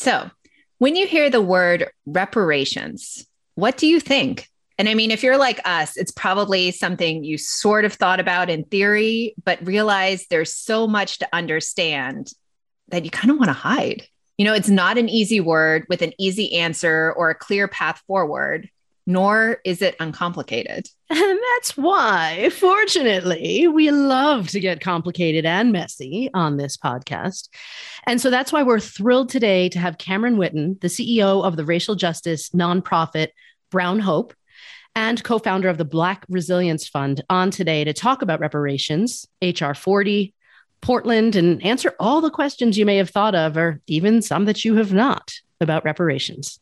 So, 0.00 0.30
when 0.78 0.96
you 0.96 1.06
hear 1.06 1.28
the 1.28 1.42
word 1.42 1.90
reparations, 2.06 3.26
what 3.54 3.76
do 3.76 3.86
you 3.86 4.00
think? 4.00 4.48
And 4.78 4.88
I 4.88 4.94
mean, 4.94 5.10
if 5.10 5.22
you're 5.22 5.36
like 5.36 5.60
us, 5.66 5.98
it's 5.98 6.10
probably 6.10 6.70
something 6.70 7.22
you 7.22 7.36
sort 7.36 7.84
of 7.84 7.92
thought 7.92 8.18
about 8.18 8.48
in 8.48 8.64
theory, 8.64 9.34
but 9.44 9.58
realize 9.62 10.24
there's 10.30 10.54
so 10.54 10.86
much 10.86 11.18
to 11.18 11.28
understand 11.34 12.32
that 12.88 13.04
you 13.04 13.10
kind 13.10 13.30
of 13.30 13.36
want 13.36 13.50
to 13.50 13.52
hide. 13.52 14.06
You 14.38 14.46
know, 14.46 14.54
it's 14.54 14.70
not 14.70 14.96
an 14.96 15.10
easy 15.10 15.38
word 15.38 15.84
with 15.90 16.00
an 16.00 16.14
easy 16.18 16.54
answer 16.54 17.12
or 17.14 17.28
a 17.28 17.34
clear 17.34 17.68
path 17.68 18.02
forward 18.06 18.70
nor 19.10 19.58
is 19.64 19.82
it 19.82 19.96
uncomplicated. 20.00 20.88
And 21.12 21.40
that's 21.56 21.76
why, 21.76 22.50
fortunately, 22.50 23.66
we 23.66 23.90
love 23.90 24.48
to 24.50 24.60
get 24.60 24.80
complicated 24.80 25.44
and 25.44 25.72
messy 25.72 26.30
on 26.34 26.56
this 26.56 26.76
podcast. 26.76 27.48
And 28.06 28.20
so 28.20 28.30
that's 28.30 28.52
why 28.52 28.62
we're 28.62 28.78
thrilled 28.78 29.28
today 29.28 29.68
to 29.70 29.80
have 29.80 29.98
Cameron 29.98 30.36
Whitten, 30.36 30.80
the 30.80 30.86
CEO 30.86 31.44
of 31.44 31.56
the 31.56 31.64
racial 31.64 31.96
justice 31.96 32.50
nonprofit 32.50 33.30
Brown 33.70 33.98
Hope 33.98 34.34
and 34.94 35.22
co 35.24 35.40
founder 35.40 35.68
of 35.68 35.78
the 35.78 35.84
Black 35.84 36.24
Resilience 36.28 36.86
Fund, 36.86 37.24
on 37.28 37.50
today 37.50 37.82
to 37.82 37.92
talk 37.92 38.22
about 38.22 38.40
reparations, 38.40 39.26
HR 39.42 39.74
40, 39.74 40.32
Portland, 40.80 41.34
and 41.34 41.60
answer 41.64 41.94
all 41.98 42.20
the 42.20 42.30
questions 42.30 42.78
you 42.78 42.86
may 42.86 42.98
have 42.98 43.10
thought 43.10 43.34
of, 43.34 43.56
or 43.56 43.80
even 43.88 44.22
some 44.22 44.44
that 44.44 44.64
you 44.64 44.76
have 44.76 44.92
not 44.92 45.32
about 45.60 45.84
reparations. 45.84 46.58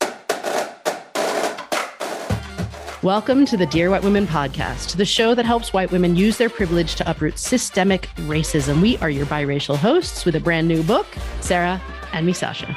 Welcome 3.08 3.46
to 3.46 3.56
the 3.56 3.64
Dear 3.64 3.88
White 3.88 4.02
Women 4.02 4.26
podcast, 4.26 4.96
the 4.96 5.04
show 5.06 5.34
that 5.34 5.46
helps 5.46 5.72
white 5.72 5.90
women 5.90 6.14
use 6.14 6.36
their 6.36 6.50
privilege 6.50 6.94
to 6.96 7.10
uproot 7.10 7.38
systemic 7.38 8.10
racism. 8.16 8.82
We 8.82 8.98
are 8.98 9.08
your 9.08 9.24
biracial 9.24 9.76
hosts 9.76 10.26
with 10.26 10.36
a 10.36 10.40
brand 10.40 10.68
new 10.68 10.82
book, 10.82 11.06
Sarah 11.40 11.80
and 12.12 12.28
Misasha. 12.28 12.68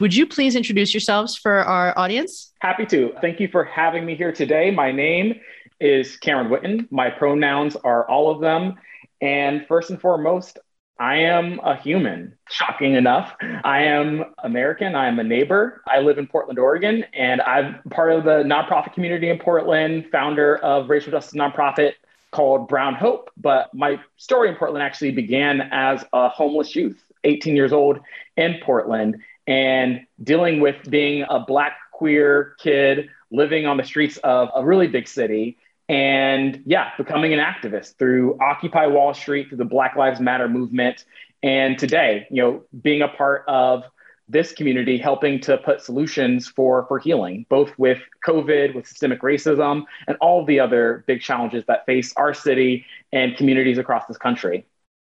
Would 0.00 0.16
you 0.16 0.26
please 0.26 0.56
introduce 0.56 0.92
yourselves 0.92 1.36
for 1.36 1.58
our 1.58 1.96
audience? 1.96 2.52
Happy 2.58 2.84
to. 2.86 3.12
Thank 3.20 3.38
you 3.38 3.46
for 3.46 3.62
having 3.62 4.04
me 4.04 4.16
here 4.16 4.32
today. 4.32 4.72
My 4.72 4.90
name 4.90 5.38
is 5.78 6.16
Cameron 6.16 6.48
Whitten. 6.48 6.88
My 6.90 7.08
pronouns 7.08 7.76
are 7.76 8.04
all 8.10 8.32
of 8.32 8.40
them. 8.40 8.74
And 9.20 9.64
first 9.68 9.90
and 9.90 10.00
foremost, 10.00 10.58
I 11.00 11.16
am 11.16 11.60
a 11.60 11.76
human, 11.76 12.36
shocking 12.50 12.94
enough. 12.94 13.34
I 13.64 13.84
am 13.84 14.34
American. 14.44 14.94
I 14.94 15.08
am 15.08 15.18
a 15.18 15.24
neighbor. 15.24 15.80
I 15.88 16.00
live 16.00 16.18
in 16.18 16.26
Portland, 16.26 16.58
Oregon, 16.58 17.06
and 17.14 17.40
I'm 17.40 17.80
part 17.88 18.12
of 18.12 18.24
the 18.24 18.42
nonprofit 18.42 18.92
community 18.92 19.30
in 19.30 19.38
Portland, 19.38 20.08
founder 20.12 20.58
of 20.58 20.90
racial 20.90 21.10
justice 21.10 21.32
nonprofit 21.32 21.92
called 22.32 22.68
Brown 22.68 22.94
Hope. 22.94 23.30
But 23.38 23.72
my 23.72 23.98
story 24.18 24.50
in 24.50 24.56
Portland 24.56 24.82
actually 24.82 25.12
began 25.12 25.62
as 25.72 26.04
a 26.12 26.28
homeless 26.28 26.76
youth, 26.76 27.02
18 27.24 27.56
years 27.56 27.72
old 27.72 28.00
in 28.36 28.58
Portland, 28.62 29.22
and 29.46 30.06
dealing 30.22 30.60
with 30.60 30.76
being 30.90 31.24
a 31.30 31.40
Black 31.40 31.78
queer 31.92 32.56
kid 32.58 33.08
living 33.30 33.64
on 33.64 33.78
the 33.78 33.84
streets 33.84 34.18
of 34.18 34.50
a 34.54 34.62
really 34.62 34.86
big 34.86 35.08
city 35.08 35.56
and 35.90 36.62
yeah, 36.66 36.92
becoming 36.96 37.34
an 37.34 37.40
activist 37.40 37.96
through 37.98 38.38
Occupy 38.40 38.86
Wall 38.86 39.12
Street, 39.12 39.48
through 39.48 39.58
the 39.58 39.64
Black 39.64 39.96
Lives 39.96 40.20
Matter 40.20 40.48
movement, 40.48 41.04
and 41.42 41.76
today, 41.76 42.28
you 42.30 42.40
know, 42.40 42.62
being 42.80 43.02
a 43.02 43.08
part 43.08 43.42
of 43.48 43.82
this 44.28 44.52
community, 44.52 44.98
helping 44.98 45.40
to 45.40 45.58
put 45.58 45.82
solutions 45.82 46.46
for 46.46 46.86
for 46.86 47.00
healing, 47.00 47.44
both 47.48 47.76
with 47.76 47.98
COVID, 48.24 48.72
with 48.72 48.86
systemic 48.86 49.20
racism, 49.22 49.82
and 50.06 50.16
all 50.20 50.46
the 50.46 50.60
other 50.60 51.02
big 51.08 51.22
challenges 51.22 51.64
that 51.66 51.84
face 51.86 52.12
our 52.16 52.34
city 52.34 52.86
and 53.12 53.36
communities 53.36 53.76
across 53.76 54.06
this 54.06 54.16
country. 54.16 54.64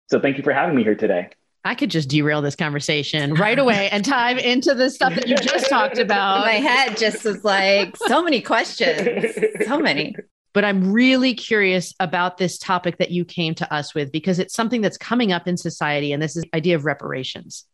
So, 0.09 0.22
thank 0.22 0.38
you 0.38 0.44
for 0.44 0.53
having 0.53 0.78
me 0.78 0.83
here 0.83 0.95
today. 0.95 1.31
I 1.66 1.75
could 1.75 1.91
just 1.91 2.08
derail 2.08 2.41
this 2.41 2.56
conversation 2.56 3.33
right 3.33 3.59
away 3.59 3.89
and 3.89 4.06
dive 4.06 4.38
into 4.38 4.73
the 4.73 4.89
stuff 4.89 5.16
that 5.16 5.28
you 5.28 5.35
just 5.35 5.69
talked 5.69 5.97
about. 6.00 6.45
My 6.45 6.53
head 6.53 6.95
just 6.95 7.25
was 7.25 7.44
like 7.44 7.97
so 7.97 8.23
many 8.23 8.39
questions, 8.41 9.35
so 9.67 9.78
many 9.78 10.16
but 10.53 10.66
I'm 10.66 10.91
really 10.91 11.33
curious 11.33 11.94
about 12.00 12.38
this 12.38 12.57
topic 12.57 12.97
that 12.97 13.12
you 13.12 13.23
came 13.25 13.56
to 13.56 13.73
us 13.73 13.95
with 13.95 14.12
because 14.12 14.39
it's 14.39 14.53
something 14.53 14.81
that's 14.81 14.97
coming 14.97 15.31
up 15.31 15.47
in 15.47 15.57
society. 15.57 16.12
And 16.12 16.22
this 16.22 16.35
is 16.35 16.44
the 16.44 16.56
idea 16.56 16.75
of 16.75 16.85
reparations. 16.85 17.66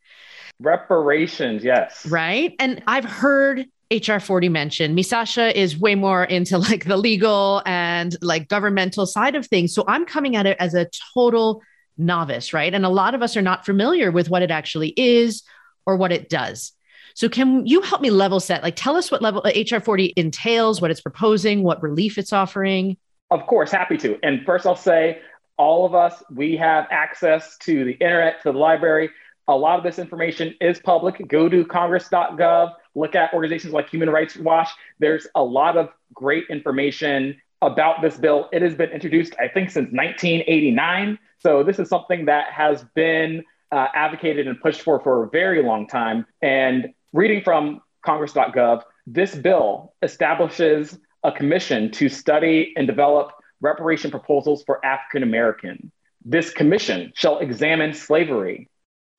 Reparations, 0.59 1.63
yes. 1.63 2.05
Right. 2.05 2.55
And 2.59 2.83
I've 2.87 3.05
heard 3.05 3.65
HR 3.91 4.19
40 4.19 4.49
mentioned. 4.49 4.97
Misasha 4.97 5.53
is 5.53 5.79
way 5.79 5.95
more 5.95 6.23
into 6.23 6.57
like 6.69 6.85
the 6.85 6.97
legal 6.97 7.61
and 7.65 8.15
like 8.21 8.47
governmental 8.47 9.05
side 9.05 9.35
of 9.35 9.47
things. 9.47 9.73
So 9.73 9.83
I'm 9.87 10.05
coming 10.05 10.35
at 10.35 10.45
it 10.45 10.57
as 10.59 10.73
a 10.73 10.89
total 11.13 11.61
novice, 11.97 12.53
right? 12.53 12.73
And 12.73 12.85
a 12.85 12.89
lot 12.89 13.15
of 13.15 13.21
us 13.21 13.35
are 13.35 13.41
not 13.41 13.65
familiar 13.65 14.11
with 14.11 14.29
what 14.29 14.41
it 14.41 14.51
actually 14.51 14.93
is 14.97 15.43
or 15.85 15.95
what 15.95 16.11
it 16.11 16.29
does. 16.29 16.73
So 17.17 17.27
can 17.27 17.65
you 17.65 17.81
help 17.81 17.99
me 17.99 18.11
level 18.11 18.39
set? 18.39 18.61
Like 18.61 18.75
tell 18.75 18.95
us 18.95 19.09
what 19.09 19.23
level 19.23 19.41
HR 19.43 19.79
40 19.79 20.13
entails, 20.17 20.79
what 20.81 20.91
it's 20.91 21.01
proposing, 21.01 21.63
what 21.63 21.81
relief 21.81 22.19
it's 22.19 22.31
offering. 22.31 22.95
Of 23.31 23.47
course, 23.47 23.71
happy 23.71 23.97
to. 23.97 24.19
And 24.21 24.45
first 24.45 24.67
I'll 24.67 24.75
say 24.75 25.21
all 25.57 25.83
of 25.83 25.95
us, 25.95 26.21
we 26.29 26.55
have 26.57 26.85
access 26.91 27.57
to 27.61 27.83
the 27.85 27.93
internet, 27.93 28.43
to 28.43 28.51
the 28.51 28.59
library. 28.59 29.09
A 29.47 29.55
lot 29.55 29.79
of 29.79 29.83
this 29.83 29.97
information 29.97 30.53
is 30.61 30.77
public. 30.77 31.27
Go 31.27 31.49
to 31.49 31.65
congress.gov, 31.65 32.73
look 32.93 33.15
at 33.15 33.33
organizations 33.33 33.73
like 33.73 33.89
Human 33.89 34.11
Rights 34.11 34.35
Watch. 34.37 34.69
There's 34.99 35.25
a 35.33 35.43
lot 35.43 35.75
of 35.75 35.89
great 36.13 36.43
information 36.51 37.35
about 37.63 38.03
this 38.03 38.15
bill. 38.17 38.47
It 38.53 38.61
has 38.61 38.75
been 38.75 38.91
introduced, 38.91 39.33
I 39.39 39.47
think, 39.47 39.71
since 39.71 39.91
1989. 39.91 41.17
So 41.39 41.63
this 41.63 41.79
is 41.79 41.89
something 41.89 42.25
that 42.25 42.51
has 42.51 42.85
been 42.93 43.43
uh, 43.71 43.87
advocated 43.95 44.47
and 44.47 44.61
pushed 44.61 44.81
for 44.81 44.99
for 44.99 45.23
a 45.23 45.29
very 45.29 45.63
long 45.63 45.87
time. 45.87 46.27
And 46.43 46.93
reading 47.13 47.41
from 47.43 47.81
congress.gov, 48.05 48.83
this 49.05 49.35
bill 49.35 49.93
establishes 50.01 50.97
a 51.23 51.31
commission 51.31 51.91
to 51.91 52.09
study 52.09 52.73
and 52.75 52.87
develop 52.87 53.31
reparation 53.61 54.11
proposals 54.11 54.63
for 54.65 54.83
African 54.85 55.23
American. 55.23 55.91
This 56.23 56.51
commission 56.51 57.11
shall 57.15 57.39
examine 57.39 57.93
slavery 57.93 58.69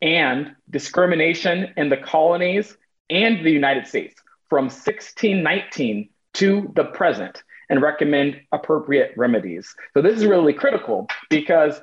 and 0.01 0.55
discrimination 0.71 1.73
in 1.77 1.89
the 1.89 1.97
colonies 1.97 2.77
and 3.11 3.45
the 3.45 3.51
United 3.51 3.87
States 3.87 4.15
from 4.49 4.65
1619 4.65 6.09
to 6.35 6.73
the 6.77 6.85
present 6.85 7.43
and 7.71 7.83
recommend 7.83 8.41
appropriate 8.53 9.13
remedies. 9.17 9.75
So, 9.95 10.03
this 10.03 10.17
is 10.17 10.27
really 10.27 10.53
critical 10.53 11.09
because 11.29 11.81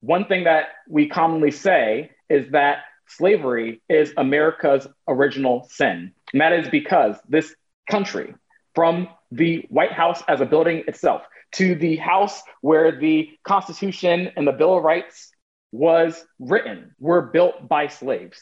one 0.00 0.26
thing 0.26 0.44
that 0.44 0.68
we 0.88 1.08
commonly 1.08 1.50
say 1.50 2.10
is 2.28 2.50
that 2.52 2.78
slavery 3.08 3.82
is 3.88 4.12
America's 4.16 4.86
original 5.08 5.68
sin. 5.70 6.12
And 6.32 6.40
that 6.40 6.52
is 6.52 6.68
because 6.68 7.16
this 7.28 7.54
country, 7.90 8.34
from 8.74 9.08
the 9.30 9.66
White 9.70 9.92
House 9.92 10.22
as 10.28 10.40
a 10.40 10.46
building 10.46 10.84
itself 10.86 11.22
to 11.52 11.74
the 11.74 11.96
house 11.96 12.42
where 12.60 12.98
the 12.98 13.30
Constitution 13.44 14.30
and 14.36 14.46
the 14.46 14.52
Bill 14.52 14.76
of 14.76 14.84
Rights 14.84 15.30
was 15.72 16.24
written, 16.38 16.94
were 16.98 17.22
built 17.22 17.68
by 17.68 17.88
slaves. 17.88 18.38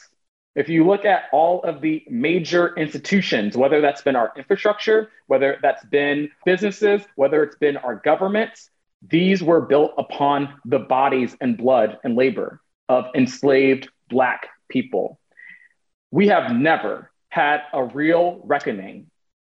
If 0.55 0.69
you 0.69 0.85
look 0.87 1.03
at 1.03 1.23
all 1.33 1.63
of 1.63 1.81
the 1.81 2.03
major 2.09 2.73
institutions, 2.75 3.57
whether 3.57 3.81
that's 3.81 4.01
been 4.01 4.15
our 4.15 4.31
infrastructure, 4.37 5.09
whether 5.27 5.57
that's 5.61 5.85
been 5.85 6.29
businesses, 6.45 7.01
whether 7.15 7.43
it's 7.43 7.57
been 7.57 7.77
our 7.77 7.95
governments, 7.95 8.69
these 9.07 9.43
were 9.43 9.61
built 9.61 9.93
upon 9.97 10.53
the 10.63 10.79
bodies 10.79 11.35
and 11.41 11.57
blood 11.57 11.99
and 12.03 12.15
labor 12.15 12.61
of 12.87 13.05
enslaved 13.15 13.89
Black 14.09 14.47
people. 14.69 15.19
We 16.11 16.27
have 16.27 16.51
never 16.51 17.11
had 17.29 17.61
a 17.73 17.83
real 17.83 18.41
reckoning 18.43 19.09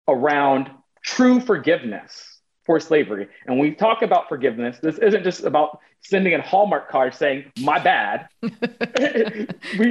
around 0.07 0.69
true 1.03 1.39
forgiveness 1.39 2.39
for 2.65 2.79
slavery. 2.79 3.27
And 3.45 3.57
when 3.57 3.69
we 3.69 3.75
talk 3.75 4.01
about 4.01 4.29
forgiveness, 4.29 4.77
this 4.81 4.97
isn't 4.99 5.23
just 5.23 5.43
about 5.43 5.79
sending 6.01 6.33
a 6.33 6.41
Hallmark 6.41 6.89
card 6.89 7.13
saying, 7.15 7.51
my 7.59 7.79
bad. 7.79 8.27
we 8.41 8.49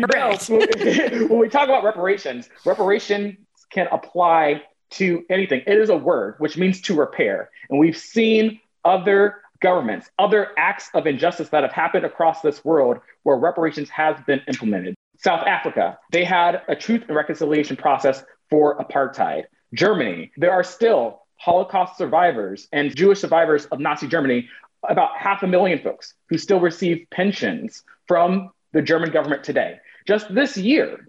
know 0.00 0.36
when 0.48 1.38
we 1.38 1.48
talk 1.48 1.64
about 1.64 1.84
reparations, 1.84 2.48
reparations 2.64 3.36
can 3.70 3.88
apply 3.90 4.62
to 4.90 5.24
anything. 5.28 5.62
It 5.66 5.78
is 5.78 5.90
a 5.90 5.96
word, 5.96 6.36
which 6.38 6.56
means 6.56 6.80
to 6.82 6.94
repair. 6.94 7.50
And 7.68 7.78
we've 7.78 7.98
seen 7.98 8.60
other 8.84 9.42
governments, 9.60 10.08
other 10.18 10.48
acts 10.56 10.88
of 10.94 11.06
injustice 11.06 11.48
that 11.50 11.62
have 11.62 11.72
happened 11.72 12.04
across 12.04 12.42
this 12.42 12.64
world 12.64 12.98
where 13.24 13.36
reparations 13.36 13.90
has 13.90 14.16
been 14.26 14.40
implemented. 14.46 14.94
South 15.18 15.46
Africa, 15.46 15.98
they 16.12 16.24
had 16.24 16.62
a 16.68 16.76
truth 16.76 17.04
and 17.08 17.16
reconciliation 17.16 17.76
process 17.76 18.24
for 18.50 18.78
apartheid. 18.78 19.44
Germany, 19.74 20.30
there 20.36 20.52
are 20.52 20.64
still 20.64 21.22
Holocaust 21.36 21.98
survivors 21.98 22.68
and 22.72 22.94
Jewish 22.94 23.20
survivors 23.20 23.66
of 23.66 23.80
Nazi 23.80 24.06
Germany, 24.06 24.48
about 24.88 25.16
half 25.16 25.42
a 25.42 25.46
million 25.46 25.80
folks 25.80 26.14
who 26.28 26.38
still 26.38 26.60
receive 26.60 27.06
pensions 27.10 27.82
from 28.06 28.50
the 28.72 28.82
German 28.82 29.10
government 29.10 29.42
today. 29.42 29.78
Just 30.06 30.32
this 30.32 30.56
year, 30.56 31.08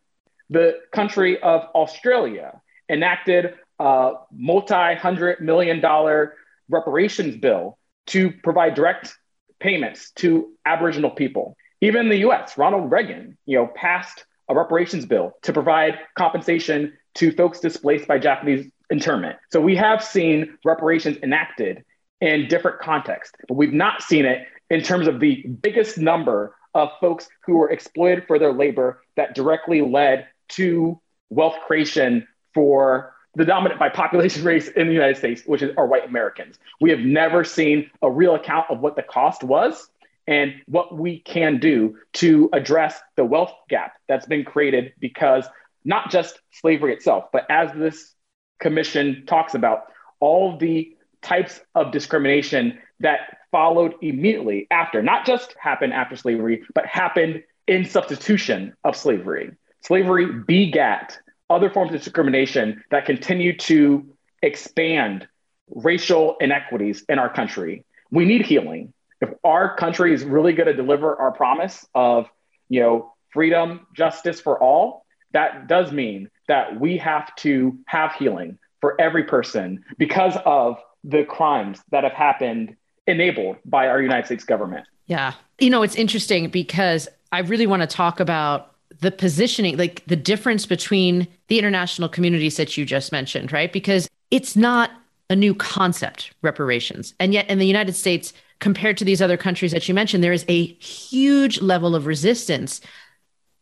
the 0.49 0.79
country 0.91 1.39
of 1.41 1.61
Australia 1.75 2.61
enacted 2.89 3.53
a 3.77 4.13
multi 4.31 4.95
hundred 4.95 5.39
million 5.39 5.79
dollar 5.79 6.33
reparations 6.67 7.37
bill 7.37 7.77
to 8.07 8.31
provide 8.43 8.73
direct 8.73 9.15
payments 9.59 10.11
to 10.11 10.51
Aboriginal 10.65 11.11
people. 11.11 11.55
Even 11.81 12.01
in 12.01 12.09
the 12.09 12.29
US, 12.29 12.57
Ronald 12.57 12.91
Reagan, 12.91 13.37
you 13.45 13.57
know, 13.57 13.67
passed 13.67 14.25
a 14.49 14.55
reparations 14.55 15.05
bill 15.05 15.33
to 15.43 15.53
provide 15.53 15.99
compensation 16.17 16.93
to 17.15 17.31
folks 17.31 17.59
displaced 17.59 18.07
by 18.07 18.17
Japanese 18.17 18.69
internment. 18.89 19.37
So 19.51 19.61
we 19.61 19.75
have 19.75 20.03
seen 20.03 20.57
reparations 20.65 21.17
enacted 21.23 21.83
in 22.21 22.47
different 22.47 22.79
contexts, 22.79 23.35
but 23.47 23.55
we've 23.55 23.73
not 23.73 24.01
seen 24.01 24.25
it 24.25 24.47
in 24.69 24.81
terms 24.81 25.07
of 25.07 25.19
the 25.19 25.43
biggest 25.61 25.97
number 25.97 26.55
of 26.73 26.89
folks 26.99 27.27
who 27.45 27.57
were 27.57 27.71
exploited 27.71 28.25
for 28.27 28.37
their 28.37 28.53
labor 28.53 29.01
that 29.15 29.33
directly 29.33 29.81
led 29.81 30.27
to 30.49 30.99
wealth 31.29 31.55
creation 31.65 32.27
for 32.53 33.13
the 33.35 33.45
dominant 33.45 33.79
by 33.79 33.89
population 33.89 34.43
race 34.51 34.67
in 34.67 34.87
the 34.87 34.93
United 34.93 35.17
States, 35.17 35.43
which 35.45 35.61
is, 35.61 35.71
are 35.77 35.87
white 35.87 36.07
Americans. 36.07 36.57
We 36.81 36.89
have 36.89 36.99
never 36.99 37.43
seen 37.43 37.89
a 38.01 38.09
real 38.09 38.35
account 38.35 38.65
of 38.69 38.79
what 38.79 38.95
the 38.95 39.03
cost 39.03 39.43
was 39.43 39.89
and 40.29 40.53
what 40.67 40.95
we 40.95 41.19
can 41.21 41.59
do 41.59 41.97
to 42.13 42.51
address 42.53 43.01
the 43.15 43.25
wealth 43.25 43.51
gap 43.67 43.93
that's 44.07 44.27
been 44.27 44.45
created 44.45 44.93
because 44.99 45.43
not 45.83 46.11
just 46.11 46.39
slavery 46.51 46.93
itself, 46.93 47.25
but 47.33 47.49
as 47.49 47.71
this 47.75 48.13
commission 48.59 49.23
talks 49.25 49.55
about, 49.55 49.85
all 50.19 50.55
the 50.55 50.95
types 51.23 51.59
of 51.73 51.91
discrimination 51.91 52.77
that 52.99 53.39
followed 53.49 53.95
immediately 54.01 54.67
after, 54.69 55.01
not 55.01 55.25
just 55.25 55.55
happened 55.59 55.93
after 55.93 56.15
slavery, 56.15 56.63
but 56.75 56.85
happened 56.85 57.41
in 57.65 57.83
substitution 57.83 58.75
of 58.83 58.95
slavery. 58.95 59.51
Slavery 59.81 60.27
begat 60.27 61.17
other 61.49 61.71
forms 61.71 61.91
of 61.91 62.03
discrimination 62.03 62.83
that 62.91 63.05
continue 63.05 63.57
to 63.57 64.05
expand 64.43 65.27
racial 65.69 66.35
inequities 66.39 67.03
in 67.09 67.17
our 67.17 67.33
country. 67.33 67.83
We 68.11 68.25
need 68.25 68.45
healing. 68.45 68.93
If 69.21 69.29
our 69.43 69.75
country 69.75 70.13
is 70.13 70.23
really 70.23 70.53
going 70.53 70.67
to 70.67 70.73
deliver 70.73 71.15
our 71.15 71.31
promise 71.31 71.85
of, 71.93 72.27
you 72.69 72.79
know, 72.79 73.13
freedom, 73.31 73.87
justice 73.95 74.39
for 74.39 74.61
all, 74.61 75.05
that 75.33 75.67
does 75.67 75.91
mean 75.91 76.29
that 76.47 76.79
we 76.79 76.97
have 76.97 77.35
to 77.37 77.77
have 77.85 78.13
healing 78.13 78.57
for 78.81 78.99
every 78.99 79.23
person 79.23 79.83
because 79.97 80.35
of 80.45 80.77
the 81.03 81.23
crimes 81.23 81.79
that 81.91 82.03
have 82.03 82.13
happened 82.13 82.75
enabled 83.07 83.57
by 83.65 83.87
our 83.87 84.01
United 84.01 84.25
States 84.25 84.43
government. 84.43 84.85
Yeah. 85.07 85.33
You 85.59 85.69
know, 85.69 85.83
it's 85.83 85.95
interesting 85.95 86.49
because 86.49 87.07
I 87.31 87.39
really 87.39 87.67
want 87.67 87.81
to 87.81 87.87
talk 87.87 88.19
about 88.19 88.75
the 89.01 89.11
positioning, 89.11 89.77
like 89.77 90.03
the 90.07 90.15
difference 90.15 90.65
between 90.65 91.27
the 91.47 91.59
international 91.59 92.09
communities 92.09 92.57
that 92.57 92.77
you 92.77 92.85
just 92.85 93.11
mentioned, 93.11 93.51
right? 93.51 93.71
Because 93.71 94.07
it's 94.31 94.55
not 94.55 94.91
a 95.29 95.35
new 95.35 95.53
concept, 95.53 96.33
reparations. 96.41 97.13
And 97.19 97.33
yet 97.33 97.49
in 97.49 97.59
the 97.59 97.67
United 97.67 97.95
States, 97.95 98.33
compared 98.59 98.97
to 98.97 99.05
these 99.05 99.21
other 99.21 99.37
countries 99.37 99.71
that 99.71 99.87
you 99.87 99.93
mentioned, 99.93 100.23
there 100.23 100.33
is 100.33 100.45
a 100.47 100.65
huge 100.65 101.61
level 101.61 101.95
of 101.95 102.05
resistance 102.05 102.81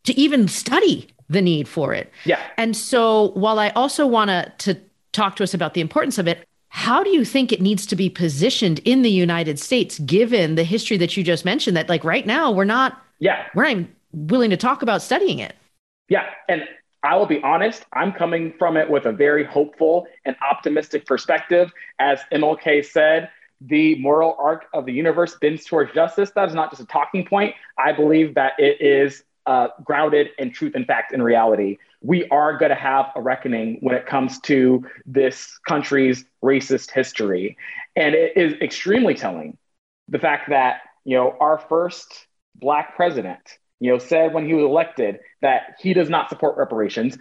to 0.04 0.18
even 0.18 0.48
study 0.48 1.08
the 1.28 1.42
need 1.42 1.68
for 1.68 1.94
it. 1.94 2.10
Yeah. 2.24 2.40
And 2.56 2.76
so 2.76 3.30
while 3.32 3.58
I 3.58 3.70
also 3.70 4.06
want 4.06 4.30
to 4.30 4.52
to 4.58 4.80
talk 5.12 5.36
to 5.36 5.42
us 5.42 5.54
about 5.54 5.74
the 5.74 5.80
importance 5.80 6.18
of 6.18 6.28
it, 6.28 6.46
how 6.68 7.02
do 7.02 7.10
you 7.10 7.24
think 7.24 7.50
it 7.50 7.60
needs 7.60 7.86
to 7.86 7.96
be 7.96 8.08
positioned 8.10 8.78
in 8.80 9.02
the 9.02 9.10
United 9.10 9.58
States 9.58 9.98
given 10.00 10.54
the 10.54 10.64
history 10.64 10.96
that 10.98 11.16
you 11.16 11.24
just 11.24 11.44
mentioned 11.44 11.76
that 11.76 11.88
like 11.88 12.04
right 12.04 12.26
now 12.26 12.50
we're 12.50 12.64
not 12.64 13.02
yeah. 13.18 13.46
we're 13.54 13.72
not 13.72 13.86
willing 14.12 14.50
to 14.50 14.56
talk 14.56 14.82
about 14.82 15.02
studying 15.02 15.38
it. 15.38 15.54
Yeah, 16.08 16.26
and 16.48 16.62
I 17.02 17.16
will 17.16 17.26
be 17.26 17.42
honest, 17.42 17.84
I'm 17.92 18.12
coming 18.12 18.54
from 18.58 18.76
it 18.76 18.90
with 18.90 19.06
a 19.06 19.12
very 19.12 19.44
hopeful 19.44 20.06
and 20.24 20.36
optimistic 20.50 21.06
perspective. 21.06 21.72
As 21.98 22.20
MLK 22.32 22.84
said, 22.84 23.30
the 23.60 23.96
moral 23.96 24.36
arc 24.38 24.66
of 24.72 24.86
the 24.86 24.92
universe 24.92 25.36
bends 25.40 25.64
towards 25.64 25.92
justice. 25.92 26.30
That 26.34 26.48
is 26.48 26.54
not 26.54 26.70
just 26.70 26.82
a 26.82 26.86
talking 26.86 27.24
point. 27.24 27.54
I 27.76 27.92
believe 27.92 28.34
that 28.34 28.52
it 28.58 28.80
is 28.80 29.24
uh, 29.46 29.68
grounded 29.82 30.28
in 30.38 30.52
truth 30.52 30.74
and 30.74 30.86
fact 30.86 31.12
and 31.12 31.24
reality. 31.24 31.78
We 32.00 32.28
are 32.28 32.56
going 32.56 32.68
to 32.68 32.76
have 32.76 33.06
a 33.16 33.20
reckoning 33.20 33.78
when 33.80 33.96
it 33.96 34.06
comes 34.06 34.38
to 34.42 34.86
this 35.06 35.58
country's 35.66 36.24
racist 36.44 36.92
history. 36.92 37.56
And 37.96 38.14
it 38.14 38.36
is 38.36 38.54
extremely 38.60 39.14
telling 39.14 39.56
the 40.08 40.18
fact 40.18 40.50
that, 40.50 40.82
you 41.04 41.16
know, 41.16 41.34
our 41.40 41.58
first 41.58 42.26
Black 42.54 42.94
president, 42.94 43.40
you 43.80 43.90
know, 43.90 43.98
said 43.98 44.34
when 44.34 44.46
he 44.46 44.54
was 44.54 44.64
elected 44.64 45.20
that 45.40 45.76
he 45.80 45.94
does 45.94 46.10
not 46.10 46.28
support 46.28 46.56
reparations. 46.56 47.16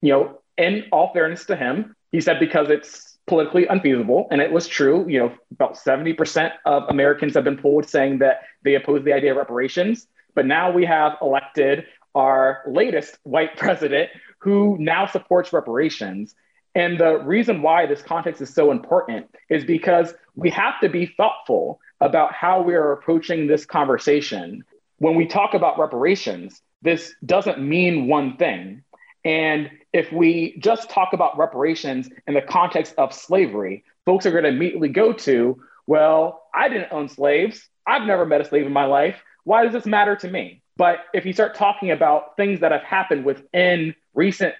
You 0.00 0.12
know, 0.12 0.38
in 0.56 0.84
all 0.92 1.12
fairness 1.12 1.46
to 1.46 1.56
him, 1.56 1.96
he 2.10 2.20
said 2.20 2.38
because 2.38 2.70
it's 2.70 3.11
politically 3.26 3.66
unfeasible. 3.66 4.26
And 4.30 4.40
it 4.40 4.52
was 4.52 4.66
true. 4.66 5.08
You 5.08 5.18
know, 5.20 5.32
about 5.52 5.74
70% 5.74 6.52
of 6.64 6.84
Americans 6.88 7.34
have 7.34 7.44
been 7.44 7.56
polled 7.56 7.88
saying 7.88 8.18
that 8.18 8.42
they 8.64 8.74
oppose 8.74 9.04
the 9.04 9.12
idea 9.12 9.32
of 9.32 9.36
reparations. 9.36 10.06
But 10.34 10.46
now 10.46 10.70
we 10.70 10.84
have 10.84 11.16
elected 11.20 11.84
our 12.14 12.62
latest 12.66 13.18
white 13.22 13.56
president 13.56 14.10
who 14.38 14.76
now 14.78 15.06
supports 15.06 15.52
reparations. 15.52 16.34
And 16.74 16.98
the 16.98 17.18
reason 17.18 17.62
why 17.62 17.86
this 17.86 18.02
context 18.02 18.40
is 18.40 18.52
so 18.52 18.70
important 18.70 19.26
is 19.48 19.64
because 19.64 20.14
we 20.34 20.50
have 20.50 20.80
to 20.80 20.88
be 20.88 21.06
thoughtful 21.06 21.80
about 22.00 22.32
how 22.32 22.62
we 22.62 22.74
are 22.74 22.92
approaching 22.92 23.46
this 23.46 23.64
conversation. 23.64 24.64
When 24.98 25.14
we 25.14 25.26
talk 25.26 25.54
about 25.54 25.78
reparations, 25.78 26.62
this 26.80 27.14
doesn't 27.24 27.60
mean 27.60 28.08
one 28.08 28.36
thing. 28.36 28.82
And 29.24 29.70
if 29.92 30.10
we 30.12 30.56
just 30.58 30.90
talk 30.90 31.12
about 31.12 31.38
reparations 31.38 32.08
in 32.26 32.34
the 32.34 32.42
context 32.42 32.94
of 32.98 33.12
slavery, 33.12 33.84
folks 34.04 34.26
are 34.26 34.30
going 34.30 34.44
to 34.44 34.50
immediately 34.50 34.88
go 34.88 35.12
to, 35.12 35.62
well, 35.86 36.42
I 36.54 36.68
didn't 36.68 36.92
own 36.92 37.08
slaves. 37.08 37.68
I've 37.86 38.06
never 38.06 38.26
met 38.26 38.40
a 38.40 38.44
slave 38.44 38.66
in 38.66 38.72
my 38.72 38.84
life. 38.84 39.16
Why 39.44 39.64
does 39.64 39.72
this 39.72 39.86
matter 39.86 40.16
to 40.16 40.28
me? 40.28 40.62
But 40.76 41.00
if 41.12 41.26
you 41.26 41.32
start 41.32 41.54
talking 41.54 41.90
about 41.90 42.36
things 42.36 42.60
that 42.60 42.72
have 42.72 42.82
happened 42.82 43.24
within 43.24 43.94
recent 44.14 44.54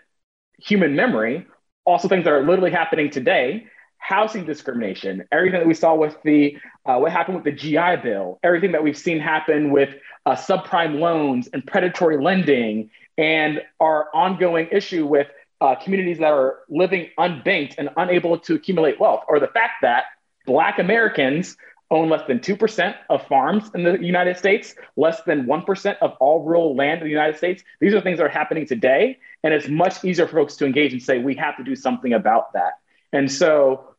human 0.58 0.94
memory, 0.94 1.46
also 1.84 2.08
things 2.08 2.24
that 2.24 2.32
are 2.32 2.44
literally 2.44 2.70
happening 2.70 3.10
today, 3.10 3.66
housing 3.98 4.44
discrimination, 4.44 5.24
everything 5.32 5.60
that 5.60 5.66
we 5.66 5.74
saw 5.74 5.94
with 5.94 6.16
the 6.24 6.58
uh, 6.84 6.98
what 6.98 7.12
happened 7.12 7.36
with 7.36 7.44
the 7.44 7.52
GI 7.52 8.02
Bill, 8.02 8.38
everything 8.42 8.72
that 8.72 8.82
we've 8.82 8.98
seen 8.98 9.20
happen 9.20 9.70
with 9.70 9.94
uh, 10.26 10.34
subprime 10.34 10.98
loans 10.98 11.48
and 11.52 11.64
predatory 11.64 12.22
lending, 12.22 12.90
and 13.18 13.62
our 13.80 14.08
ongoing 14.14 14.68
issue 14.72 15.06
with 15.06 15.28
uh, 15.60 15.76
communities 15.76 16.18
that 16.18 16.32
are 16.32 16.60
living 16.68 17.08
unbanked 17.18 17.74
and 17.78 17.90
unable 17.96 18.38
to 18.38 18.54
accumulate 18.54 18.98
wealth, 18.98 19.22
or 19.28 19.38
the 19.38 19.46
fact 19.48 19.74
that 19.82 20.04
Black 20.44 20.78
Americans 20.78 21.56
own 21.92 22.08
less 22.08 22.26
than 22.26 22.40
2% 22.40 22.94
of 23.10 23.26
farms 23.26 23.70
in 23.74 23.84
the 23.84 23.98
United 23.98 24.36
States, 24.36 24.74
less 24.96 25.22
than 25.22 25.44
1% 25.44 25.98
of 26.00 26.16
all 26.20 26.42
rural 26.42 26.74
land 26.74 27.02
in 27.02 27.06
the 27.06 27.10
United 27.10 27.36
States. 27.36 27.62
These 27.80 27.94
are 27.94 28.00
things 28.00 28.18
that 28.18 28.24
are 28.24 28.30
happening 28.30 28.66
today. 28.66 29.18
And 29.44 29.52
it's 29.52 29.68
much 29.68 30.02
easier 30.02 30.26
for 30.26 30.36
folks 30.36 30.56
to 30.56 30.66
engage 30.66 30.92
and 30.92 31.02
say, 31.02 31.18
we 31.18 31.34
have 31.36 31.56
to 31.58 31.64
do 31.64 31.76
something 31.76 32.14
about 32.14 32.54
that. 32.54 32.72
And 33.12 33.30
so 33.30 33.91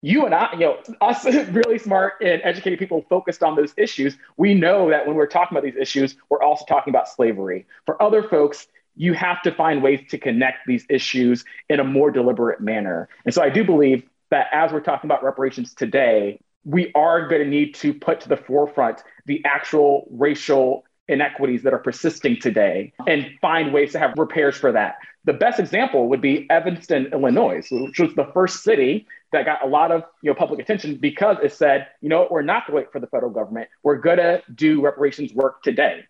you 0.00 0.24
and 0.24 0.34
I, 0.34 0.52
you 0.52 0.60
know, 0.60 0.78
us 1.00 1.24
really 1.50 1.78
smart 1.78 2.14
and 2.20 2.40
educated 2.44 2.78
people 2.78 3.04
focused 3.08 3.42
on 3.42 3.56
those 3.56 3.74
issues, 3.76 4.16
we 4.36 4.54
know 4.54 4.90
that 4.90 5.06
when 5.06 5.16
we're 5.16 5.26
talking 5.26 5.56
about 5.56 5.64
these 5.64 5.80
issues, 5.80 6.16
we're 6.28 6.42
also 6.42 6.64
talking 6.66 6.92
about 6.92 7.08
slavery. 7.08 7.66
For 7.86 8.00
other 8.02 8.22
folks, 8.22 8.68
you 8.96 9.12
have 9.14 9.42
to 9.42 9.52
find 9.52 9.82
ways 9.82 10.00
to 10.10 10.18
connect 10.18 10.66
these 10.66 10.84
issues 10.88 11.44
in 11.68 11.80
a 11.80 11.84
more 11.84 12.10
deliberate 12.10 12.60
manner. 12.60 13.08
And 13.24 13.34
so 13.34 13.42
I 13.42 13.48
do 13.48 13.64
believe 13.64 14.08
that 14.30 14.48
as 14.52 14.72
we're 14.72 14.80
talking 14.80 15.08
about 15.08 15.22
reparations 15.24 15.74
today, 15.74 16.40
we 16.64 16.92
are 16.94 17.26
going 17.28 17.42
to 17.42 17.48
need 17.48 17.74
to 17.76 17.94
put 17.94 18.20
to 18.20 18.28
the 18.28 18.36
forefront 18.36 19.02
the 19.26 19.42
actual 19.44 20.06
racial 20.10 20.84
inequities 21.08 21.62
that 21.62 21.72
are 21.72 21.78
persisting 21.78 22.38
today 22.38 22.92
and 23.06 23.30
find 23.40 23.72
ways 23.72 23.92
to 23.92 23.98
have 23.98 24.14
repairs 24.16 24.56
for 24.56 24.72
that. 24.72 24.98
The 25.24 25.32
best 25.32 25.58
example 25.58 26.08
would 26.08 26.20
be 26.20 26.48
Evanston, 26.50 27.08
Illinois, 27.12 27.66
which 27.70 27.98
was 27.98 28.14
the 28.14 28.30
first 28.32 28.62
city 28.62 29.06
that 29.32 29.44
got 29.44 29.64
a 29.64 29.68
lot 29.68 29.90
of 29.90 30.04
you 30.22 30.30
know 30.30 30.34
public 30.34 30.60
attention 30.60 30.96
because 30.96 31.36
it 31.42 31.52
said, 31.52 31.88
you 32.00 32.08
know, 32.08 32.28
we're 32.30 32.42
not 32.42 32.66
going 32.66 32.78
to 32.78 32.84
wait 32.84 32.92
for 32.92 33.00
the 33.00 33.06
federal 33.06 33.30
government. 33.30 33.68
We're 33.82 33.96
going 33.96 34.18
to 34.18 34.42
do 34.54 34.82
reparations 34.82 35.32
work 35.34 35.62
today. 35.62 36.04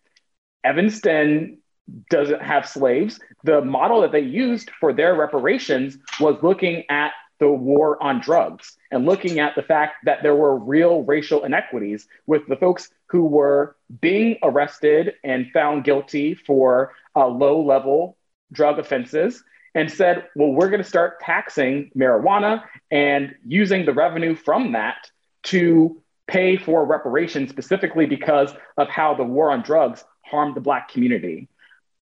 Evanston 0.64 1.58
doesn't 2.10 2.42
have 2.42 2.68
slaves. 2.68 3.18
The 3.44 3.62
model 3.64 4.02
that 4.02 4.12
they 4.12 4.20
used 4.20 4.70
for 4.78 4.92
their 4.92 5.14
reparations 5.14 5.98
was 6.20 6.36
looking 6.42 6.84
at 6.90 7.12
the 7.38 7.48
war 7.48 8.02
on 8.02 8.20
drugs 8.20 8.76
and 8.90 9.06
looking 9.06 9.38
at 9.38 9.54
the 9.54 9.62
fact 9.62 10.04
that 10.04 10.22
there 10.22 10.34
were 10.34 10.56
real 10.56 11.02
racial 11.02 11.44
inequities 11.44 12.08
with 12.26 12.46
the 12.48 12.56
folks 12.56 12.90
who 13.06 13.24
were 13.24 13.76
being 14.00 14.36
arrested 14.42 15.14
and 15.24 15.50
found 15.52 15.84
guilty 15.84 16.34
for 16.34 16.92
uh, 17.16 17.26
low 17.26 17.62
level 17.62 18.16
drug 18.52 18.78
offenses 18.78 19.42
and 19.74 19.90
said, 19.90 20.26
well, 20.34 20.52
we're 20.52 20.70
going 20.70 20.82
to 20.82 20.88
start 20.88 21.20
taxing 21.20 21.90
marijuana 21.96 22.62
and 22.90 23.34
using 23.46 23.84
the 23.84 23.92
revenue 23.92 24.34
from 24.34 24.72
that 24.72 25.10
to 25.44 26.02
pay 26.26 26.56
for 26.56 26.84
reparations 26.84 27.50
specifically 27.50 28.06
because 28.06 28.52
of 28.76 28.88
how 28.88 29.14
the 29.14 29.24
war 29.24 29.50
on 29.50 29.62
drugs 29.62 30.04
harmed 30.22 30.54
the 30.54 30.60
Black 30.60 30.90
community. 30.90 31.48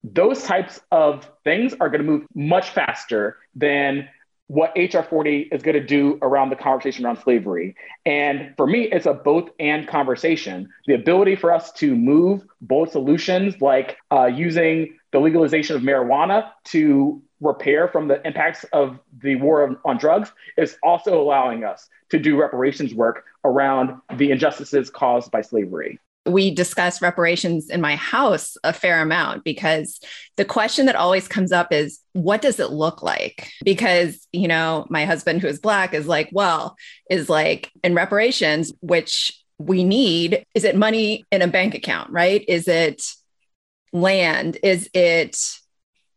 Those 0.03 0.43
types 0.43 0.79
of 0.91 1.29
things 1.43 1.73
are 1.79 1.89
going 1.89 2.01
to 2.01 2.07
move 2.07 2.25
much 2.33 2.69
faster 2.69 3.37
than 3.55 4.07
what 4.47 4.71
HR 4.75 5.01
40 5.01 5.49
is 5.51 5.63
going 5.63 5.75
to 5.75 5.85
do 5.85 6.19
around 6.21 6.49
the 6.49 6.55
conversation 6.55 7.05
around 7.05 7.17
slavery. 7.17 7.75
And 8.05 8.53
for 8.57 8.67
me, 8.67 8.83
it's 8.91 9.05
a 9.05 9.13
both 9.13 9.49
and 9.59 9.87
conversation. 9.87 10.69
The 10.85 10.93
ability 10.93 11.35
for 11.35 11.51
us 11.51 11.71
to 11.73 11.95
move 11.95 12.45
both 12.61 12.91
solutions, 12.91 13.59
like 13.59 13.97
uh, 14.11 14.25
using 14.25 14.97
the 15.11 15.19
legalization 15.19 15.75
of 15.75 15.81
marijuana 15.81 16.51
to 16.65 17.21
repair 17.41 17.87
from 17.87 18.07
the 18.07 18.25
impacts 18.25 18.63
of 18.71 18.99
the 19.21 19.35
war 19.35 19.79
on 19.83 19.97
drugs 19.97 20.31
is 20.57 20.77
also 20.83 21.21
allowing 21.21 21.63
us 21.63 21.89
to 22.09 22.19
do 22.19 22.39
reparations 22.39 22.93
work 22.93 23.25
around 23.43 23.99
the 24.15 24.31
injustices 24.31 24.89
caused 24.89 25.31
by 25.31 25.41
slavery 25.41 25.99
we 26.25 26.51
discuss 26.51 27.01
reparations 27.01 27.69
in 27.69 27.81
my 27.81 27.95
house 27.95 28.57
a 28.63 28.73
fair 28.73 29.01
amount 29.01 29.43
because 29.43 29.99
the 30.37 30.45
question 30.45 30.87
that 30.87 30.95
always 30.95 31.27
comes 31.27 31.51
up 31.51 31.71
is 31.71 31.99
what 32.13 32.41
does 32.41 32.59
it 32.59 32.71
look 32.71 33.03
like? 33.03 33.51
Because 33.63 34.27
you 34.31 34.47
know 34.47 34.85
my 34.89 35.05
husband 35.05 35.41
who 35.41 35.47
is 35.47 35.59
black 35.59 35.93
is 35.93 36.07
like 36.07 36.29
well 36.31 36.75
is 37.09 37.29
like 37.29 37.71
in 37.83 37.93
reparations 37.93 38.73
which 38.81 39.31
we 39.57 39.83
need 39.83 40.45
is 40.53 40.63
it 40.63 40.75
money 40.75 41.23
in 41.31 41.41
a 41.41 41.47
bank 41.47 41.75
account 41.75 42.11
right? 42.11 42.43
Is 42.47 42.67
it 42.67 43.03
land? 43.93 44.57
Is 44.63 44.89
it 44.93 45.37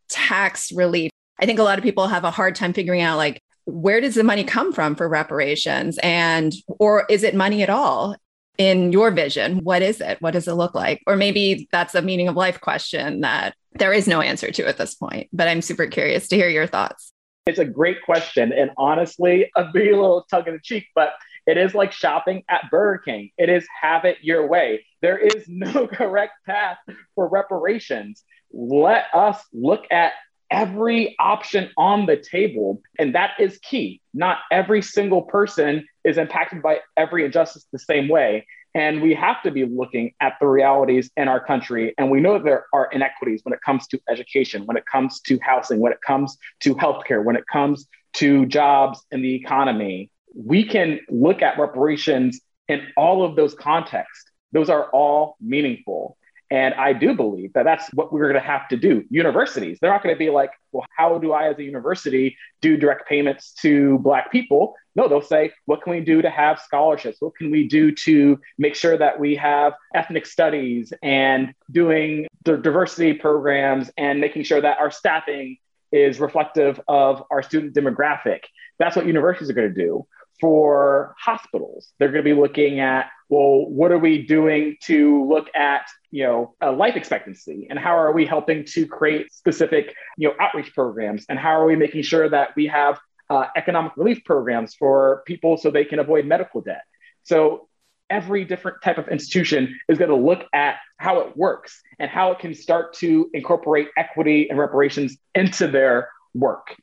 tax 0.09 0.73
relief? 0.73 1.11
I 1.39 1.47
think 1.47 1.59
a 1.59 1.65
lot 1.65 1.79
of 1.79 1.85
people 1.85 2.09
have 2.09 2.25
a 2.25 2.31
hard 2.31 2.55
time 2.55 2.73
figuring 2.73 3.03
out 3.03 3.19
like 3.19 3.41
where 3.67 4.01
does 4.01 4.15
the 4.15 4.25
money 4.25 4.45
come 4.45 4.73
from 4.73 4.95
for 4.95 5.07
reparations? 5.07 5.99
And 6.03 6.55
or 6.67 7.05
is 7.11 7.23
it 7.23 7.35
money 7.35 7.63
at 7.63 7.69
all 7.69 8.17
in 8.59 8.93
your 8.93 9.13
vision, 9.13 9.59
what 9.63 9.83
is 9.83 10.01
it? 10.01 10.21
What 10.21 10.33
does 10.33 10.49
it 10.49 10.55
look 10.55 10.75
like? 10.75 11.03
Or 11.07 11.17
maybe 11.17 11.69
that's 11.71 11.95
a 11.95 12.03
meaning 12.03 12.29
of 12.29 12.37
life 12.37 12.61
question 12.61 13.21
that 13.21 13.55
there 13.73 13.93
is 13.93 14.09
no 14.09 14.21
answer 14.21 14.51
to 14.51 14.67
at 14.67 14.77
this 14.77 14.97
point, 14.97 15.29
but 15.33 15.47
I'm 15.47 15.63
super 15.63 15.87
curious 15.87 16.29
to 16.29 16.37
hear 16.37 16.49
your 16.49 16.67
thoughts. 16.67 17.13
It's 17.47 17.61
a 17.61 17.65
great 17.65 18.03
question. 18.03 18.53
And 18.53 18.73
honestly, 18.77 19.51
a 19.57 19.71
very 19.73 19.93
little 19.93 20.27
tongue 20.29 20.49
in 20.49 20.55
the 20.55 20.61
cheek, 20.61 20.87
but 20.95 21.13
it 21.47 21.57
is 21.57 21.75
like 21.75 21.93
shopping 21.93 22.43
at 22.51 22.71
Burger 22.71 22.99
King. 22.99 23.31
It 23.39 23.49
is 23.49 23.67
have 23.81 24.05
it 24.05 24.19
your 24.21 24.47
way. 24.47 24.85
There 25.01 25.17
is 25.17 25.45
no 25.49 25.87
correct 25.87 26.33
path 26.45 26.79
for 27.15 27.29
reparations. 27.29 28.25
Let 28.53 29.05
us 29.15 29.41
look 29.53 29.85
at 29.91 30.13
every 30.51 31.15
option 31.19 31.71
on 31.77 32.07
the 32.07 32.17
table. 32.17 32.81
And 32.99 33.15
that 33.15 33.33
is 33.39 33.59
key. 33.59 34.01
Not 34.13 34.39
every 34.51 34.83
single 34.83 35.23
person 35.23 35.87
is 36.09 36.19
impacted 36.19 36.63
by 36.63 36.81
every 36.97 37.25
injustice 37.25 37.67
the 37.71 37.79
same 37.79 38.09
way. 38.09 38.47
And 38.75 39.03
we 39.03 39.15
have 39.15 39.43
to 39.43 39.51
be 39.51 39.65
looking 39.65 40.13
at 40.21 40.35
the 40.41 40.47
realities 40.47 41.11
in 41.17 41.29
our 41.29 41.45
country. 41.45 41.95
And 41.99 42.11
we 42.11 42.21
know 42.21 42.39
there 42.39 42.67
are 42.73 42.89
inequities 42.93 43.41
when 43.45 43.53
it 43.53 43.61
comes 43.65 43.87
to 43.89 44.01
education, 44.09 44.67
when 44.67 44.77
it 44.77 44.85
comes 44.87 45.21
to 45.23 45.39
housing, 45.43 45.81
when 45.81 45.93
it 45.93 46.01
comes 46.07 46.39
to 46.61 46.75
healthcare, 46.75 47.23
when 47.25 47.37
it 47.37 47.45
comes 47.51 47.87
to 48.15 48.47
jobs 48.47 49.01
and 49.11 49.23
the 49.23 49.35
economy. 49.35 50.11
We 50.35 50.65
can 50.65 51.01
look 51.09 51.43
at 51.43 51.59
reparations 51.59 52.41
in 52.69 52.87
all 52.97 53.25
of 53.25 53.37
those 53.37 53.55
contexts. 53.55 54.31
Those 54.53 54.71
are 54.71 54.89
all 54.91 55.37
meaningful. 55.41 56.17
And 56.51 56.75
I 56.75 56.95
do 56.95 57.15
believe 57.15 57.53
that 57.53 57.65
that's 57.65 57.93
what 57.93 58.13
we're 58.13 58.31
going 58.31 58.43
to 58.43 58.49
have 58.49 58.69
to 58.69 58.77
do. 58.77 59.05
Universities, 59.11 59.79
they're 59.81 59.91
not 59.91 60.03
going 60.03 60.15
to 60.15 60.19
be 60.19 60.31
like, 60.31 60.51
well, 60.73 60.87
how 60.97 61.19
do 61.19 61.33
I, 61.33 61.51
as 61.51 61.59
a 61.59 61.63
university, 61.63 62.37
do 62.63 62.77
direct 62.77 63.09
payments 63.09 63.53
to 63.61 63.99
Black 63.99 64.33
people? 64.33 64.75
No, 64.97 65.09
they'll 65.09 65.21
say, 65.21 65.53
what 65.67 65.83
can 65.83 65.93
we 65.93 66.01
do 66.01 66.23
to 66.23 66.31
have 66.31 66.61
scholarships? 66.61 67.19
What 67.21 67.37
can 67.37 67.51
we 67.51 67.69
do 67.69 67.93
to 67.93 68.41
make 68.57 68.75
sure 68.75 68.97
that 68.97 69.21
we 69.21 69.37
have 69.37 69.75
ethnic 69.95 70.25
studies 70.25 70.93
and 71.03 71.55
doing 71.71 72.27
the 72.45 72.57
diversity 72.57 73.13
programs 73.13 73.91
and 73.99 74.21
making 74.21 74.45
sure 74.45 74.61
that 74.61 74.79
our 74.81 74.91
staffing 74.91 75.59
is 75.93 76.19
reflective 76.19 76.81
of 76.89 77.25
our 77.31 77.43
student 77.43 77.75
demographic? 77.75 78.41
That's 78.79 78.97
what 78.97 79.07
universities 79.07 79.51
are 79.51 79.55
going 79.55 79.75
to 79.75 79.81
do 79.81 80.07
for 80.41 81.15
hospitals. 81.19 81.93
They're 81.99 82.13
going 82.13 82.25
to 82.25 82.35
be 82.35 82.39
looking 82.39 82.81
at, 82.81 83.07
well, 83.29 83.67
what 83.69 83.93
are 83.93 83.99
we 83.99 84.23
doing 84.27 84.77
to 84.85 85.27
look 85.29 85.49
at, 85.55 85.87
you 86.11 86.25
know, 86.25 86.55
life 86.73 86.97
expectancy 86.97 87.67
and 87.71 87.79
how 87.79 87.97
are 87.99 88.13
we 88.13 88.25
helping 88.27 88.65
to 88.67 88.87
create 88.87 89.33
specific, 89.33 89.95
you 90.17 90.29
know, 90.29 90.35
outreach 90.41 90.75
programs 90.75 91.27
and 91.29 91.39
how 91.39 91.61
are 91.61 91.67
we 91.67 91.77
making 91.77 92.03
sure 92.03 92.29
that 92.29 92.51
we 92.57 92.67
have 92.67 92.99
uh, 93.31 93.47
economic 93.57 93.93
relief 93.97 94.25
programs 94.25 94.75
for 94.75 95.23
people 95.27 95.57
so 95.57 95.71
they 95.71 95.85
can 95.85 95.99
avoid 95.99 96.25
medical 96.25 96.61
debt. 96.61 96.83
So 97.25 97.69
every 98.11 98.45
different 98.45 98.79
type 98.83 98.99
of 98.99 99.09
institution 99.09 99.79
is 99.89 99.99
going 99.99 100.11
to 100.11 100.17
look 100.17 100.45
at 100.55 100.77
how 100.97 101.21
it 101.21 101.37
works 101.37 101.83
and 101.99 102.11
how 102.11 102.33
it 102.33 102.39
can 102.39 102.55
start 102.55 102.95
to 102.95 103.29
incorporate 103.35 103.89
equity 103.97 104.49
and 104.49 104.59
reparations 104.59 105.19
into 105.35 105.69
their 105.69 106.09
work. 106.35 106.75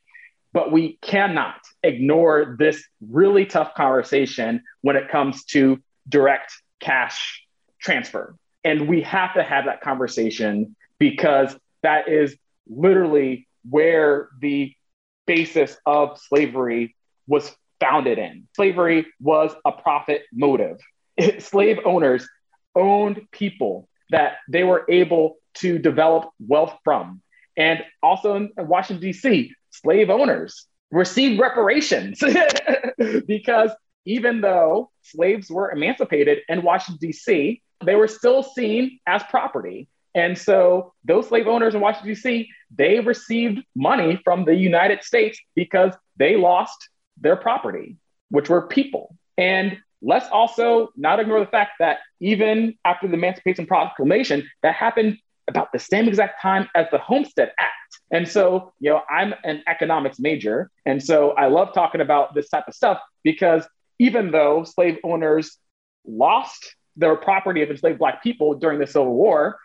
But 0.55 0.71
we 0.71 0.97
cannot 1.01 1.59
ignore 1.83 2.55
this 2.57 2.81
really 3.01 3.45
tough 3.45 3.73
conversation 3.75 4.63
when 4.79 4.95
it 4.95 5.09
comes 5.09 5.43
to 5.47 5.83
direct 6.07 6.53
cash 6.79 7.45
transfer. 7.81 8.37
And 8.63 8.87
we 8.87 9.01
have 9.01 9.33
to 9.33 9.43
have 9.43 9.65
that 9.65 9.81
conversation 9.81 10.77
because 10.97 11.53
that 11.83 12.07
is 12.07 12.37
literally 12.69 13.49
where 13.69 14.29
the 14.39 14.73
basis 15.27 15.75
of 15.85 16.17
slavery 16.19 16.95
was 17.27 17.53
founded 17.81 18.17
in. 18.17 18.47
Slavery 18.55 19.07
was 19.19 19.53
a 19.65 19.73
profit 19.73 20.21
motive. 20.31 20.79
Slave 21.39 21.79
owners 21.83 22.25
owned 22.75 23.27
people 23.29 23.89
that 24.09 24.37
they 24.47 24.63
were 24.63 24.85
able 24.87 25.35
to 25.55 25.79
develop 25.79 26.29
wealth 26.39 26.77
from. 26.85 27.21
And 27.57 27.83
also 28.01 28.35
in 28.35 28.51
Washington, 28.57 29.01
D.C., 29.01 29.51
slave 29.81 30.09
owners 30.09 30.67
received 30.91 31.39
reparations 31.39 32.21
because 33.27 33.71
even 34.05 34.41
though 34.41 34.91
slaves 35.01 35.49
were 35.49 35.71
emancipated 35.71 36.39
in 36.47 36.63
Washington, 36.63 36.99
D.C., 37.07 37.61
they 37.83 37.95
were 37.95 38.07
still 38.07 38.43
seen 38.43 38.99
as 39.07 39.23
property. 39.29 39.87
And 40.13 40.37
so 40.37 40.93
those 41.03 41.27
slave 41.27 41.47
owners 41.47 41.75
in 41.75 41.81
Washington, 41.81 42.09
D.C., 42.09 42.49
they 42.73 42.99
received 42.99 43.61
money 43.75 44.19
from 44.23 44.45
the 44.45 44.55
United 44.55 45.03
States 45.03 45.39
because 45.55 45.93
they 46.17 46.37
lost 46.37 46.89
their 47.17 47.35
property, 47.35 47.97
which 48.29 48.49
were 48.49 48.67
people. 48.67 49.15
And 49.37 49.77
let's 50.01 50.27
also 50.29 50.89
not 50.95 51.19
ignore 51.19 51.39
the 51.39 51.47
fact 51.47 51.73
that 51.79 51.99
even 52.19 52.75
after 52.85 53.07
the 53.07 53.15
Emancipation 53.15 53.65
Proclamation, 53.65 54.49
that 54.63 54.75
happened 54.75 55.17
about 55.47 55.71
the 55.71 55.79
same 55.79 56.07
exact 56.07 56.41
time 56.41 56.67
as 56.75 56.87
the 56.91 56.97
Homestead 56.97 57.51
Act. 57.59 57.71
And 58.11 58.27
so, 58.27 58.73
you 58.79 58.89
know, 58.91 59.01
I'm 59.09 59.33
an 59.43 59.63
economics 59.67 60.19
major. 60.19 60.69
And 60.85 61.01
so 61.01 61.31
I 61.31 61.47
love 61.47 61.73
talking 61.73 62.01
about 62.01 62.33
this 62.33 62.49
type 62.49 62.65
of 62.67 62.73
stuff 62.73 62.99
because 63.23 63.67
even 63.99 64.31
though 64.31 64.63
slave 64.63 64.97
owners 65.03 65.57
lost 66.05 66.75
their 66.95 67.15
property 67.15 67.61
of 67.61 67.69
enslaved 67.69 67.99
Black 67.99 68.23
people 68.23 68.55
during 68.55 68.79
the 68.79 68.87
Civil 68.87 69.13
War, 69.13 69.57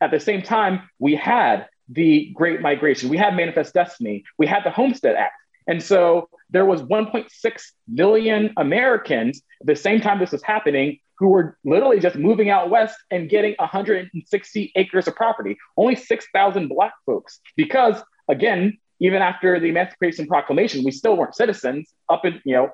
at 0.00 0.10
the 0.10 0.20
same 0.20 0.42
time, 0.42 0.88
we 0.98 1.14
had 1.14 1.66
the 1.88 2.32
Great 2.34 2.60
Migration, 2.60 3.08
we 3.08 3.16
had 3.16 3.34
Manifest 3.34 3.72
Destiny, 3.74 4.24
we 4.38 4.46
had 4.46 4.64
the 4.64 4.70
Homestead 4.70 5.16
Act. 5.16 5.34
And 5.66 5.82
so 5.82 6.28
there 6.50 6.64
was 6.64 6.82
1.6 6.82 7.62
million 7.88 8.52
Americans 8.56 9.42
at 9.60 9.66
the 9.66 9.76
same 9.76 10.00
time 10.00 10.18
this 10.18 10.32
was 10.32 10.42
happening 10.42 10.98
who 11.18 11.28
were 11.28 11.56
literally 11.64 11.98
just 11.98 12.16
moving 12.16 12.50
out 12.50 12.70
west 12.70 12.96
and 13.10 13.28
getting 13.28 13.54
160 13.58 14.72
acres 14.76 15.08
of 15.08 15.16
property. 15.16 15.56
Only 15.76 15.96
6,000 15.96 16.68
Black 16.68 16.92
folks, 17.06 17.40
because 17.56 18.02
again, 18.28 18.78
even 19.00 19.22
after 19.22 19.58
the 19.58 19.68
Emancipation 19.68 20.26
Proclamation, 20.26 20.84
we 20.84 20.90
still 20.90 21.16
weren't 21.16 21.34
citizens. 21.34 21.92
Up 22.08 22.24
in 22.24 22.40
you 22.44 22.54
know 22.54 22.70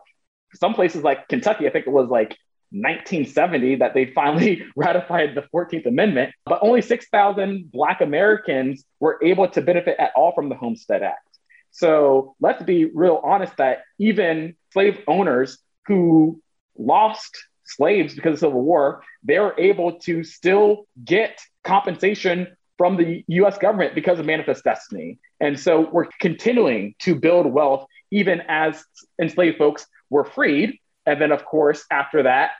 some 0.55 0.75
places 0.75 1.03
like 1.03 1.29
Kentucky, 1.29 1.67
I 1.67 1.71
think 1.71 1.87
it 1.87 1.93
was 1.93 2.09
like 2.09 2.37
1970 2.71 3.77
that 3.77 3.95
they 3.95 4.07
finally 4.07 4.65
ratified 4.77 5.35
the 5.35 5.45
14th 5.55 5.87
Amendment, 5.87 6.35
but 6.45 6.59
only 6.63 6.83
6,000 6.83 7.71
Black 7.71 8.01
Americans 8.01 8.85
were 9.01 9.19
able 9.23 9.49
to 9.49 9.61
benefit 9.61 9.97
at 9.99 10.13
all 10.17 10.33
from 10.33 10.49
the 10.49 10.55
Homestead 10.55 11.03
Act. 11.03 11.32
So 11.73 12.37
let's 12.41 12.63
be 12.63 12.85
real 12.85 13.21
honest 13.25 13.57
that 13.57 13.83
even 13.99 14.55
slave 14.73 15.01
owners 15.09 15.59
who 15.87 16.41
lost 16.79 17.37
slaves 17.65 18.15
because 18.15 18.35
of 18.35 18.41
the 18.41 18.47
Civil 18.47 18.63
War, 18.63 19.03
they 19.25 19.39
were 19.39 19.55
able 19.59 19.99
to 20.01 20.23
still 20.23 20.87
get 21.03 21.41
compensation 21.65 22.49
from 22.79 22.97
the 22.97 23.25
US 23.29 23.59
government 23.59 23.95
because 23.95 24.19
of 24.19 24.27
Manifest 24.27 24.65
Destiny. 24.65 25.19
And 25.41 25.59
so 25.59 25.89
we're 25.91 26.09
continuing 26.21 26.95
to 27.01 27.15
build 27.15 27.47
wealth 27.47 27.87
even 28.11 28.43
as 28.49 28.85
enslaved 29.21 29.57
folks 29.57 29.87
were 30.11 30.25
freed. 30.25 30.79
And 31.07 31.21
then, 31.21 31.33
of 31.33 31.45
course, 31.45 31.85
after 31.91 32.25
that, 32.25 32.53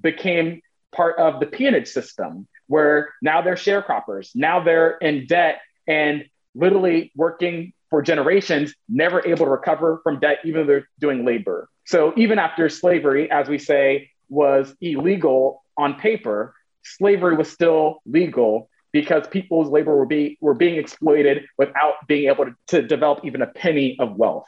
became 0.00 0.60
part 0.94 1.18
of 1.18 1.40
the 1.40 1.46
peonage 1.46 1.88
system 1.88 2.46
where 2.66 3.14
now 3.22 3.40
they're 3.40 3.54
sharecroppers, 3.54 4.30
now 4.34 4.62
they're 4.62 4.98
in 4.98 5.26
debt 5.26 5.60
and 5.86 6.26
literally 6.54 7.10
working 7.16 7.72
for 7.90 8.02
generations, 8.02 8.74
never 8.88 9.26
able 9.26 9.46
to 9.46 9.50
recover 9.50 10.00
from 10.02 10.20
debt, 10.20 10.38
even 10.44 10.62
though 10.62 10.66
they're 10.66 10.88
doing 10.98 11.24
labor. 11.24 11.68
So 11.84 12.12
even 12.16 12.38
after 12.38 12.68
slavery, 12.68 13.30
as 13.30 13.48
we 13.48 13.58
say, 13.58 14.10
was 14.28 14.74
illegal 14.80 15.62
on 15.76 15.94
paper, 15.94 16.54
slavery 16.82 17.36
was 17.36 17.50
still 17.50 18.00
legal 18.04 18.68
because 18.92 19.26
people's 19.28 19.68
labor 19.68 19.96
were, 19.96 20.06
be, 20.06 20.38
were 20.40 20.54
being 20.54 20.76
exploited 20.76 21.44
without 21.56 21.94
being 22.06 22.28
able 22.28 22.46
to, 22.46 22.54
to 22.68 22.82
develop 22.82 23.20
even 23.24 23.42
a 23.42 23.46
penny 23.46 23.96
of 24.00 24.16
wealth. 24.16 24.46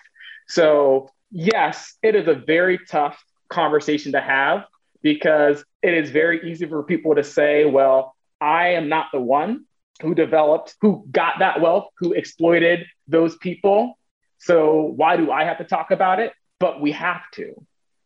So, 0.48 1.10
yes, 1.30 1.94
it 2.02 2.14
is 2.14 2.26
a 2.26 2.34
very 2.34 2.78
tough 2.88 3.22
conversation 3.48 4.12
to 4.12 4.20
have 4.20 4.64
because 5.02 5.64
it 5.82 5.94
is 5.94 6.10
very 6.10 6.50
easy 6.50 6.66
for 6.66 6.82
people 6.82 7.14
to 7.14 7.24
say, 7.24 7.64
well, 7.64 8.14
I 8.40 8.68
am 8.68 8.88
not 8.88 9.06
the 9.12 9.20
one 9.20 9.64
who 10.02 10.14
developed, 10.14 10.76
who 10.80 11.06
got 11.10 11.40
that 11.40 11.60
wealth, 11.60 11.88
who 11.98 12.12
exploited 12.12 12.86
those 13.10 13.36
people. 13.36 13.98
So 14.38 14.92
why 14.96 15.16
do 15.16 15.30
I 15.30 15.44
have 15.44 15.58
to 15.58 15.64
talk 15.64 15.90
about 15.90 16.20
it? 16.20 16.32
But 16.58 16.80
we 16.80 16.92
have 16.92 17.22
to. 17.34 17.54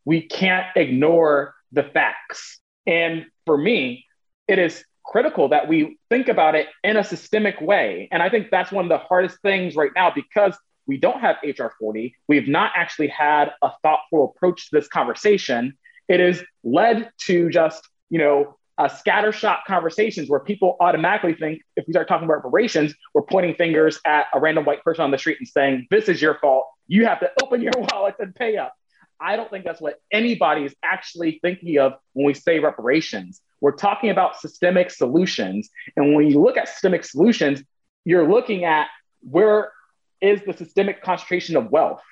We 0.04 0.22
can't 0.22 0.66
ignore 0.76 1.54
the 1.72 1.82
facts. 1.82 2.60
And 2.86 3.26
for 3.46 3.56
me, 3.56 4.06
it 4.48 4.58
is 4.58 4.84
critical 5.04 5.48
that 5.48 5.68
we 5.68 5.98
think 6.08 6.28
about 6.28 6.54
it 6.54 6.68
in 6.82 6.96
a 6.96 7.04
systemic 7.04 7.60
way. 7.60 8.08
And 8.10 8.22
I 8.22 8.30
think 8.30 8.50
that's 8.50 8.72
one 8.72 8.84
of 8.84 8.88
the 8.88 8.98
hardest 8.98 9.38
things 9.42 9.76
right 9.76 9.90
now 9.94 10.12
because 10.14 10.56
we 10.86 10.98
don't 10.98 11.20
have 11.20 11.36
HR 11.42 11.68
40. 11.78 12.14
We've 12.28 12.48
not 12.48 12.72
actually 12.74 13.08
had 13.08 13.52
a 13.62 13.70
thoughtful 13.82 14.24
approach 14.24 14.70
to 14.70 14.76
this 14.76 14.88
conversation. 14.88 15.76
It 16.08 16.20
has 16.20 16.42
led 16.62 17.10
to 17.26 17.48
just, 17.48 17.88
you 18.10 18.18
know, 18.18 18.56
a 18.78 18.86
scattershot 18.86 19.58
conversations 19.66 20.28
where 20.28 20.40
people 20.40 20.76
automatically 20.80 21.34
think 21.34 21.62
if 21.76 21.86
we 21.86 21.92
start 21.92 22.08
talking 22.08 22.24
about 22.24 22.44
reparations, 22.44 22.94
we're 23.12 23.22
pointing 23.22 23.54
fingers 23.54 24.00
at 24.04 24.26
a 24.34 24.40
random 24.40 24.64
white 24.64 24.82
person 24.82 25.04
on 25.04 25.10
the 25.10 25.18
street 25.18 25.38
and 25.38 25.46
saying, 25.46 25.86
This 25.90 26.08
is 26.08 26.20
your 26.20 26.38
fault. 26.38 26.66
You 26.88 27.06
have 27.06 27.20
to 27.20 27.30
open 27.42 27.62
your 27.62 27.72
wallets 27.92 28.18
and 28.18 28.34
pay 28.34 28.56
up. 28.56 28.74
I 29.20 29.36
don't 29.36 29.48
think 29.48 29.64
that's 29.64 29.80
what 29.80 30.00
anybody 30.12 30.64
is 30.64 30.74
actually 30.82 31.38
thinking 31.40 31.78
of 31.78 31.94
when 32.14 32.26
we 32.26 32.34
say 32.34 32.58
reparations. 32.58 33.40
We're 33.60 33.76
talking 33.76 34.10
about 34.10 34.40
systemic 34.40 34.90
solutions. 34.90 35.70
And 35.96 36.14
when 36.14 36.28
you 36.28 36.42
look 36.42 36.56
at 36.56 36.68
systemic 36.68 37.04
solutions, 37.04 37.62
you're 38.04 38.28
looking 38.28 38.64
at 38.64 38.88
where 39.20 39.72
is 40.20 40.40
the 40.44 40.52
systemic 40.52 41.02
concentration 41.02 41.56
of 41.56 41.70
wealth. 41.70 42.02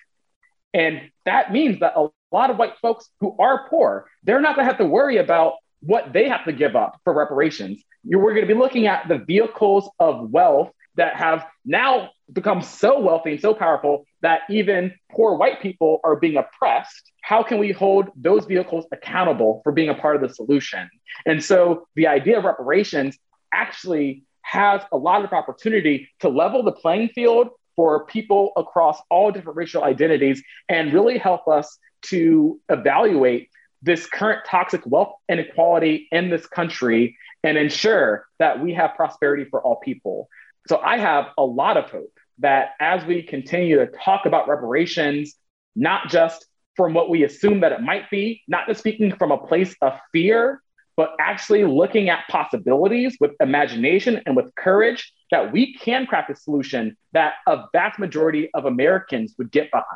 And 0.73 1.11
that 1.27 1.53
means 1.53 1.81
that 1.81 1.95
a 1.97 2.09
lot 2.31 2.51
of 2.51 2.57
white 2.57 2.75
folks 2.81 3.09
who 3.21 3.37
are 3.39 3.69
poor, 3.69 4.07
they're 4.23 4.41
not 4.41 4.55
going 4.55 4.67
to 4.67 4.71
have 4.71 4.79
to 4.79 4.87
worry 4.87 5.19
about 5.19 5.55
what 5.83 6.13
they 6.13 6.29
have 6.29 6.45
to 6.45 6.53
give 6.53 6.77
up 6.77 7.01
for 7.05 7.13
reparations. 7.13 7.83
We're 8.05 8.35
going 8.35 8.47
to 8.47 8.55
be 8.55 8.59
looking 8.59 8.87
at 8.87 9.09
the 9.09 9.19
vehicles 9.19 9.91
of 9.99 10.31
wealth 10.31 10.71
that 10.97 11.17
have 11.17 11.47
now 11.65 12.11
become 12.33 12.63
so 12.63 13.01
wealthy 13.01 13.33
and 13.33 13.41
so 13.41 13.55
powerful 13.55 14.05
that 14.21 14.43
even 14.49 14.95
poor 15.11 15.37
white 15.37 15.61
people 15.61 16.01
are 16.05 16.17
being 16.17 16.37
oppressed. 16.37 17.13
How 17.23 17.43
can 17.43 17.59
we 17.59 17.73
hold 17.73 18.11
those 18.17 18.45
vehicles 18.45 18.87
accountable 18.93 19.61
for 19.65 19.73
being 19.73 19.89
a 19.89 19.95
part 19.95 20.17
of 20.17 20.23
the 20.23 20.35
solution? 20.35 20.89
And 21.27 21.43
so 21.43 21.87
the 21.95 22.07
idea 22.07 22.39
of 22.39 22.45
reparations 22.45 23.19
actually 23.53 24.25
has 24.43 24.83
a 24.93 24.97
lot 24.97 25.25
of 25.25 25.33
opportunity 25.33 26.09
to 26.21 26.29
level 26.29 26.63
the 26.63 26.73
playing 26.73 27.09
field 27.11 27.49
for 27.77 28.05
people 28.07 28.53
across 28.57 29.01
all 29.11 29.31
different 29.31 29.57
racial 29.57 29.85
identities 29.85 30.43
and 30.69 30.93
really 30.93 31.19
help 31.19 31.49
us 31.49 31.79
to 32.03 32.61
evaluate 32.69 33.49
this 33.83 34.07
current 34.07 34.45
toxic 34.47 34.83
wealth 34.87 35.13
inequality 35.29 36.09
in 36.13 36.31
this 36.31 36.47
country 36.47 37.17
and 37.43 37.59
ensure 37.59 38.27
that 38.39 38.61
we 38.61 38.75
have 38.75 38.95
prosperity 38.95 39.45
for 39.45 39.61
all 39.61 39.77
people. 39.77 40.29
So 40.69 40.79
I 40.79 40.99
have 40.99 41.27
a 41.37 41.45
lot 41.45 41.77
of 41.77 41.91
hope 41.91 42.13
that 42.39 42.71
as 42.81 43.05
we 43.05 43.23
continue 43.23 43.79
to 43.79 43.87
talk 43.87 44.27
about 44.27 44.49
reparations, 44.49 45.35
not 45.75 46.09
just 46.09 46.47
from 46.77 46.95
what 46.95 47.11
we 47.11 47.25
assume 47.25 47.61
that 47.61 47.73
it 47.73 47.81
might 47.81 48.09
be, 48.11 48.43
not 48.49 48.67
just 48.67 48.81
speaking 48.81 49.15
from 49.17 49.31
a 49.31 49.39
place 49.39 49.75
of 49.83 49.99
fear, 50.13 50.63
but 50.97 51.15
actually 51.21 51.65
looking 51.65 52.09
at 52.11 52.27
possibilities 52.29 53.17
with 53.19 53.33
imagination 53.41 54.23
and 54.27 54.37
with 54.37 54.55
courage 54.55 55.13
that 55.31 55.53
we 55.53 55.75
can 55.75 56.07
craft 56.07 56.31
a 56.31 56.37
solution 56.37 56.97
that 57.13 57.35
a 57.47 57.65
vast 57.73 57.99
majority 57.99 58.51
of 58.55 58.67
Americans 58.67 59.35
would 59.39 59.51
get 59.51 59.71
behind. 59.71 59.87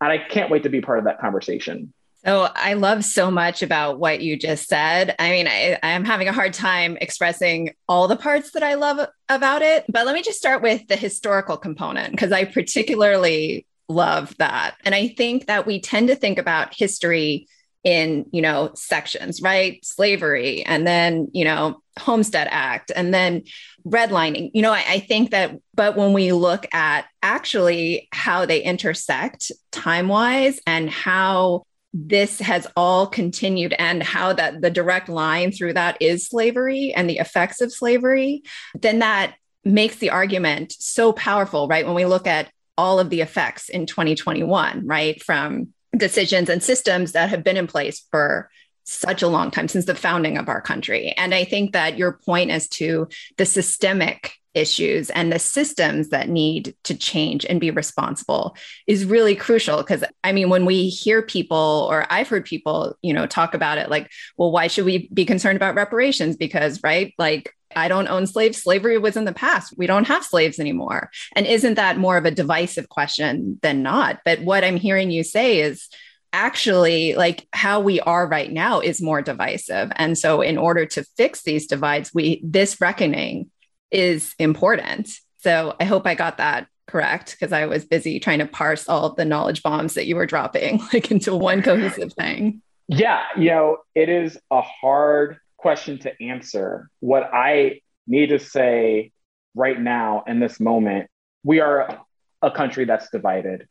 And 0.00 0.10
I 0.10 0.18
can't 0.18 0.50
wait 0.50 0.64
to 0.64 0.68
be 0.70 0.80
part 0.80 0.98
of 0.98 1.04
that 1.04 1.20
conversation. 1.20 1.92
So 2.24 2.48
I 2.54 2.72
love 2.72 3.04
so 3.04 3.30
much 3.30 3.62
about 3.62 3.98
what 3.98 4.22
you 4.22 4.38
just 4.38 4.66
said. 4.66 5.14
I 5.18 5.30
mean, 5.30 5.46
I, 5.46 5.78
I'm 5.82 6.04
having 6.04 6.26
a 6.26 6.32
hard 6.32 6.54
time 6.54 6.96
expressing 7.00 7.74
all 7.86 8.08
the 8.08 8.16
parts 8.16 8.52
that 8.52 8.62
I 8.62 8.74
love 8.74 9.06
about 9.28 9.60
it. 9.60 9.84
But 9.90 10.06
let 10.06 10.14
me 10.14 10.22
just 10.22 10.38
start 10.38 10.62
with 10.62 10.86
the 10.88 10.96
historical 10.96 11.58
component 11.58 12.12
because 12.12 12.32
I 12.32 12.44
particularly 12.44 13.66
love 13.90 14.34
that. 14.38 14.76
And 14.84 14.94
I 14.94 15.08
think 15.08 15.46
that 15.46 15.66
we 15.66 15.80
tend 15.80 16.08
to 16.08 16.16
think 16.16 16.38
about 16.38 16.74
history 16.74 17.46
in 17.82 18.24
you 18.32 18.40
know 18.40 18.70
sections 18.74 19.42
right 19.42 19.84
slavery 19.84 20.64
and 20.64 20.86
then 20.86 21.28
you 21.34 21.44
know 21.44 21.82
homestead 21.98 22.48
act 22.50 22.90
and 22.96 23.12
then 23.12 23.42
redlining 23.86 24.50
you 24.54 24.62
know 24.62 24.72
I, 24.72 24.84
I, 24.88 25.00
think 25.00 25.32
that 25.32 25.58
but 25.74 25.94
when 25.94 26.14
we 26.14 26.32
look 26.32 26.66
at 26.72 27.04
actually 27.22 28.08
how 28.10 28.46
they 28.46 28.62
intersect 28.62 29.52
time 29.70 30.08
wise 30.08 30.60
and 30.66 30.88
how 30.88 31.66
this 31.96 32.40
has 32.40 32.66
all 32.76 33.06
continued 33.06 33.72
and 33.78 34.02
how 34.02 34.32
that 34.32 34.60
the 34.60 34.70
direct 34.70 35.08
line 35.08 35.52
through 35.52 35.74
that 35.74 35.96
is 36.00 36.26
slavery 36.26 36.92
and 36.92 37.08
the 37.08 37.18
effects 37.18 37.60
of 37.60 37.72
slavery, 37.72 38.42
then 38.74 38.98
that 38.98 39.36
makes 39.64 39.96
the 39.96 40.10
argument 40.10 40.74
so 40.76 41.12
powerful, 41.12 41.68
right? 41.68 41.86
When 41.86 41.94
we 41.94 42.04
look 42.04 42.26
at 42.26 42.50
all 42.76 42.98
of 42.98 43.10
the 43.10 43.20
effects 43.20 43.68
in 43.68 43.86
2021, 43.86 44.84
right? 44.84 45.22
From 45.22 45.72
decisions 45.96 46.48
and 46.48 46.60
systems 46.60 47.12
that 47.12 47.30
have 47.30 47.44
been 47.44 47.56
in 47.56 47.68
place 47.68 48.04
for 48.10 48.50
such 48.82 49.22
a 49.22 49.28
long 49.28 49.52
time 49.52 49.68
since 49.68 49.84
the 49.84 49.94
founding 49.94 50.36
of 50.36 50.48
our 50.48 50.60
country. 50.60 51.14
And 51.16 51.32
I 51.32 51.44
think 51.44 51.72
that 51.72 51.96
your 51.96 52.18
point 52.26 52.50
as 52.50 52.68
to 52.70 53.08
the 53.38 53.46
systemic 53.46 54.32
issues 54.54 55.10
and 55.10 55.32
the 55.32 55.38
systems 55.38 56.08
that 56.10 56.28
need 56.28 56.74
to 56.84 56.96
change 56.96 57.44
and 57.44 57.60
be 57.60 57.70
responsible 57.70 58.56
is 58.86 59.04
really 59.04 59.34
crucial 59.34 59.78
because 59.78 60.04
i 60.22 60.32
mean 60.32 60.48
when 60.48 60.64
we 60.64 60.88
hear 60.88 61.22
people 61.22 61.86
or 61.90 62.06
i've 62.10 62.28
heard 62.28 62.44
people 62.44 62.96
you 63.02 63.12
know 63.12 63.26
talk 63.26 63.54
about 63.54 63.78
it 63.78 63.90
like 63.90 64.10
well 64.36 64.52
why 64.52 64.66
should 64.66 64.84
we 64.84 65.08
be 65.12 65.24
concerned 65.24 65.56
about 65.56 65.74
reparations 65.74 66.36
because 66.36 66.80
right 66.82 67.14
like 67.18 67.52
I 67.76 67.88
don't 67.88 68.06
own 68.06 68.28
slaves. 68.28 68.62
Slavery 68.62 68.98
was 68.98 69.16
in 69.16 69.24
the 69.24 69.32
past. 69.32 69.74
We 69.76 69.88
don't 69.88 70.06
have 70.06 70.24
slaves 70.24 70.60
anymore. 70.60 71.10
And 71.34 71.44
isn't 71.44 71.74
that 71.74 71.98
more 71.98 72.16
of 72.16 72.24
a 72.24 72.30
divisive 72.30 72.88
question 72.88 73.58
than 73.62 73.82
not? 73.82 74.20
But 74.24 74.42
what 74.42 74.62
I'm 74.62 74.76
hearing 74.76 75.10
you 75.10 75.24
say 75.24 75.58
is 75.58 75.88
actually 76.32 77.14
like 77.14 77.46
how 77.52 77.80
we 77.80 78.00
are 78.00 78.26
right 78.26 78.52
now 78.52 78.80
is 78.80 79.00
more 79.00 79.22
divisive. 79.22 79.90
And 79.96 80.18
so 80.18 80.40
in 80.40 80.58
order 80.58 80.84
to 80.84 81.04
fix 81.16 81.42
these 81.42 81.68
divides, 81.68 82.12
we 82.12 82.40
this 82.44 82.80
reckoning 82.80 83.50
is 83.94 84.34
important. 84.38 85.10
So 85.38 85.76
I 85.78 85.84
hope 85.84 86.06
I 86.06 86.14
got 86.14 86.38
that 86.38 86.66
correct 86.86 87.32
because 87.32 87.52
I 87.52 87.66
was 87.66 87.84
busy 87.84 88.20
trying 88.20 88.40
to 88.40 88.46
parse 88.46 88.88
all 88.88 89.14
the 89.14 89.24
knowledge 89.24 89.62
bombs 89.62 89.94
that 89.94 90.06
you 90.06 90.16
were 90.16 90.26
dropping 90.26 90.82
like 90.92 91.10
into 91.10 91.34
one 91.34 91.62
cohesive 91.62 92.12
thing. 92.12 92.60
Yeah, 92.88 93.22
you 93.36 93.48
know, 93.48 93.78
it 93.94 94.08
is 94.08 94.38
a 94.50 94.60
hard 94.60 95.38
question 95.56 95.98
to 96.00 96.22
answer. 96.22 96.90
What 97.00 97.30
I 97.32 97.80
need 98.06 98.28
to 98.28 98.38
say 98.38 99.12
right 99.54 99.80
now 99.80 100.24
in 100.26 100.40
this 100.40 100.60
moment, 100.60 101.08
we 101.42 101.60
are 101.60 102.04
a 102.42 102.50
country 102.50 102.84
that's 102.84 103.08
divided. 103.10 103.66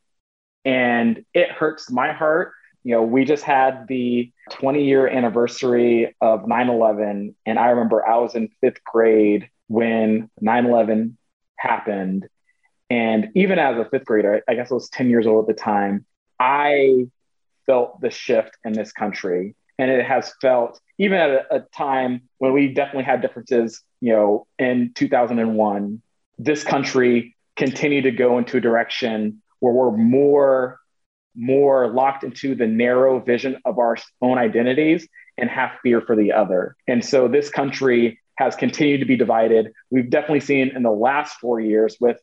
And 0.66 1.24
it 1.34 1.52
hurts 1.52 1.92
my 1.92 2.14
heart. 2.14 2.54
You 2.84 2.96
know, 2.96 3.04
we 3.04 3.26
just 3.26 3.44
had 3.44 3.88
the 3.88 4.32
20 4.52 4.84
year 4.84 5.08
anniversary 5.08 6.16
of 6.20 6.48
9 6.48 6.70
11. 6.70 7.36
And 7.46 7.60
I 7.60 7.68
remember 7.68 8.08
I 8.08 8.18
was 8.18 8.36
in 8.36 8.50
fifth 8.62 8.84
grade 8.84 9.50
when 9.74 10.30
9 10.40 10.66
11 10.68 11.18
happened. 11.56 12.28
And 12.92 13.30
even 13.34 13.58
as 13.58 13.76
a 13.78 13.90
fifth 13.90 14.06
grader, 14.06 14.44
I 14.48 14.54
guess 14.54 14.70
I 14.70 14.76
was 14.76 14.88
10 14.90 15.10
years 15.10 15.26
old 15.26 15.50
at 15.50 15.56
the 15.56 15.60
time, 15.60 16.06
I 16.40 17.08
felt 17.66 18.00
the 18.00 18.12
shift 18.12 18.56
in 18.64 18.74
this 18.74 18.92
country. 18.92 19.56
And 19.80 19.90
it 19.90 20.06
has 20.06 20.32
felt, 20.40 20.80
even 21.00 21.18
at 21.18 21.30
a, 21.32 21.56
a 21.56 21.60
time 21.76 22.22
when 22.38 22.54
we 22.54 22.72
definitely 22.72 23.06
had 23.06 23.24
differences, 23.24 23.82
you 24.00 24.14
know, 24.14 24.46
in 24.60 24.92
2001, 24.94 26.02
this 26.38 26.64
country 26.64 27.36
continued 27.56 28.04
to 28.04 28.12
go 28.12 28.38
into 28.38 28.58
a 28.58 28.62
direction 28.62 29.42
where 29.60 29.74
we're 29.74 29.98
more 29.98 30.80
more 31.36 31.88
locked 31.88 32.24
into 32.24 32.54
the 32.54 32.68
narrow 32.68 33.20
vision 33.20 33.60
of 33.66 33.80
our 33.80 33.98
own 34.22 34.38
identities 34.38 35.08
and 35.36 35.50
have 35.50 35.72
fear 35.82 36.00
for 36.00 36.16
the 36.16 36.32
other. 36.32 36.76
And 36.88 37.04
so 37.04 37.28
this 37.28 37.50
country 37.50 38.20
has 38.36 38.56
continued 38.56 39.00
to 39.00 39.06
be 39.06 39.16
divided. 39.16 39.74
We've 39.90 40.10
definitely 40.10 40.42
seen 40.42 40.76
in 40.76 40.84
the 40.84 40.92
last 40.92 41.38
four 41.40 41.60
years 41.60 41.98
with 42.00 42.20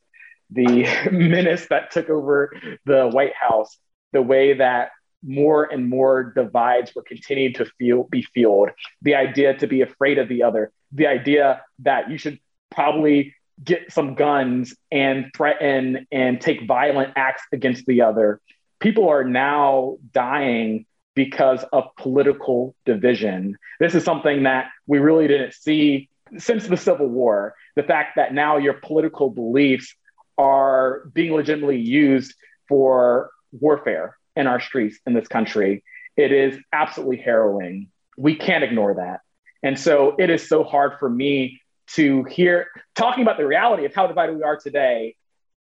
the 0.50 0.86
menace 1.12 1.66
that 1.70 1.90
took 1.90 2.10
over 2.10 2.52
the 2.84 3.08
White 3.08 3.34
House, 3.34 3.78
the 4.12 4.22
way 4.22 4.54
that 4.54 4.90
more 5.22 5.64
and 5.64 5.88
more 5.88 6.32
divides 6.34 6.94
were 6.94 7.02
continuing 7.02 7.52
to 7.54 7.66
feel 7.78 8.04
be 8.04 8.22
fueled. 8.22 8.70
The 9.02 9.14
idea 9.14 9.54
to 9.58 9.66
be 9.66 9.82
afraid 9.82 10.18
of 10.18 10.28
the 10.28 10.42
other, 10.42 10.72
the 10.92 11.06
idea 11.06 11.62
that 11.80 12.10
you 12.10 12.18
should 12.18 12.38
probably 12.70 13.34
get 13.62 13.92
some 13.92 14.14
guns 14.14 14.74
and 14.90 15.30
threaten 15.36 16.06
and 16.10 16.40
take 16.40 16.66
violent 16.66 17.12
acts 17.16 17.42
against 17.52 17.84
the 17.86 18.02
other. 18.02 18.40
People 18.78 19.08
are 19.08 19.24
now 19.24 19.98
dying 20.12 20.86
because 21.24 21.62
of 21.70 21.84
political 21.96 22.74
division. 22.86 23.58
This 23.78 23.94
is 23.94 24.04
something 24.04 24.44
that 24.44 24.70
we 24.86 24.98
really 25.00 25.28
didn't 25.28 25.52
see 25.52 26.08
since 26.38 26.66
the 26.66 26.78
Civil 26.78 27.08
War. 27.08 27.54
The 27.76 27.82
fact 27.82 28.16
that 28.16 28.32
now 28.32 28.56
your 28.56 28.72
political 28.72 29.28
beliefs 29.28 29.94
are 30.38 31.02
being 31.12 31.34
legitimately 31.34 31.78
used 31.78 32.34
for 32.68 33.30
warfare 33.52 34.16
in 34.34 34.46
our 34.46 34.60
streets 34.60 34.98
in 35.06 35.12
this 35.12 35.28
country. 35.28 35.84
It 36.16 36.32
is 36.32 36.58
absolutely 36.72 37.18
harrowing. 37.18 37.88
We 38.16 38.34
can't 38.36 38.64
ignore 38.64 38.94
that. 38.94 39.20
And 39.62 39.78
so 39.78 40.16
it 40.18 40.30
is 40.30 40.48
so 40.48 40.64
hard 40.64 40.92
for 40.98 41.10
me 41.10 41.60
to 41.96 42.24
hear 42.24 42.68
talking 42.94 43.22
about 43.22 43.36
the 43.36 43.46
reality 43.46 43.84
of 43.84 43.94
how 43.94 44.06
divided 44.06 44.36
we 44.36 44.42
are 44.42 44.56
today 44.56 45.16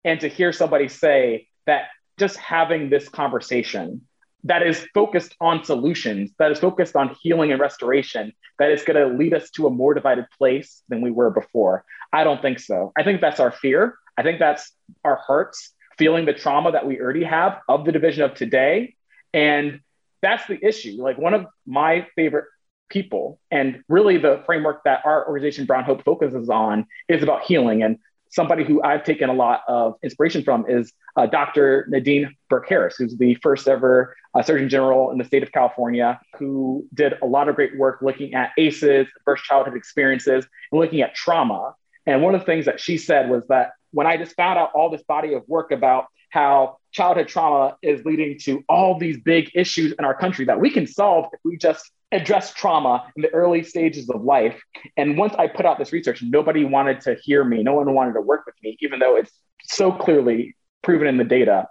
and 0.05 0.21
to 0.21 0.29
hear 0.29 0.53
somebody 0.53 0.87
say 0.87 1.49
that 1.65 1.87
just 2.17 2.37
having 2.37 2.89
this 2.89 3.09
conversation 3.09 4.07
that 4.43 4.65
is 4.65 4.85
focused 4.93 5.35
on 5.39 5.63
solutions, 5.63 6.31
that 6.39 6.51
is 6.51 6.59
focused 6.59 6.95
on 6.95 7.15
healing 7.21 7.51
and 7.51 7.61
restoration, 7.61 8.33
that 8.59 8.71
is 8.71 8.83
going 8.83 8.97
to 8.97 9.15
lead 9.17 9.33
us 9.33 9.49
to 9.51 9.67
a 9.67 9.69
more 9.69 9.93
divided 9.93 10.25
place 10.37 10.83
than 10.89 11.01
we 11.01 11.11
were 11.11 11.29
before. 11.29 11.83
I 12.11 12.23
don't 12.23 12.41
think 12.41 12.59
so. 12.59 12.91
I 12.97 13.03
think 13.03 13.21
that's 13.21 13.39
our 13.39 13.51
fear. 13.51 13.95
I 14.17 14.23
think 14.23 14.39
that's 14.39 14.71
our 15.03 15.17
hurts, 15.27 15.73
feeling 15.97 16.25
the 16.25 16.33
trauma 16.33 16.71
that 16.71 16.85
we 16.85 16.99
already 16.99 17.23
have 17.23 17.59
of 17.69 17.85
the 17.85 17.91
division 17.91 18.23
of 18.23 18.33
today. 18.33 18.95
And 19.33 19.79
that's 20.21 20.45
the 20.47 20.59
issue. 20.63 21.01
Like 21.01 21.17
one 21.17 21.33
of 21.33 21.45
my 21.65 22.07
favorite 22.15 22.45
people, 22.89 23.39
and 23.49 23.81
really 23.87 24.17
the 24.17 24.43
framework 24.45 24.83
that 24.83 25.01
our 25.05 25.25
organization, 25.27 25.65
Brown 25.65 25.85
Hope, 25.85 26.03
focuses 26.03 26.49
on 26.49 26.85
is 27.07 27.23
about 27.23 27.43
healing. 27.43 27.83
And 27.83 27.97
somebody 28.31 28.63
who 28.63 28.81
I've 28.81 29.03
taken 29.03 29.29
a 29.29 29.33
lot 29.33 29.61
of 29.67 29.95
inspiration 30.01 30.43
from 30.43 30.65
is 30.67 30.91
uh, 31.15 31.25
Dr. 31.27 31.85
Nadine 31.89 32.35
Burke 32.49 32.67
Harris, 32.67 32.95
who's 32.97 33.15
the 33.17 33.35
first 33.35 33.67
ever 33.67 34.15
uh, 34.33 34.41
Surgeon 34.41 34.69
General 34.69 35.11
in 35.11 35.17
the 35.17 35.25
state 35.25 35.43
of 35.43 35.51
California, 35.51 36.19
who 36.39 36.85
did 36.93 37.13
a 37.21 37.25
lot 37.25 37.49
of 37.49 37.55
great 37.55 37.77
work 37.77 37.99
looking 38.01 38.33
at 38.33 38.51
ACEs, 38.57 39.07
adverse 39.19 39.41
childhood 39.41 39.75
experiences, 39.75 40.47
and 40.71 40.81
looking 40.81 41.01
at 41.01 41.13
trauma. 41.13 41.75
And 42.05 42.23
one 42.23 42.33
of 42.33 42.41
the 42.41 42.45
things 42.45 42.65
that 42.65 42.79
she 42.79 42.97
said 42.97 43.29
was 43.29 43.43
that 43.49 43.71
when 43.91 44.07
I 44.07 44.17
just 44.17 44.35
found 44.35 44.57
out 44.57 44.71
all 44.73 44.89
this 44.89 45.03
body 45.03 45.33
of 45.33 45.43
work 45.47 45.71
about 45.71 46.05
how 46.31 46.77
childhood 46.91 47.27
trauma 47.27 47.77
is 47.81 48.03
leading 48.03 48.37
to 48.39 48.63
all 48.67 48.97
these 48.97 49.19
big 49.19 49.51
issues 49.53 49.93
in 49.97 50.03
our 50.03 50.15
country 50.15 50.45
that 50.45 50.59
we 50.59 50.69
can 50.69 50.87
solve 50.87 51.25
if 51.31 51.39
we 51.45 51.57
just 51.57 51.89
address 52.11 52.53
trauma 52.53 53.11
in 53.15 53.21
the 53.21 53.29
early 53.29 53.63
stages 53.63 54.09
of 54.09 54.23
life. 54.23 54.61
And 54.97 55.17
once 55.17 55.33
I 55.37 55.47
put 55.47 55.65
out 55.65 55.77
this 55.77 55.93
research, 55.93 56.21
nobody 56.21 56.65
wanted 56.65 57.01
to 57.01 57.15
hear 57.15 57.43
me. 57.43 57.63
No 57.63 57.73
one 57.73 57.93
wanted 57.93 58.13
to 58.13 58.21
work 58.21 58.45
with 58.45 58.55
me, 58.63 58.77
even 58.81 58.99
though 58.99 59.15
it's 59.15 59.31
so 59.63 59.91
clearly 59.91 60.55
proven 60.81 61.07
in 61.07 61.17
the 61.17 61.23
data. 61.23 61.67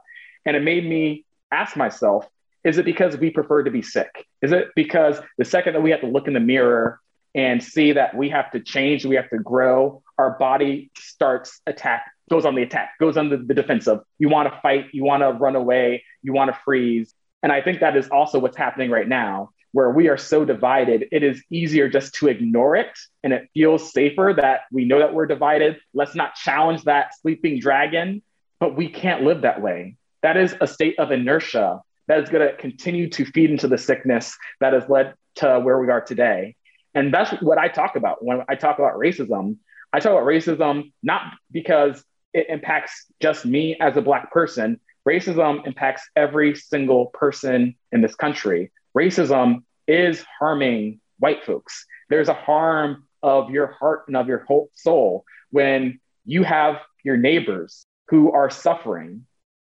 And 0.46 0.56
it 0.56 0.62
made 0.62 0.84
me 0.84 1.24
ask 1.50 1.76
myself, 1.76 2.26
is 2.62 2.78
it 2.78 2.84
because 2.84 3.16
we 3.16 3.30
prefer 3.30 3.62
to 3.62 3.70
be 3.70 3.82
sick? 3.82 4.26
Is 4.42 4.52
it 4.52 4.68
because 4.76 5.18
the 5.38 5.44
second 5.44 5.74
that 5.74 5.82
we 5.82 5.90
have 5.90 6.00
to 6.02 6.06
look 6.06 6.28
in 6.28 6.34
the 6.34 6.40
mirror 6.40 7.00
and 7.34 7.62
see 7.62 7.92
that 7.92 8.14
we 8.14 8.28
have 8.30 8.50
to 8.52 8.60
change, 8.60 9.04
we 9.04 9.16
have 9.16 9.30
to 9.30 9.38
grow, 9.38 10.02
our 10.20 10.38
body 10.38 10.90
starts 10.96 11.61
attack, 11.66 12.04
goes 12.28 12.44
on 12.44 12.54
the 12.54 12.62
attack, 12.62 12.92
goes 13.00 13.16
on 13.16 13.30
the, 13.30 13.38
the 13.38 13.54
defensive. 13.54 14.00
You 14.18 14.28
want 14.28 14.52
to 14.52 14.61
fight, 14.61 14.87
you 14.92 15.02
want 15.02 15.22
to 15.22 15.33
run 15.33 15.56
away, 15.56 16.04
you 16.22 16.33
want 16.33 16.52
to 16.52 16.59
freeze. 16.64 17.14
And 17.42 17.50
I 17.50 17.62
think 17.62 17.80
that 17.80 17.96
is 17.96 18.09
also 18.09 18.38
what's 18.38 18.56
happening 18.56 18.90
right 18.90 19.09
now, 19.09 19.50
where 19.72 19.90
we 19.90 20.09
are 20.09 20.18
so 20.18 20.44
divided. 20.44 21.06
It 21.11 21.22
is 21.22 21.42
easier 21.50 21.88
just 21.88 22.14
to 22.16 22.28
ignore 22.28 22.76
it. 22.76 22.98
And 23.24 23.33
it 23.33 23.48
feels 23.54 23.92
safer 23.92 24.35
that 24.37 24.62
we 24.70 24.85
know 24.85 24.98
that 24.98 25.14
we're 25.14 25.26
divided. 25.26 25.78
Let's 25.94 26.14
not 26.14 26.35
challenge 26.35 26.85
that 26.85 27.14
sleeping 27.20 27.61
dragon, 27.61 28.22
but 28.59 28.76
we 28.76 28.88
can't 28.88 29.22
live 29.22 29.42
that 29.42 29.62
way. 29.62 29.96
That 30.22 30.37
is 30.37 30.54
a 30.61 30.66
state 30.66 30.98
of 30.98 31.12
inertia 31.12 31.80
that 32.09 32.22
is 32.22 32.28
going 32.28 32.46
to 32.46 32.54
continue 32.56 33.09
to 33.09 33.24
feed 33.24 33.50
into 33.50 33.68
the 33.68 33.78
sickness 33.78 34.37
that 34.61 34.74
has 34.74 34.87
led 34.88 35.14
to 35.37 35.61
where 35.61 35.78
we 35.78 35.88
are 35.88 36.02
today. 36.02 36.56
And 36.94 37.14
that's 37.14 37.30
what 37.40 37.56
I 37.56 37.68
talk 37.68 37.96
about 37.96 38.22
when 38.22 38.42
I 38.48 38.56
talk 38.56 38.78
about 38.78 38.94
racism. 38.94 39.56
I 39.92 40.00
talk 40.00 40.12
about 40.12 40.24
racism 40.24 40.92
not 41.03 41.22
because 41.50 42.05
it 42.33 42.46
impacts 42.48 43.07
just 43.20 43.44
me 43.44 43.76
as 43.81 43.96
a 43.96 44.03
Black 44.03 44.31
person. 44.33 44.81
Racism 45.09 45.66
impacts 45.66 46.09
every 46.14 46.55
single 46.55 47.07
person 47.07 47.74
in 47.90 48.00
this 48.00 48.14
country. 48.14 48.70
Racism 48.96 49.64
is 49.88 50.24
harming 50.38 51.00
white 51.18 51.44
folks. 51.44 51.87
There's 52.09 52.29
a 52.29 52.35
harm 52.35 53.05
of 53.22 53.50
your 53.50 53.68
heart 53.79 54.05
and 54.07 54.16
of 54.16 54.29
your 54.29 54.44
whole 54.44 54.70
soul 54.74 55.24
when 55.50 56.00
you 56.24 56.44
have 56.44 56.76
your 57.03 57.16
neighbors 57.16 57.85
who 58.09 58.33
are 58.33 58.50
suffering 58.50 59.26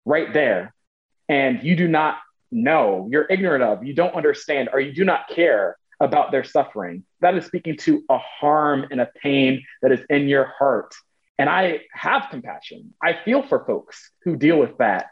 right 0.04 0.32
there 0.32 0.74
and 1.28 1.62
you 1.62 1.76
do 1.76 1.88
not 1.88 2.18
know, 2.50 3.08
you're 3.10 3.26
ignorant 3.30 3.64
of, 3.64 3.84
you 3.84 3.94
don't 3.94 4.14
understand, 4.14 4.68
or 4.72 4.80
you 4.80 4.92
do 4.92 5.04
not 5.04 5.28
care 5.28 5.76
about 6.02 6.32
their 6.32 6.44
suffering. 6.44 7.04
That 7.20 7.36
is 7.36 7.46
speaking 7.46 7.76
to 7.78 8.02
a 8.10 8.18
harm 8.18 8.86
and 8.90 9.00
a 9.00 9.08
pain 9.22 9.64
that 9.80 9.92
is 9.92 10.00
in 10.10 10.28
your 10.28 10.44
heart. 10.44 10.94
And 11.38 11.48
I 11.48 11.82
have 11.92 12.26
compassion. 12.30 12.92
I 13.02 13.16
feel 13.24 13.42
for 13.42 13.64
folks 13.64 14.10
who 14.24 14.36
deal 14.36 14.58
with 14.58 14.76
that. 14.78 15.06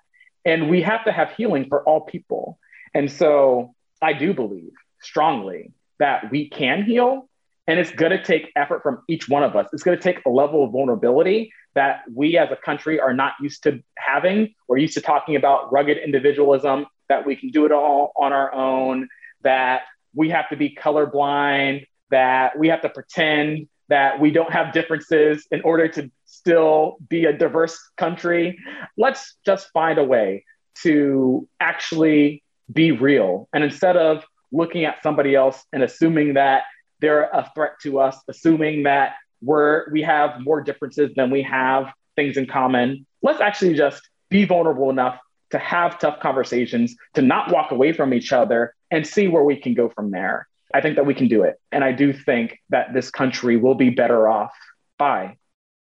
And 0.45 0.69
we 0.69 0.83
have 0.83 1.05
to 1.05 1.13
have 1.13 1.31
healing 1.31 1.67
for 1.69 1.83
all 1.85 2.03
people. 2.03 2.59
And 2.93 3.11
so 3.11 3.75
I 4.03 4.13
do 4.13 4.35
believe 4.35 4.73
strongly 5.01 5.73
that 5.99 6.31
we 6.31 6.49
can 6.49 6.83
heal. 6.83 7.29
And 7.67 7.79
it's 7.79 7.93
going 7.93 8.11
to 8.11 8.23
take 8.23 8.51
effort 8.57 8.83
from 8.83 9.03
each 9.09 9.29
one 9.29 9.45
of 9.45 9.55
us. 9.55 9.69
It's 9.73 9.85
going 9.85 9.97
to 9.97 10.03
take 10.03 10.25
a 10.27 10.31
level 10.31 10.65
of 10.65 10.73
vulnerability 10.73 11.53
that 11.75 12.01
we 12.13 12.37
as 12.37 12.51
a 12.51 12.57
country 12.57 12.99
are 12.99 13.15
not 13.15 13.35
used 13.41 13.63
to 13.63 13.81
having. 13.97 14.55
We're 14.67 14.79
used 14.79 14.95
to 14.95 15.01
talking 15.01 15.37
about 15.37 15.73
rugged 15.73 15.99
individualism, 15.99 16.87
that 17.09 17.25
we 17.25 17.37
can 17.37 17.51
do 17.51 17.65
it 17.65 17.71
all 17.71 18.13
on 18.17 18.33
our 18.33 18.53
own, 18.53 19.09
that 19.43 19.83
we 20.15 20.31
have 20.31 20.49
to 20.51 20.57
be 20.57 20.75
colorblind, 20.75 21.87
that 22.11 22.59
we 22.59 22.69
have 22.69 22.83
to 22.83 22.89
pretend 22.89 23.69
that 23.89 24.21
we 24.21 24.31
don't 24.31 24.53
have 24.53 24.73
differences 24.73 25.47
in 25.51 25.61
order 25.63 25.89
to 25.89 26.11
still 26.25 26.97
be 27.09 27.25
a 27.25 27.33
diverse 27.33 27.79
country. 27.97 28.59
Let's 28.97 29.37
just 29.45 29.69
find 29.73 29.99
a 29.99 30.05
way 30.05 30.45
to 30.83 31.49
actually 31.59 32.43
be 32.73 32.93
real. 32.93 33.49
And 33.53 33.65
instead 33.65 33.97
of 33.97 34.25
looking 34.53 34.85
at 34.85 35.03
somebody 35.03 35.35
else 35.35 35.63
and 35.73 35.83
assuming 35.83 36.35
that 36.35 36.63
they're 37.01 37.25
a 37.25 37.51
threat 37.55 37.73
to 37.83 37.99
us, 37.99 38.17
assuming 38.29 38.85
that 38.85 39.15
we're 39.43 39.91
we 39.91 40.03
have 40.03 40.41
more 40.41 40.61
differences 40.61 41.11
than 41.17 41.31
we 41.31 41.43
have 41.43 41.93
things 42.15 42.37
in 42.37 42.47
common, 42.47 43.07
let's 43.23 43.41
actually 43.41 43.75
just 43.75 44.09
be 44.29 44.45
vulnerable 44.45 44.91
enough 44.91 45.19
to 45.51 45.59
have 45.59 45.99
tough 45.99 46.21
conversations, 46.21 46.95
to 47.15 47.23
not 47.23 47.51
walk 47.51 47.73
away 47.73 47.93
from 47.93 48.15
each 48.15 48.33
other 48.33 48.75
and 48.91 49.07
see 49.07 49.29
where 49.29 49.45
we 49.45 49.57
can 49.57 49.75
go 49.75 49.89
from 49.89 50.11
there. 50.11 50.49
I 50.73 50.81
think 50.81 50.97
that 50.97 51.07
we 51.07 51.15
can 51.15 51.29
do 51.29 51.43
it. 51.43 51.61
And 51.73 51.83
I 51.83 51.93
do 51.93 52.13
think 52.13 52.61
that 52.71 52.93
this 52.95 53.11
country 53.11 53.57
will 53.57 53.75
be 53.75 53.91
better 53.91 54.29
off 54.29 54.53
by 54.99 55.37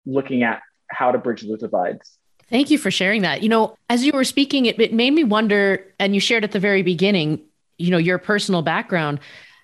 looking 0.07 0.43
at 0.43 0.63
how 0.89 1.13
to 1.13 1.19
bridge 1.19 1.43
the 1.43 1.57
divides. 1.57 2.19
Thank 2.49 2.71
you 2.71 2.79
for 2.79 2.91
sharing 2.91 3.23
that. 3.23 3.43
You 3.43 3.51
know, 3.51 3.77
as 3.91 4.05
you 4.05 4.13
were 4.13 4.25
speaking, 4.25 4.65
it, 4.67 4.81
it 4.81 4.93
made 4.95 5.13
me 5.13 5.25
wonder, 5.25 5.85
and 5.99 6.15
you 6.15 6.21
shared 6.21 6.45
at 6.45 6.53
the 6.53 6.61
very 6.61 6.83
beginning, 6.83 7.41
you 7.77 7.91
know, 7.91 7.99
your 7.99 8.17
personal 8.17 8.63
background. 8.63 9.21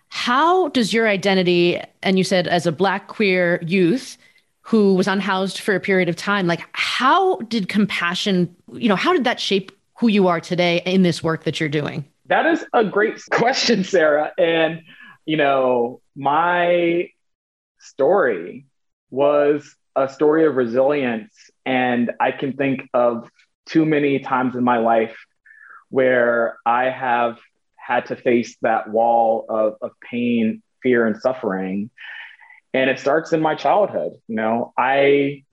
How 0.08 0.68
does 0.68 0.92
your 0.92 1.08
identity, 1.08 1.80
and 2.02 2.18
you 2.18 2.24
said 2.24 2.46
as 2.46 2.66
a 2.66 2.72
Black 2.72 3.08
queer 3.08 3.62
youth 3.66 4.18
who 4.60 4.94
was 4.94 5.08
unhoused 5.08 5.60
for 5.60 5.74
a 5.74 5.80
period 5.80 6.08
of 6.10 6.16
time, 6.16 6.46
like 6.46 6.66
how 6.72 7.36
did 7.48 7.68
compassion, 7.68 8.54
you 8.72 8.88
know, 8.88 8.96
how 8.96 9.12
did 9.12 9.24
that 9.24 9.40
shape 9.40 9.72
who 9.94 10.08
you 10.08 10.28
are 10.28 10.40
today 10.40 10.82
in 10.84 11.02
this 11.02 11.22
work 11.22 11.44
that 11.44 11.60
you're 11.60 11.68
doing? 11.68 12.04
That 12.26 12.46
is 12.46 12.64
a 12.72 12.84
great 12.84 13.20
question, 13.30 13.84
Sarah. 13.84 14.32
And, 14.38 14.82
you 15.26 15.36
know, 15.36 16.00
my 16.16 17.08
story 17.78 18.66
was 19.10 19.74
a 19.96 20.08
story 20.08 20.46
of 20.46 20.56
resilience. 20.56 21.32
And 21.64 22.12
I 22.20 22.32
can 22.32 22.54
think 22.54 22.88
of 22.94 23.28
too 23.66 23.84
many 23.84 24.18
times 24.20 24.56
in 24.56 24.64
my 24.64 24.78
life 24.78 25.16
where 25.90 26.58
I 26.66 26.90
have 26.90 27.38
had 27.76 28.06
to 28.06 28.16
face 28.16 28.56
that 28.62 28.90
wall 28.90 29.46
of, 29.48 29.74
of 29.82 29.92
pain, 30.00 30.62
fear, 30.82 31.06
and 31.06 31.16
suffering. 31.16 31.90
And 32.72 32.90
it 32.90 32.98
starts 32.98 33.32
in 33.32 33.40
my 33.40 33.54
childhood. 33.54 34.12
You 34.26 34.36
know, 34.36 34.72
I 34.76 35.44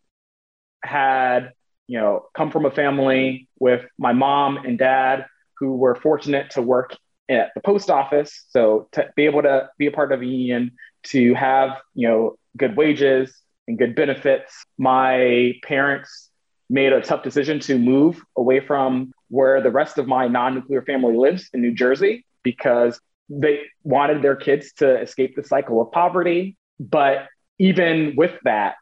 had 0.83 1.51
you 1.87 1.99
know, 1.99 2.25
come 2.33 2.51
from 2.51 2.65
a 2.65 2.71
family 2.71 3.49
with 3.59 3.85
my 3.97 4.13
mom 4.13 4.57
and 4.57 4.79
dad 4.79 5.25
who 5.61 5.77
were 5.77 5.95
fortunate 5.95 6.49
to 6.49 6.61
work 6.61 6.97
at 7.29 7.51
the 7.55 7.61
post 7.61 7.89
office. 7.89 8.45
So 8.49 8.89
to 8.91 9.09
be 9.15 9.25
able 9.25 9.43
to 9.43 9.69
be 9.77 9.87
a 9.87 9.91
part 9.91 10.11
of 10.11 10.21
a 10.21 10.25
union, 10.25 10.71
to 11.03 11.33
have, 11.35 11.77
you 11.93 12.07
know, 12.07 12.35
good 12.57 12.75
wages 12.75 13.33
and 13.67 13.77
good 13.77 13.95
benefits. 13.95 14.65
My 14.77 15.53
parents 15.63 16.29
made 16.69 16.93
a 16.93 17.01
tough 17.01 17.23
decision 17.23 17.59
to 17.59 17.77
move 17.77 18.21
away 18.35 18.59
from 18.59 19.13
where 19.29 19.61
the 19.61 19.71
rest 19.71 19.97
of 19.97 20.07
my 20.07 20.27
non-nuclear 20.27 20.81
family 20.81 21.15
lives 21.15 21.49
in 21.53 21.61
New 21.61 21.73
Jersey 21.73 22.25
because 22.43 22.99
they 23.29 23.61
wanted 23.83 24.21
their 24.21 24.35
kids 24.35 24.73
to 24.73 24.99
escape 24.99 25.35
the 25.35 25.43
cycle 25.43 25.81
of 25.81 25.91
poverty. 25.91 26.57
But 26.79 27.27
even 27.59 28.15
with 28.17 28.33
that, 28.43 28.75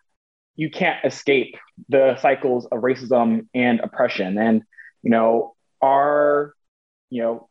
you 0.56 0.70
can't 0.70 1.04
escape 1.06 1.56
the 1.88 2.18
cycles 2.20 2.66
of 2.66 2.80
racism 2.80 3.48
and 3.54 3.80
oppression. 3.80 4.38
And, 4.38 4.64
you 5.04 5.12
know, 5.12 5.56
our, 5.82 6.54
you 7.10 7.22
know, 7.22 7.50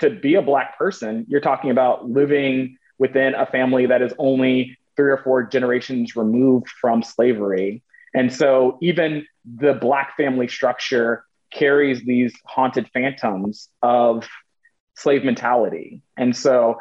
to 0.00 0.10
be 0.10 0.34
a 0.34 0.42
Black 0.42 0.78
person, 0.78 1.26
you're 1.28 1.40
talking 1.40 1.70
about 1.70 2.08
living 2.08 2.76
within 2.98 3.34
a 3.34 3.46
family 3.46 3.86
that 3.86 4.02
is 4.02 4.12
only 4.18 4.78
three 4.96 5.10
or 5.10 5.18
four 5.18 5.44
generations 5.44 6.16
removed 6.16 6.68
from 6.80 7.02
slavery. 7.02 7.82
And 8.14 8.32
so 8.32 8.78
even 8.80 9.26
the 9.44 9.74
Black 9.74 10.16
family 10.16 10.48
structure 10.48 11.24
carries 11.52 12.04
these 12.04 12.34
haunted 12.44 12.88
phantoms 12.92 13.68
of 13.82 14.28
slave 14.96 15.24
mentality. 15.24 16.02
And 16.16 16.36
so 16.36 16.78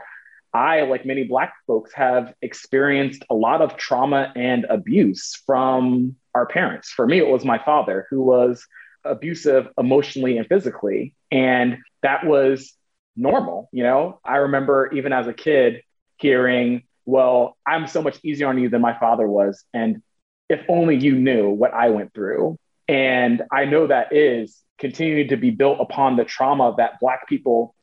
I, 0.53 0.81
like 0.81 1.05
many 1.05 1.23
Black 1.23 1.53
folks, 1.67 1.93
have 1.93 2.33
experienced 2.41 3.23
a 3.29 3.35
lot 3.35 3.61
of 3.61 3.77
trauma 3.77 4.31
and 4.35 4.65
abuse 4.65 5.41
from 5.45 6.15
our 6.33 6.47
parents. 6.47 6.89
For 6.89 7.05
me, 7.05 7.19
it 7.19 7.27
was 7.27 7.45
my 7.45 7.63
father 7.63 8.07
who 8.09 8.23
was 8.23 8.65
abusive 9.09 9.67
emotionally 9.77 10.37
and 10.37 10.47
physically. 10.47 11.13
And 11.31 11.77
that 12.03 12.25
was 12.25 12.73
normal. 13.15 13.69
You 13.71 13.83
know, 13.83 14.19
I 14.23 14.37
remember 14.37 14.91
even 14.93 15.13
as 15.13 15.27
a 15.27 15.33
kid 15.33 15.81
hearing, 16.17 16.83
well, 17.05 17.57
I'm 17.65 17.87
so 17.87 18.01
much 18.01 18.19
easier 18.23 18.47
on 18.47 18.57
you 18.57 18.69
than 18.69 18.81
my 18.81 18.97
father 18.99 19.27
was. 19.27 19.63
And 19.73 20.01
if 20.49 20.61
only 20.69 20.95
you 20.95 21.15
knew 21.15 21.49
what 21.49 21.73
I 21.73 21.89
went 21.89 22.13
through. 22.13 22.57
And 22.87 23.41
I 23.51 23.65
know 23.65 23.87
that 23.87 24.15
is 24.15 24.61
continuing 24.77 25.29
to 25.29 25.37
be 25.37 25.49
built 25.49 25.79
upon 25.81 26.15
the 26.15 26.23
trauma 26.23 26.73
that 26.77 26.99
Black 27.01 27.27
people 27.27 27.75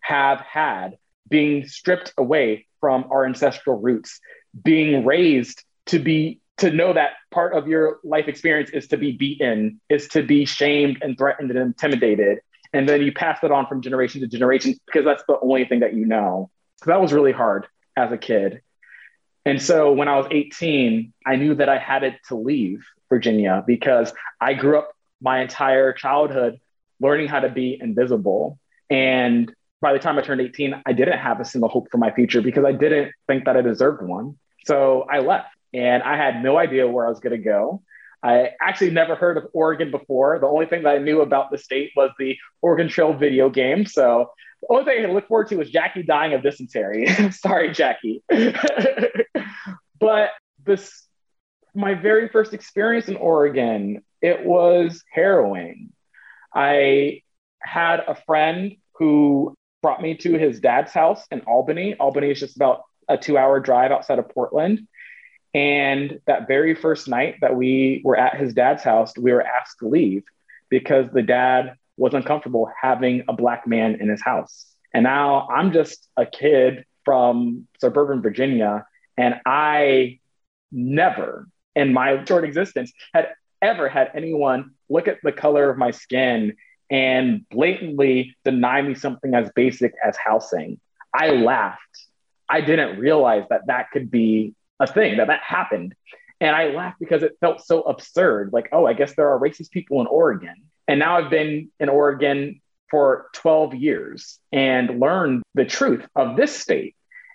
have 0.00 0.40
had, 0.40 0.96
being 1.28 1.66
stripped 1.66 2.12
away 2.16 2.66
from 2.80 3.06
our 3.10 3.26
ancestral 3.26 3.78
roots, 3.78 4.20
being 4.64 5.04
raised 5.04 5.62
to 5.86 5.98
be 5.98 6.40
to 6.58 6.70
know 6.70 6.92
that 6.92 7.12
part 7.30 7.54
of 7.54 7.68
your 7.68 8.00
life 8.04 8.28
experience 8.28 8.70
is 8.70 8.88
to 8.88 8.96
be 8.96 9.12
beaten, 9.12 9.80
is 9.88 10.08
to 10.08 10.22
be 10.22 10.44
shamed 10.44 10.98
and 11.02 11.16
threatened 11.16 11.50
and 11.50 11.58
intimidated. 11.58 12.40
And 12.72 12.88
then 12.88 13.00
you 13.02 13.12
pass 13.12 13.40
that 13.40 13.50
on 13.50 13.66
from 13.66 13.80
generation 13.80 14.20
to 14.20 14.26
generation 14.26 14.74
because 14.86 15.04
that's 15.04 15.22
the 15.26 15.38
only 15.40 15.64
thing 15.64 15.80
that 15.80 15.94
you 15.94 16.04
know. 16.04 16.50
So 16.82 16.90
that 16.90 17.00
was 17.00 17.12
really 17.12 17.32
hard 17.32 17.66
as 17.96 18.12
a 18.12 18.18
kid. 18.18 18.60
And 19.44 19.62
so 19.62 19.92
when 19.92 20.08
I 20.08 20.16
was 20.16 20.26
18, 20.30 21.12
I 21.24 21.36
knew 21.36 21.54
that 21.54 21.68
I 21.68 21.78
had 21.78 22.02
it 22.02 22.16
to 22.28 22.34
leave 22.36 22.84
Virginia 23.08 23.64
because 23.66 24.12
I 24.40 24.54
grew 24.54 24.78
up 24.78 24.92
my 25.22 25.40
entire 25.40 25.92
childhood 25.92 26.60
learning 27.00 27.28
how 27.28 27.40
to 27.40 27.48
be 27.48 27.78
invisible. 27.80 28.58
And 28.90 29.52
by 29.80 29.92
the 29.92 29.98
time 29.98 30.18
I 30.18 30.22
turned 30.22 30.40
18, 30.40 30.82
I 30.84 30.92
didn't 30.92 31.18
have 31.18 31.40
a 31.40 31.44
single 31.44 31.68
hope 31.68 31.90
for 31.90 31.98
my 31.98 32.10
future 32.10 32.42
because 32.42 32.64
I 32.64 32.72
didn't 32.72 33.12
think 33.26 33.44
that 33.44 33.56
I 33.56 33.62
deserved 33.62 34.02
one. 34.02 34.36
So 34.64 35.06
I 35.10 35.20
left 35.20 35.48
and 35.72 36.02
I 36.02 36.16
had 36.16 36.42
no 36.42 36.58
idea 36.58 36.88
where 36.88 37.06
I 37.06 37.10
was 37.10 37.20
going 37.20 37.36
to 37.36 37.44
go. 37.44 37.82
I 38.22 38.50
actually 38.60 38.90
never 38.90 39.14
heard 39.14 39.36
of 39.36 39.46
Oregon 39.52 39.90
before. 39.90 40.38
The 40.38 40.46
only 40.46 40.66
thing 40.66 40.82
that 40.82 40.94
I 40.96 40.98
knew 40.98 41.20
about 41.20 41.50
the 41.50 41.58
state 41.58 41.92
was 41.96 42.10
the 42.18 42.36
Oregon 42.62 42.88
Trail 42.88 43.12
video 43.12 43.48
game. 43.48 43.86
So 43.86 44.30
the 44.62 44.66
only 44.70 44.84
thing 44.84 44.98
I 44.98 45.06
could 45.06 45.14
look 45.14 45.28
forward 45.28 45.48
to 45.48 45.56
was 45.56 45.70
Jackie 45.70 46.02
dying 46.02 46.34
of 46.34 46.42
dysentery. 46.42 47.06
Sorry, 47.30 47.72
Jackie. 47.72 48.22
but 50.00 50.30
this, 50.64 51.06
my 51.74 51.94
very 51.94 52.28
first 52.28 52.54
experience 52.54 53.08
in 53.08 53.16
Oregon, 53.16 54.02
it 54.20 54.44
was 54.44 55.04
harrowing. 55.12 55.90
I 56.52 57.22
had 57.60 58.00
a 58.00 58.16
friend 58.26 58.76
who 58.94 59.54
brought 59.80 60.02
me 60.02 60.16
to 60.16 60.32
his 60.38 60.58
dad's 60.58 60.92
house 60.92 61.24
in 61.30 61.40
Albany. 61.42 61.94
Albany 61.94 62.30
is 62.30 62.40
just 62.40 62.56
about 62.56 62.82
a 63.08 63.16
two 63.16 63.38
hour 63.38 63.60
drive 63.60 63.92
outside 63.92 64.18
of 64.18 64.28
Portland. 64.28 64.88
And 65.58 66.20
that 66.28 66.46
very 66.46 66.76
first 66.76 67.08
night 67.08 67.38
that 67.40 67.56
we 67.56 68.00
were 68.04 68.16
at 68.16 68.36
his 68.36 68.54
dad's 68.54 68.84
house, 68.84 69.12
we 69.18 69.32
were 69.32 69.42
asked 69.42 69.80
to 69.80 69.88
leave 69.88 70.22
because 70.68 71.06
the 71.12 71.22
dad 71.22 71.74
was 71.96 72.14
uncomfortable 72.14 72.70
having 72.80 73.24
a 73.26 73.32
black 73.32 73.66
man 73.66 73.96
in 74.00 74.08
his 74.08 74.22
house. 74.22 74.72
And 74.94 75.02
now 75.02 75.48
I'm 75.48 75.72
just 75.72 76.08
a 76.16 76.24
kid 76.24 76.84
from 77.04 77.66
suburban 77.80 78.22
Virginia, 78.22 78.86
and 79.16 79.40
I 79.44 80.20
never 80.70 81.48
in 81.74 81.92
my 81.92 82.24
short 82.24 82.44
existence 82.44 82.92
had 83.12 83.30
ever 83.60 83.88
had 83.88 84.12
anyone 84.14 84.70
look 84.88 85.08
at 85.08 85.18
the 85.24 85.32
color 85.32 85.70
of 85.70 85.76
my 85.76 85.90
skin 85.90 86.54
and 86.88 87.44
blatantly 87.48 88.36
deny 88.44 88.80
me 88.80 88.94
something 88.94 89.34
as 89.34 89.50
basic 89.56 89.92
as 90.06 90.16
housing. 90.16 90.78
I 91.12 91.30
laughed. 91.30 91.80
I 92.48 92.60
didn't 92.60 93.00
realize 93.00 93.42
that 93.50 93.66
that 93.66 93.90
could 93.90 94.08
be 94.08 94.54
a 94.80 94.86
thing 94.86 95.18
that 95.18 95.28
that 95.28 95.40
happened. 95.42 95.94
And 96.40 96.54
I 96.54 96.68
laughed 96.68 97.00
because 97.00 97.22
it 97.22 97.36
felt 97.40 97.64
so 97.64 97.82
absurd. 97.82 98.50
Like, 98.52 98.68
oh, 98.72 98.86
I 98.86 98.92
guess 98.92 99.14
there 99.14 99.28
are 99.28 99.38
racist 99.38 99.70
people 99.70 100.00
in 100.00 100.06
Oregon. 100.06 100.54
And 100.86 100.98
now 100.98 101.18
I've 101.18 101.30
been 101.30 101.70
in 101.80 101.88
Oregon 101.88 102.60
for 102.90 103.26
12 103.34 103.74
years 103.74 104.38
and 104.52 105.00
learned 105.00 105.42
the 105.54 105.64
truth 105.64 106.06
of 106.14 106.36
this 106.36 106.54
state. 106.54 106.94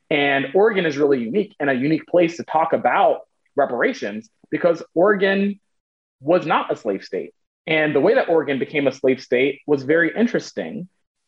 And 0.10 0.48
Oregon 0.54 0.86
is 0.86 0.98
really 0.98 1.20
unique 1.20 1.56
and 1.60 1.70
a 1.70 1.74
unique 1.74 2.08
place 2.08 2.38
to 2.38 2.44
talk 2.44 2.74
about 2.74 3.22
reparations 3.56 4.30
because 4.50 4.84
Oregon 4.94 5.60
was 6.20 6.46
not 6.46 6.72
a 6.72 6.76
slave 6.76 7.04
state. 7.04 7.34
And 7.68 7.96
the 7.96 8.00
way 8.00 8.16
that 8.16 8.30
Oregon 8.30 8.60
became 8.60 8.88
a 8.88 8.92
slave 8.92 9.22
state 9.22 9.62
was 9.68 9.84
very 9.84 10.16
interesting 10.16 10.88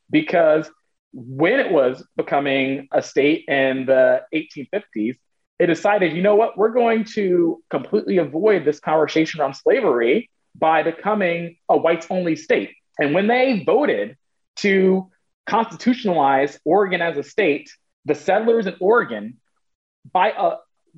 because 0.10 0.70
when 1.14 1.60
it 1.60 1.72
was 1.72 2.06
becoming 2.18 2.88
a 2.92 3.02
state 3.02 3.46
in 3.48 3.86
the 3.86 4.22
1850s, 4.34 5.18
they 5.60 5.66
decided, 5.66 6.14
you 6.14 6.22
know 6.22 6.36
what, 6.36 6.58
we're 6.58 6.70
going 6.70 7.06
to 7.16 7.64
completely 7.70 8.18
avoid 8.18 8.66
this 8.66 8.80
conversation 8.80 9.42
on 9.42 9.54
slavery 9.54 10.30
by 10.54 10.84
becoming 10.84 11.58
a 11.70 11.78
whites 11.78 12.08
only 12.10 12.36
state. 12.36 12.74
And 13.00 13.14
when 13.14 13.28
they 13.28 13.64
voted 13.66 14.18
to 14.58 15.10
constitutionalize 15.48 16.58
Oregon 16.66 17.02
as 17.02 17.18
a 17.18 17.24
state, 17.24 17.70
the 18.06 18.16
settlers 18.16 18.68
in 18.68 18.76
Oregon, 18.80 19.38
by 20.12 20.34
a 20.38 20.58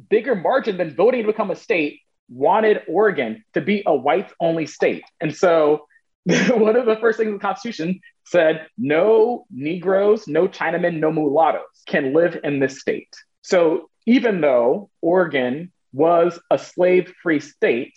bigger 0.10 0.36
margin 0.36 0.78
than 0.78 0.96
voting 0.96 1.22
to 1.22 1.28
become 1.28 1.52
a 1.52 1.56
state, 1.56 2.02
wanted 2.30 2.82
Oregon 2.88 3.44
to 3.54 3.62
be 3.62 3.84
a 3.86 3.96
whites 3.96 4.34
only 4.40 4.66
state. 4.66 5.04
And 5.22 5.36
so 5.36 5.88
one 6.26 6.76
of 6.76 6.86
the 6.86 6.98
first 6.98 7.18
things 7.18 7.28
in 7.28 7.34
the 7.36 7.40
Constitution 7.40 8.00
said 8.26 8.68
no 8.78 9.46
Negroes, 9.50 10.28
no 10.28 10.48
Chinamen, 10.48 11.00
no 11.00 11.12
mulattoes 11.12 11.62
can 11.86 12.14
live 12.14 12.38
in 12.44 12.60
this 12.60 12.82
state. 12.82 13.14
So 13.42 13.90
even 14.08 14.42
though 14.42 14.90
Oregon 15.02 15.72
was 15.94 16.40
a 16.50 16.58
slave 16.58 17.14
free 17.22 17.42
state, 17.42 17.94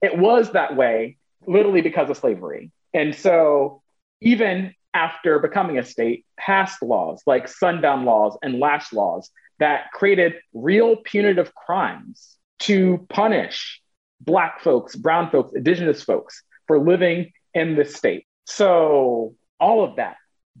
it 0.00 0.16
was 0.16 0.52
that 0.52 0.76
way 0.76 1.18
literally 1.46 1.82
because 1.82 2.08
of 2.08 2.16
slavery. 2.16 2.70
And 2.94 3.14
so, 3.14 3.82
even 4.20 4.74
after 4.94 5.40
becoming 5.40 5.78
a 5.78 5.84
state, 5.84 6.24
passed 6.38 6.80
laws 6.82 7.22
like 7.26 7.48
sundown 7.48 8.04
laws 8.04 8.38
and 8.42 8.60
lash 8.60 8.92
laws 8.92 9.30
that 9.58 9.90
created 9.92 10.34
real 10.54 10.96
punitive 10.96 11.54
crimes 11.54 12.36
to 12.60 13.04
punish 13.08 13.80
Black 14.20 14.60
folks, 14.60 14.94
Brown 14.94 15.30
folks, 15.30 15.52
Indigenous 15.54 16.04
folks 16.04 16.42
for 16.68 16.78
living 16.78 17.32
in 17.54 17.74
this 17.74 17.96
state. 17.96 18.26
So, 18.46 19.34
all 19.58 19.82
of 19.82 19.96
that 19.96 20.16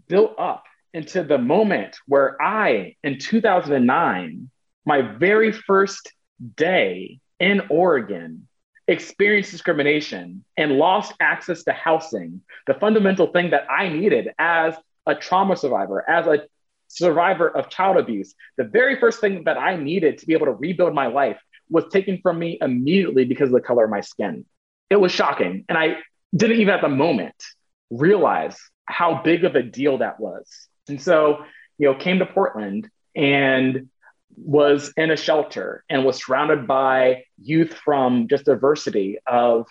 built 0.08 0.34
up 0.38 0.64
into 0.92 1.22
the 1.22 1.38
moment 1.38 1.96
where 2.06 2.40
I, 2.42 2.96
in 3.04 3.18
2009, 3.18 4.50
my 4.84 5.02
very 5.02 5.52
first 5.52 6.12
day 6.56 7.20
in 7.38 7.62
Oregon, 7.70 8.48
experienced 8.88 9.50
discrimination 9.50 10.44
and 10.56 10.72
lost 10.72 11.14
access 11.20 11.64
to 11.64 11.72
housing, 11.72 12.40
the 12.66 12.74
fundamental 12.74 13.28
thing 13.28 13.50
that 13.50 13.70
I 13.70 13.88
needed 13.88 14.30
as 14.38 14.74
a 15.06 15.14
trauma 15.14 15.56
survivor, 15.56 16.08
as 16.08 16.26
a 16.26 16.46
survivor 16.88 17.48
of 17.48 17.68
child 17.68 17.96
abuse, 17.96 18.34
the 18.56 18.64
very 18.64 18.98
first 19.00 19.20
thing 19.20 19.44
that 19.44 19.56
I 19.56 19.76
needed 19.76 20.18
to 20.18 20.26
be 20.26 20.34
able 20.34 20.46
to 20.46 20.52
rebuild 20.52 20.94
my 20.94 21.06
life 21.06 21.40
was 21.70 21.84
taken 21.90 22.18
from 22.22 22.38
me 22.38 22.58
immediately 22.60 23.24
because 23.24 23.48
of 23.48 23.54
the 23.54 23.60
color 23.60 23.84
of 23.84 23.90
my 23.90 24.02
skin. 24.02 24.44
It 24.90 24.96
was 24.96 25.10
shocking. 25.10 25.64
And 25.68 25.78
I 25.78 25.96
didn't 26.34 26.60
even 26.60 26.74
at 26.74 26.82
the 26.82 26.88
moment 26.88 27.34
realize 27.90 28.56
how 28.84 29.22
big 29.22 29.44
of 29.44 29.54
a 29.54 29.62
deal 29.62 29.98
that 29.98 30.20
was. 30.20 30.48
And 30.88 31.00
so, 31.00 31.44
you 31.78 31.88
know, 31.88 31.94
came 31.94 32.18
to 32.18 32.26
Portland 32.26 32.90
and 33.14 33.88
was 34.36 34.92
in 34.96 35.10
a 35.10 35.16
shelter 35.16 35.84
and 35.88 36.04
was 36.04 36.24
surrounded 36.24 36.66
by 36.66 37.24
youth 37.40 37.74
from 37.74 38.28
just 38.28 38.44
diversity 38.44 39.18
of 39.26 39.66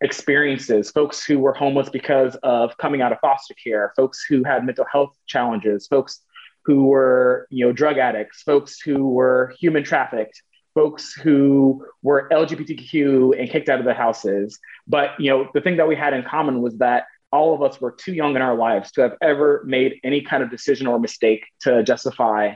experiences 0.00 0.90
folks 0.92 1.24
who 1.24 1.40
were 1.40 1.52
homeless 1.52 1.88
because 1.88 2.36
of 2.44 2.76
coming 2.78 3.02
out 3.02 3.10
of 3.10 3.18
foster 3.20 3.54
care 3.62 3.92
folks 3.96 4.24
who 4.28 4.44
had 4.44 4.64
mental 4.64 4.86
health 4.90 5.12
challenges 5.26 5.88
folks 5.88 6.20
who 6.64 6.84
were 6.84 7.48
you 7.50 7.66
know 7.66 7.72
drug 7.72 7.98
addicts 7.98 8.42
folks 8.42 8.80
who 8.80 9.08
were 9.08 9.52
human 9.58 9.82
trafficked 9.82 10.40
folks 10.78 11.12
who 11.12 11.84
were 12.02 12.28
lgbtq 12.30 13.36
and 13.36 13.50
kicked 13.50 13.68
out 13.68 13.80
of 13.80 13.84
the 13.84 13.94
houses. 13.94 14.60
But 14.86 15.18
you 15.18 15.28
know 15.28 15.48
the 15.52 15.60
thing 15.60 15.78
that 15.78 15.88
we 15.88 15.96
had 15.96 16.14
in 16.14 16.22
common 16.22 16.62
was 16.62 16.78
that 16.78 17.04
all 17.32 17.52
of 17.52 17.62
us 17.62 17.80
were 17.80 17.90
too 17.90 18.14
young 18.14 18.36
in 18.36 18.42
our 18.42 18.54
lives 18.54 18.92
to 18.92 19.00
have 19.02 19.14
ever 19.20 19.62
made 19.66 19.96
any 20.04 20.20
kind 20.22 20.40
of 20.40 20.50
decision 20.50 20.86
or 20.86 21.00
mistake 21.00 21.44
to 21.62 21.82
justify 21.82 22.54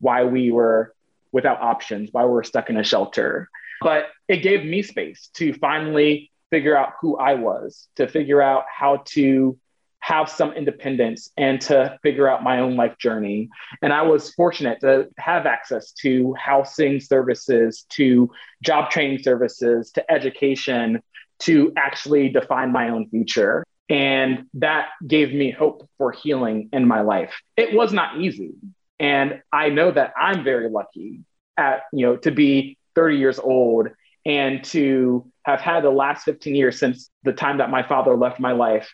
why 0.00 0.24
we 0.24 0.50
were 0.50 0.94
without 1.32 1.60
options, 1.60 2.10
why 2.12 2.24
we 2.24 2.30
were 2.30 2.44
stuck 2.44 2.70
in 2.70 2.76
a 2.76 2.84
shelter. 2.84 3.48
But 3.80 4.06
it 4.28 4.38
gave 4.38 4.64
me 4.64 4.82
space 4.82 5.30
to 5.34 5.54
finally 5.54 6.30
figure 6.50 6.76
out 6.76 6.94
who 7.00 7.16
I 7.16 7.34
was, 7.34 7.88
to 7.96 8.08
figure 8.08 8.42
out 8.42 8.64
how 8.68 9.02
to 9.10 9.58
have 10.00 10.28
some 10.28 10.52
independence 10.52 11.30
and 11.36 11.60
to 11.60 11.98
figure 12.02 12.26
out 12.28 12.42
my 12.42 12.60
own 12.60 12.74
life 12.74 12.96
journey. 12.98 13.48
And 13.82 13.92
I 13.92 14.02
was 14.02 14.32
fortunate 14.34 14.80
to 14.80 15.08
have 15.18 15.46
access 15.46 15.92
to 16.02 16.34
housing 16.38 17.00
services, 17.00 17.84
to 17.90 18.30
job 18.62 18.90
training 18.90 19.22
services, 19.22 19.92
to 19.92 20.10
education, 20.10 21.02
to 21.40 21.72
actually 21.76 22.30
define 22.30 22.72
my 22.72 22.88
own 22.88 23.08
future. 23.10 23.64
And 23.88 24.46
that 24.54 24.88
gave 25.06 25.32
me 25.34 25.50
hope 25.50 25.88
for 25.98 26.12
healing 26.12 26.70
in 26.72 26.86
my 26.86 27.02
life. 27.02 27.34
It 27.56 27.74
was 27.74 27.92
not 27.92 28.20
easy. 28.20 28.52
And 29.00 29.42
I 29.52 29.70
know 29.70 29.90
that 29.90 30.12
I'm 30.16 30.44
very 30.44 30.68
lucky 30.68 31.20
at, 31.56 31.84
you 31.92 32.06
know, 32.06 32.16
to 32.18 32.30
be 32.30 32.78
30 32.94 33.16
years 33.16 33.38
old 33.38 33.88
and 34.26 34.62
to 34.64 35.26
have 35.44 35.60
had 35.60 35.82
the 35.82 35.90
last 35.90 36.24
15 36.24 36.54
years 36.54 36.78
since 36.78 37.10
the 37.24 37.32
time 37.32 37.58
that 37.58 37.70
my 37.70 37.82
father 37.82 38.14
left 38.14 38.38
my 38.38 38.52
life 38.52 38.92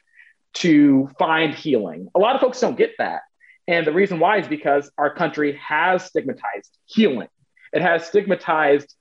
to 0.54 1.10
find 1.18 1.54
healing. 1.54 2.08
A 2.14 2.18
lot 2.20 2.36
of 2.36 2.40
folks 2.40 2.60
don't 2.60 2.78
get 2.78 2.92
that. 2.98 3.22
And 3.68 3.84
the 3.84 3.92
reason 3.92 4.20
why 4.20 4.38
is 4.38 4.46
because 4.46 4.90
our 4.96 5.12
country 5.12 5.58
has 5.62 6.04
stigmatized 6.04 6.78
healing. 6.84 7.28
It 7.72 7.82
has 7.82 8.06
stigmatized 8.06 8.94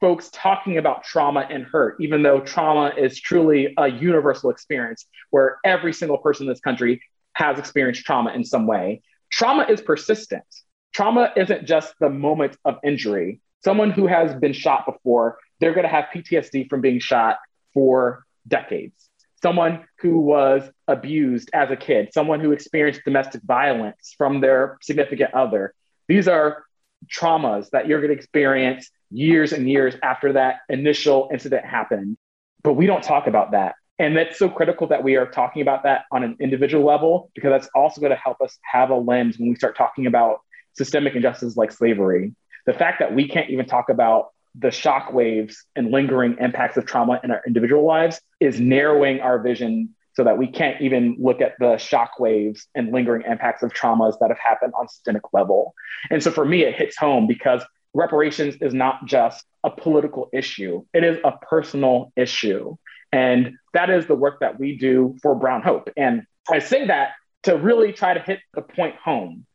folks 0.00 0.28
talking 0.32 0.76
about 0.76 1.04
trauma 1.04 1.46
and 1.48 1.64
hurt, 1.64 1.96
even 1.98 2.22
though 2.22 2.40
trauma 2.40 2.92
is 2.96 3.18
truly 3.18 3.72
a 3.78 3.88
universal 3.88 4.50
experience 4.50 5.06
where 5.30 5.58
every 5.64 5.94
single 5.94 6.18
person 6.18 6.46
in 6.46 6.52
this 6.52 6.60
country 6.60 7.00
has 7.34 7.58
experienced 7.58 8.04
trauma 8.04 8.32
in 8.32 8.44
some 8.44 8.66
way. 8.66 9.00
Trauma 9.32 9.66
is 9.68 9.80
persistent. 9.80 10.44
Trauma 10.92 11.32
isn't 11.36 11.66
just 11.66 11.94
the 11.98 12.10
moment 12.10 12.56
of 12.64 12.76
injury. 12.84 13.40
Someone 13.64 13.90
who 13.90 14.06
has 14.06 14.34
been 14.34 14.52
shot 14.52 14.84
before, 14.86 15.38
they're 15.58 15.72
going 15.72 15.84
to 15.84 15.88
have 15.88 16.06
PTSD 16.14 16.68
from 16.68 16.80
being 16.80 17.00
shot 17.00 17.38
for 17.72 18.24
decades. 18.46 19.08
Someone 19.42 19.84
who 19.98 20.20
was 20.20 20.70
abused 20.86 21.50
as 21.52 21.70
a 21.70 21.76
kid, 21.76 22.10
someone 22.12 22.40
who 22.40 22.52
experienced 22.52 23.00
domestic 23.04 23.42
violence 23.42 24.14
from 24.16 24.40
their 24.40 24.78
significant 24.82 25.32
other. 25.34 25.74
These 26.08 26.28
are 26.28 26.64
traumas 27.08 27.70
that 27.70 27.86
you're 27.86 28.00
going 28.00 28.12
to 28.12 28.16
experience 28.16 28.90
years 29.10 29.52
and 29.52 29.68
years 29.68 29.94
after 30.02 30.34
that 30.34 30.60
initial 30.68 31.28
incident 31.32 31.64
happened. 31.64 32.16
But 32.62 32.74
we 32.74 32.86
don't 32.86 33.02
talk 33.02 33.26
about 33.26 33.52
that. 33.52 33.74
And 34.02 34.16
that's 34.16 34.36
so 34.36 34.48
critical 34.48 34.88
that 34.88 35.04
we 35.04 35.14
are 35.14 35.26
talking 35.26 35.62
about 35.62 35.84
that 35.84 36.06
on 36.10 36.24
an 36.24 36.36
individual 36.40 36.84
level, 36.84 37.30
because 37.36 37.50
that's 37.50 37.68
also 37.72 38.00
going 38.00 38.10
to 38.10 38.16
help 38.16 38.40
us 38.40 38.58
have 38.64 38.90
a 38.90 38.96
lens 38.96 39.38
when 39.38 39.48
we 39.48 39.54
start 39.54 39.76
talking 39.76 40.06
about 40.06 40.40
systemic 40.72 41.14
injustices 41.14 41.56
like 41.56 41.70
slavery. 41.70 42.34
The 42.66 42.72
fact 42.72 42.98
that 42.98 43.14
we 43.14 43.28
can't 43.28 43.48
even 43.50 43.64
talk 43.64 43.90
about 43.90 44.30
the 44.56 44.72
shock 44.72 45.12
waves 45.12 45.64
and 45.76 45.92
lingering 45.92 46.36
impacts 46.40 46.76
of 46.76 46.84
trauma 46.84 47.20
in 47.22 47.30
our 47.30 47.42
individual 47.46 47.86
lives 47.86 48.20
is 48.40 48.58
narrowing 48.58 49.20
our 49.20 49.38
vision 49.38 49.90
so 50.14 50.24
that 50.24 50.36
we 50.36 50.48
can't 50.48 50.80
even 50.80 51.14
look 51.20 51.40
at 51.40 51.54
the 51.60 51.76
shock 51.76 52.18
waves 52.18 52.66
and 52.74 52.92
lingering 52.92 53.22
impacts 53.22 53.62
of 53.62 53.72
traumas 53.72 54.18
that 54.18 54.30
have 54.30 54.38
happened 54.38 54.72
on 54.76 54.88
systemic 54.88 55.22
level. 55.32 55.74
And 56.10 56.20
so 56.20 56.32
for 56.32 56.44
me, 56.44 56.64
it 56.64 56.74
hits 56.74 56.98
home 56.98 57.28
because 57.28 57.62
reparations 57.94 58.56
is 58.60 58.74
not 58.74 59.06
just 59.06 59.44
a 59.62 59.70
political 59.70 60.28
issue, 60.32 60.84
it 60.92 61.04
is 61.04 61.18
a 61.24 61.32
personal 61.32 62.12
issue. 62.16 62.76
And 63.12 63.56
that 63.74 63.90
is 63.90 64.06
the 64.06 64.14
work 64.14 64.40
that 64.40 64.58
we 64.58 64.76
do 64.76 65.16
for 65.22 65.34
Brown 65.34 65.62
Hope. 65.62 65.90
And 65.96 66.22
I 66.50 66.58
say 66.58 66.86
that 66.86 67.10
to 67.44 67.56
really 67.56 67.92
try 67.92 68.14
to 68.14 68.20
hit 68.20 68.40
the 68.54 68.62
point 68.62 68.96
home. 68.96 69.46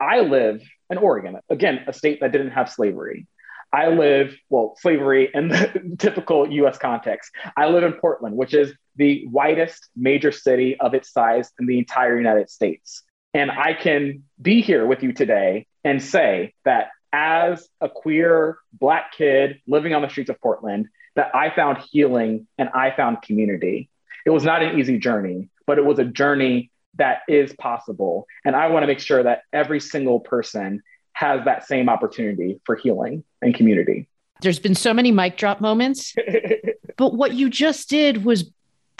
I 0.00 0.20
live 0.20 0.62
in 0.90 0.98
Oregon, 0.98 1.38
again, 1.48 1.84
a 1.86 1.92
state 1.92 2.20
that 2.20 2.32
didn't 2.32 2.50
have 2.50 2.70
slavery. 2.70 3.26
I 3.72 3.88
live, 3.88 4.36
well, 4.50 4.74
slavery 4.80 5.30
in 5.32 5.48
the 5.48 5.96
typical 5.98 6.50
US 6.50 6.78
context. 6.78 7.30
I 7.56 7.68
live 7.68 7.84
in 7.84 7.94
Portland, 7.94 8.36
which 8.36 8.52
is 8.52 8.74
the 8.96 9.26
whitest 9.30 9.88
major 9.96 10.32
city 10.32 10.78
of 10.78 10.94
its 10.94 11.10
size 11.10 11.50
in 11.58 11.66
the 11.66 11.78
entire 11.78 12.16
United 12.16 12.50
States. 12.50 13.02
And 13.32 13.50
I 13.50 13.72
can 13.72 14.24
be 14.40 14.60
here 14.60 14.86
with 14.86 15.02
you 15.02 15.12
today 15.12 15.66
and 15.84 16.02
say 16.02 16.52
that 16.64 16.88
as 17.12 17.66
a 17.80 17.88
queer 17.88 18.58
Black 18.72 19.12
kid 19.12 19.60
living 19.66 19.94
on 19.94 20.02
the 20.02 20.08
streets 20.08 20.30
of 20.30 20.40
Portland, 20.40 20.88
that 21.14 21.34
I 21.34 21.50
found 21.50 21.78
healing 21.78 22.46
and 22.58 22.68
I 22.70 22.90
found 22.90 23.22
community. 23.22 23.88
It 24.24 24.30
was 24.30 24.44
not 24.44 24.62
an 24.62 24.78
easy 24.78 24.98
journey, 24.98 25.48
but 25.66 25.78
it 25.78 25.84
was 25.84 25.98
a 25.98 26.04
journey 26.04 26.70
that 26.96 27.22
is 27.28 27.52
possible. 27.54 28.26
And 28.44 28.54
I 28.54 28.68
want 28.68 28.82
to 28.82 28.86
make 28.86 29.00
sure 29.00 29.22
that 29.22 29.42
every 29.52 29.80
single 29.80 30.20
person 30.20 30.82
has 31.14 31.44
that 31.44 31.66
same 31.66 31.88
opportunity 31.88 32.60
for 32.64 32.76
healing 32.76 33.24
and 33.40 33.54
community. 33.54 34.08
There's 34.40 34.58
been 34.58 34.74
so 34.74 34.92
many 34.92 35.12
mic 35.12 35.36
drop 35.36 35.60
moments, 35.60 36.14
but 36.96 37.14
what 37.14 37.34
you 37.34 37.48
just 37.48 37.88
did 37.88 38.24
was 38.24 38.50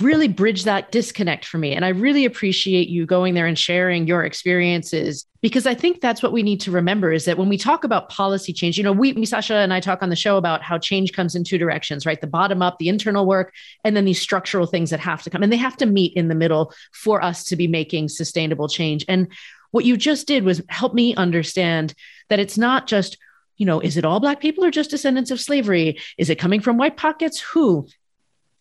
really 0.00 0.28
bridge 0.28 0.64
that 0.64 0.90
disconnect 0.90 1.44
for 1.44 1.58
me. 1.58 1.74
And 1.74 1.84
I 1.84 1.90
really 1.90 2.24
appreciate 2.24 2.88
you 2.88 3.04
going 3.06 3.34
there 3.34 3.46
and 3.46 3.58
sharing 3.58 4.06
your 4.06 4.24
experiences 4.24 5.26
because 5.42 5.66
I 5.66 5.74
think 5.74 6.00
that's 6.00 6.22
what 6.22 6.32
we 6.32 6.42
need 6.42 6.60
to 6.62 6.70
remember 6.70 7.12
is 7.12 7.24
that 7.24 7.36
when 7.36 7.48
we 7.48 7.58
talk 7.58 7.84
about 7.84 8.08
policy 8.08 8.52
change, 8.52 8.78
you 8.78 8.84
know, 8.84 8.92
we, 8.92 9.12
Misasha, 9.14 9.62
and 9.62 9.74
I 9.74 9.80
talk 9.80 10.02
on 10.02 10.08
the 10.08 10.16
show 10.16 10.36
about 10.36 10.62
how 10.62 10.78
change 10.78 11.12
comes 11.12 11.34
in 11.34 11.44
two 11.44 11.58
directions, 11.58 12.06
right? 12.06 12.20
The 12.20 12.26
bottom 12.26 12.62
up, 12.62 12.78
the 12.78 12.88
internal 12.88 13.26
work, 13.26 13.52
and 13.84 13.96
then 13.96 14.04
these 14.04 14.20
structural 14.20 14.66
things 14.66 14.90
that 14.90 15.00
have 15.00 15.22
to 15.24 15.30
come. 15.30 15.42
And 15.42 15.52
they 15.52 15.56
have 15.56 15.76
to 15.78 15.86
meet 15.86 16.14
in 16.14 16.28
the 16.28 16.34
middle 16.34 16.72
for 16.92 17.22
us 17.22 17.44
to 17.44 17.56
be 17.56 17.66
making 17.66 18.08
sustainable 18.08 18.68
change. 18.68 19.04
And 19.08 19.32
what 19.72 19.84
you 19.84 19.96
just 19.96 20.26
did 20.26 20.44
was 20.44 20.62
help 20.68 20.94
me 20.94 21.14
understand 21.16 21.94
that 22.28 22.38
it's 22.38 22.56
not 22.56 22.86
just 22.86 23.18
you 23.58 23.66
know, 23.66 23.80
is 23.80 23.96
it 23.96 24.04
all 24.04 24.18
Black 24.18 24.40
people 24.40 24.64
or 24.64 24.72
just 24.72 24.90
descendants 24.90 25.30
of 25.30 25.40
slavery? 25.40 26.00
Is 26.18 26.30
it 26.30 26.38
coming 26.38 26.60
from 26.60 26.78
white 26.78 26.96
pockets? 26.96 27.40
Who? 27.52 27.86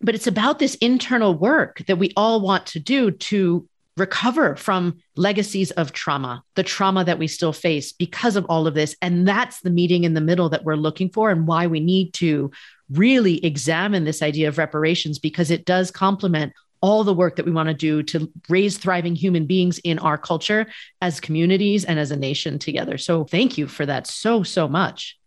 But 0.02 0.16
it's 0.16 0.28
about 0.28 0.60
this 0.60 0.76
internal 0.76 1.34
work 1.34 1.84
that 1.88 1.98
we 1.98 2.12
all 2.16 2.42
want 2.42 2.66
to 2.68 2.80
do 2.80 3.12
to 3.12 3.68
recover 3.98 4.56
from 4.56 4.98
legacies 5.16 5.72
of 5.72 5.92
trauma, 5.92 6.44
the 6.56 6.64
trauma 6.64 7.04
that 7.04 7.20
we 7.20 7.28
still 7.28 7.54
face 7.54 7.92
because 7.92 8.36
of 8.36 8.46
all 8.46 8.66
of 8.66 8.74
this. 8.74 8.96
And 9.02 9.28
that's 9.28 9.62
the 9.62 9.70
meeting 9.70 10.06
in 10.06 10.14
the 10.14 10.22
middle 10.22 10.50
that 10.50 10.64
we're 10.64 10.76
looking 10.76 11.10
for 11.10 11.30
and 11.30 11.46
why 11.46 11.68
we 11.68 11.80
need 11.80 12.14
to 12.16 12.52
really 12.90 13.44
examine 13.46 14.04
this 14.04 14.22
idea 14.22 14.48
of 14.48 14.58
reparations 14.58 15.20
because 15.20 15.52
it 15.52 15.66
does 15.66 15.92
complement 15.92 16.54
all 16.82 17.04
the 17.04 17.14
work 17.14 17.36
that 17.36 17.46
we 17.46 17.52
want 17.52 17.68
to 17.68 17.76
do 17.76 18.02
to 18.02 18.32
raise 18.50 18.78
thriving 18.78 19.16
human 19.16 19.46
beings 19.46 19.78
in 19.80 20.00
our 20.00 20.18
culture 20.18 20.66
as 21.00 21.20
communities 21.20 21.86
and 21.86 22.00
as 22.00 22.12
a 22.12 22.18
nation 22.18 22.58
together. 22.58 22.98
So 22.98 23.24
thank 23.24 23.58
you 23.58 23.68
for 23.68 23.86
that 23.86 24.08
so, 24.08 24.42
so 24.42 24.68
much. 24.68 25.18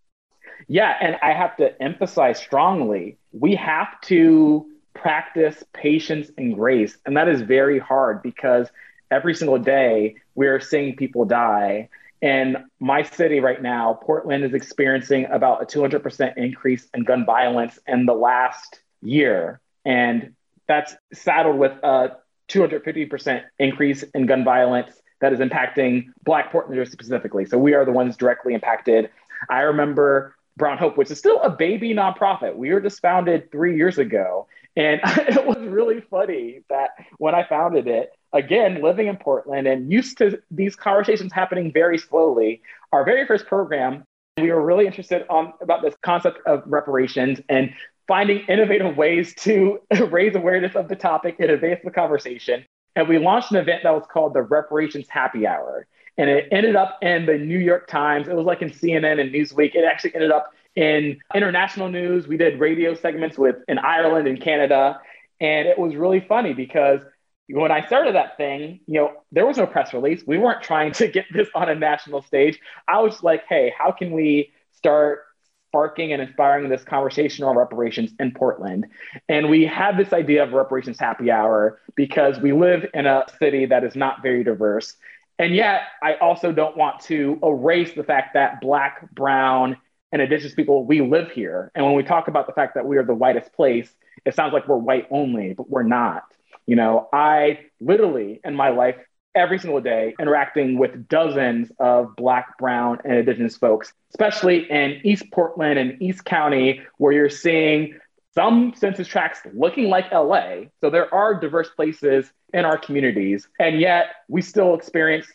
Yeah, 0.68 0.96
and 1.00 1.16
I 1.22 1.32
have 1.32 1.56
to 1.58 1.80
emphasize 1.82 2.38
strongly 2.38 3.18
we 3.34 3.56
have 3.56 4.00
to 4.02 4.66
practice 4.94 5.62
patience 5.72 6.30
and 6.38 6.54
grace. 6.54 6.96
And 7.04 7.16
that 7.16 7.28
is 7.28 7.42
very 7.42 7.78
hard 7.78 8.22
because 8.22 8.68
every 9.10 9.34
single 9.34 9.58
day 9.58 10.16
we're 10.34 10.60
seeing 10.60 10.96
people 10.96 11.24
die. 11.24 11.88
And 12.22 12.58
my 12.80 13.02
city 13.02 13.40
right 13.40 13.60
now, 13.60 13.98
Portland, 14.02 14.44
is 14.44 14.54
experiencing 14.54 15.26
about 15.26 15.62
a 15.62 15.66
200% 15.66 16.36
increase 16.36 16.86
in 16.94 17.02
gun 17.02 17.26
violence 17.26 17.78
in 17.86 18.06
the 18.06 18.14
last 18.14 18.80
year. 19.02 19.60
And 19.84 20.34
that's 20.66 20.94
saddled 21.12 21.58
with 21.58 21.72
a 21.82 22.16
250% 22.48 23.42
increase 23.58 24.04
in 24.14 24.26
gun 24.26 24.44
violence 24.44 24.92
that 25.20 25.32
is 25.32 25.40
impacting 25.40 26.06
Black 26.24 26.52
Portlanders 26.52 26.90
specifically. 26.90 27.44
So 27.44 27.58
we 27.58 27.74
are 27.74 27.84
the 27.84 27.92
ones 27.92 28.16
directly 28.16 28.54
impacted. 28.54 29.10
I 29.50 29.60
remember 29.60 30.34
Brown 30.56 30.78
Hope, 30.78 30.96
which 30.96 31.10
is 31.10 31.18
still 31.18 31.40
a 31.42 31.50
baby 31.50 31.94
nonprofit. 31.94 32.54
We 32.56 32.72
were 32.72 32.80
just 32.80 33.00
founded 33.00 33.50
three 33.50 33.76
years 33.76 33.98
ago. 33.98 34.46
And 34.76 35.00
it 35.04 35.44
was 35.44 35.58
really 35.58 36.00
funny 36.00 36.60
that 36.68 36.90
when 37.18 37.34
I 37.34 37.46
founded 37.46 37.86
it, 37.86 38.10
again, 38.32 38.82
living 38.82 39.06
in 39.06 39.16
Portland 39.16 39.66
and 39.66 39.90
used 39.90 40.18
to 40.18 40.40
these 40.50 40.76
conversations 40.76 41.32
happening 41.32 41.72
very 41.72 41.98
slowly, 41.98 42.62
our 42.92 43.04
very 43.04 43.26
first 43.26 43.46
program, 43.46 44.04
we 44.38 44.50
were 44.50 44.64
really 44.64 44.86
interested 44.86 45.24
on 45.28 45.52
about 45.60 45.82
this 45.82 45.94
concept 46.02 46.38
of 46.46 46.62
reparations 46.66 47.40
and 47.48 47.72
finding 48.06 48.40
innovative 48.48 48.96
ways 48.96 49.34
to 49.36 49.80
raise 50.10 50.34
awareness 50.34 50.74
of 50.74 50.88
the 50.88 50.96
topic 50.96 51.36
and 51.38 51.50
advance 51.50 51.80
the 51.84 51.90
conversation. 51.90 52.64
And 52.96 53.08
we 53.08 53.18
launched 53.18 53.50
an 53.50 53.56
event 53.56 53.82
that 53.82 53.94
was 53.94 54.04
called 54.12 54.34
the 54.34 54.42
Reparations 54.42 55.06
Happy 55.08 55.46
Hour 55.46 55.86
and 56.16 56.30
it 56.30 56.48
ended 56.52 56.76
up 56.76 56.98
in 57.02 57.26
the 57.26 57.38
New 57.38 57.58
York 57.58 57.86
Times. 57.88 58.28
It 58.28 58.34
was 58.34 58.46
like 58.46 58.62
in 58.62 58.70
CNN 58.70 59.20
and 59.20 59.32
Newsweek. 59.32 59.74
It 59.74 59.84
actually 59.84 60.14
ended 60.14 60.30
up 60.30 60.52
in 60.76 61.18
international 61.34 61.88
news. 61.88 62.26
We 62.26 62.36
did 62.36 62.58
radio 62.60 62.94
segments 62.94 63.38
with 63.38 63.56
in 63.68 63.78
Ireland 63.78 64.28
and 64.28 64.40
Canada, 64.40 65.00
and 65.40 65.68
it 65.68 65.78
was 65.78 65.94
really 65.94 66.20
funny 66.20 66.54
because 66.54 67.00
when 67.48 67.70
I 67.70 67.86
started 67.86 68.14
that 68.14 68.36
thing, 68.36 68.80
you 68.86 68.94
know, 68.94 69.12
there 69.32 69.46
was 69.46 69.58
no 69.58 69.66
press 69.66 69.92
release. 69.92 70.22
We 70.26 70.38
weren't 70.38 70.62
trying 70.62 70.92
to 70.92 71.08
get 71.08 71.26
this 71.32 71.48
on 71.54 71.68
a 71.68 71.74
national 71.74 72.22
stage. 72.22 72.58
I 72.88 73.00
was 73.00 73.22
like, 73.22 73.44
hey, 73.48 73.72
how 73.76 73.92
can 73.92 74.12
we 74.12 74.52
start 74.72 75.20
sparking 75.68 76.12
and 76.12 76.22
inspiring 76.22 76.68
this 76.68 76.84
conversation 76.84 77.44
on 77.44 77.56
reparations 77.56 78.12
in 78.18 78.32
Portland? 78.32 78.86
And 79.28 79.50
we 79.50 79.66
had 79.66 79.98
this 79.98 80.12
idea 80.12 80.42
of 80.42 80.52
reparations 80.52 80.98
happy 80.98 81.30
hour 81.30 81.80
because 81.96 82.38
we 82.38 82.52
live 82.52 82.86
in 82.94 83.06
a 83.06 83.24
city 83.38 83.66
that 83.66 83.84
is 83.84 83.94
not 83.94 84.22
very 84.22 84.44
diverse. 84.44 84.96
And 85.38 85.54
yet, 85.54 85.82
I 86.02 86.14
also 86.14 86.52
don't 86.52 86.76
want 86.76 87.00
to 87.02 87.38
erase 87.42 87.92
the 87.94 88.04
fact 88.04 88.34
that 88.34 88.60
Black, 88.60 89.10
Brown, 89.12 89.76
and 90.12 90.22
Indigenous 90.22 90.54
people, 90.54 90.84
we 90.84 91.00
live 91.00 91.32
here. 91.32 91.72
And 91.74 91.84
when 91.84 91.94
we 91.94 92.04
talk 92.04 92.28
about 92.28 92.46
the 92.46 92.52
fact 92.52 92.74
that 92.74 92.86
we 92.86 92.96
are 92.98 93.04
the 93.04 93.14
whitest 93.14 93.52
place, 93.52 93.92
it 94.24 94.34
sounds 94.34 94.52
like 94.52 94.68
we're 94.68 94.76
white 94.76 95.08
only, 95.10 95.54
but 95.54 95.68
we're 95.68 95.82
not. 95.82 96.22
You 96.66 96.76
know, 96.76 97.08
I 97.12 97.66
literally 97.80 98.40
in 98.44 98.54
my 98.54 98.70
life, 98.70 98.96
every 99.34 99.58
single 99.58 99.80
day, 99.80 100.14
interacting 100.20 100.78
with 100.78 101.08
dozens 101.08 101.72
of 101.80 102.14
Black, 102.14 102.56
Brown, 102.56 102.98
and 103.04 103.18
Indigenous 103.18 103.56
folks, 103.56 103.92
especially 104.10 104.70
in 104.70 105.00
East 105.02 105.24
Portland 105.32 105.78
and 105.78 106.00
East 106.00 106.24
County, 106.24 106.82
where 106.98 107.12
you're 107.12 107.28
seeing 107.28 107.98
some 108.34 108.74
census 108.76 109.06
tracts 109.06 109.40
looking 109.54 109.88
like 109.88 110.10
LA. 110.12 110.64
So 110.80 110.90
there 110.90 111.12
are 111.14 111.38
diverse 111.38 111.68
places 111.70 112.30
in 112.52 112.64
our 112.64 112.78
communities, 112.78 113.48
and 113.58 113.80
yet 113.80 114.06
we 114.28 114.42
still 114.42 114.74
experience 114.74 115.26